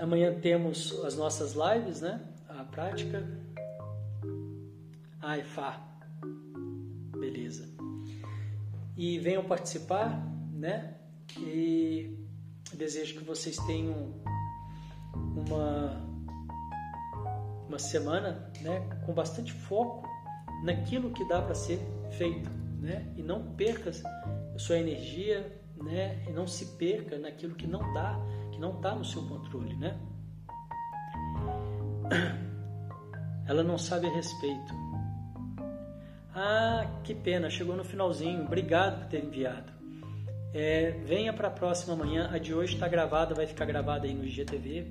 Amanhã 0.00 0.34
temos 0.40 0.92
as 1.04 1.16
nossas 1.16 1.54
lives, 1.54 2.00
né? 2.00 2.20
A 2.48 2.64
prática. 2.64 3.24
Ah, 5.22 5.40
Fá. 5.44 5.80
Beleza. 7.16 7.68
E 8.96 9.16
venham 9.20 9.44
participar, 9.44 10.20
né? 10.52 10.96
E 11.38 12.18
desejo 12.74 13.20
que 13.20 13.24
vocês 13.24 13.56
tenham 13.58 14.12
uma 15.14 16.04
uma 17.68 17.78
semana, 17.78 18.50
né, 18.60 18.80
com 19.04 19.12
bastante 19.12 19.52
foco 19.52 20.08
naquilo 20.64 21.10
que 21.10 21.26
dá 21.28 21.42
para 21.42 21.54
ser 21.54 21.78
feito, 22.16 22.48
né? 22.86 23.12
E 23.16 23.22
não 23.22 23.42
perca 23.54 23.90
sua 24.56 24.78
energia, 24.78 25.60
né? 25.76 26.24
E 26.28 26.32
não 26.32 26.46
se 26.46 26.76
perca 26.76 27.18
naquilo 27.18 27.56
que 27.56 27.66
não 27.66 27.92
dá, 27.92 28.16
que 28.52 28.60
não 28.60 28.76
está 28.76 28.94
no 28.94 29.04
seu 29.04 29.26
controle, 29.26 29.74
né? 29.76 29.98
Ela 33.46 33.64
não 33.64 33.76
sabe 33.76 34.06
a 34.06 34.14
respeito. 34.14 34.72
Ah, 36.32 37.00
que 37.02 37.14
pena, 37.14 37.50
chegou 37.50 37.74
no 37.76 37.84
finalzinho. 37.84 38.44
Obrigado 38.44 39.00
por 39.00 39.08
ter 39.08 39.24
enviado. 39.24 39.72
É, 40.54 40.92
venha 41.04 41.32
para 41.32 41.48
a 41.48 41.50
próxima 41.50 41.94
amanhã. 41.94 42.30
A 42.32 42.38
de 42.38 42.54
hoje 42.54 42.74
está 42.74 42.86
gravada, 42.86 43.34
vai 43.34 43.46
ficar 43.46 43.64
gravada 43.64 44.06
aí 44.06 44.14
no 44.14 44.24
IGTV. 44.24 44.88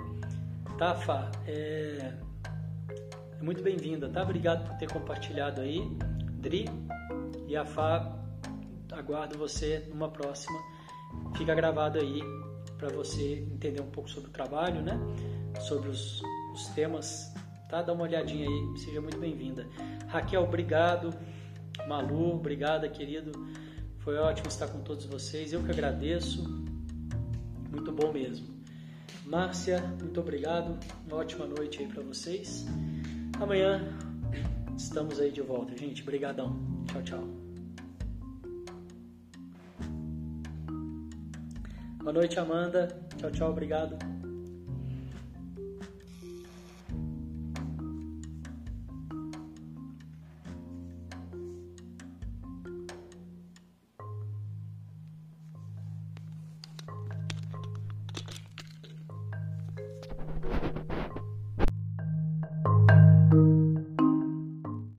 Tá, 0.78 0.96
Fá? 0.96 1.32
É, 1.48 2.14
é 3.40 3.44
muito 3.44 3.64
bem-vinda, 3.64 4.10
tá? 4.10 4.22
Obrigado 4.24 4.68
por 4.68 4.78
ter 4.78 4.92
compartilhado 4.92 5.62
aí. 5.62 5.82
Dri, 6.40 6.66
e 7.56 7.58
a 7.58 7.66
Fá 7.66 8.14
aguardo 8.92 9.38
você 9.38 9.86
numa 9.90 10.10
próxima. 10.10 10.60
Fica 11.38 11.56
gravado 11.56 11.98
aí 11.98 12.22
para 12.78 12.90
você 12.90 13.48
entender 13.50 13.82
um 13.82 13.90
pouco 13.90 14.10
sobre 14.10 14.30
o 14.30 14.34
trabalho, 14.34 14.82
né? 14.82 15.00
Sobre 15.62 15.90
os, 15.90 16.22
os 16.54 16.68
temas, 16.70 17.34
tá? 17.70 17.82
Dá 17.82 17.94
uma 17.94 18.04
olhadinha 18.04 18.48
aí, 18.48 18.78
seja 18.78 19.00
muito 19.00 19.18
bem-vinda. 19.18 19.66
Raquel, 20.08 20.44
obrigado. 20.44 21.14
Malu, 21.88 22.36
obrigada, 22.36 22.90
querido. 22.90 23.32
Foi 24.00 24.18
ótimo 24.18 24.50
estar 24.50 24.68
com 24.68 24.82
todos 24.82 25.06
vocês. 25.06 25.54
Eu 25.54 25.64
que 25.64 25.72
agradeço. 25.72 26.44
Muito 27.72 27.92
bom 27.92 28.12
mesmo. 28.12 28.48
Márcia, 29.26 29.80
muito 30.00 30.20
obrigado. 30.20 30.78
Uma 31.08 31.18
ótima 31.18 31.46
noite 31.46 31.82
aí 31.82 31.88
para 31.88 32.04
vocês. 32.04 32.66
Amanhã 33.40 33.98
estamos 34.78 35.22
aí 35.22 35.32
de 35.32 35.42
volta, 35.42 35.76
gente. 35.78 36.02
Obrigadão. 36.02 36.60
Tchau, 36.86 37.02
tchau. 37.02 37.45
Boa 42.06 42.14
noite, 42.14 42.40
Amanda. 42.40 42.88
Tchau, 43.18 43.32
tchau. 43.32 43.50
Obrigado. 43.50 43.98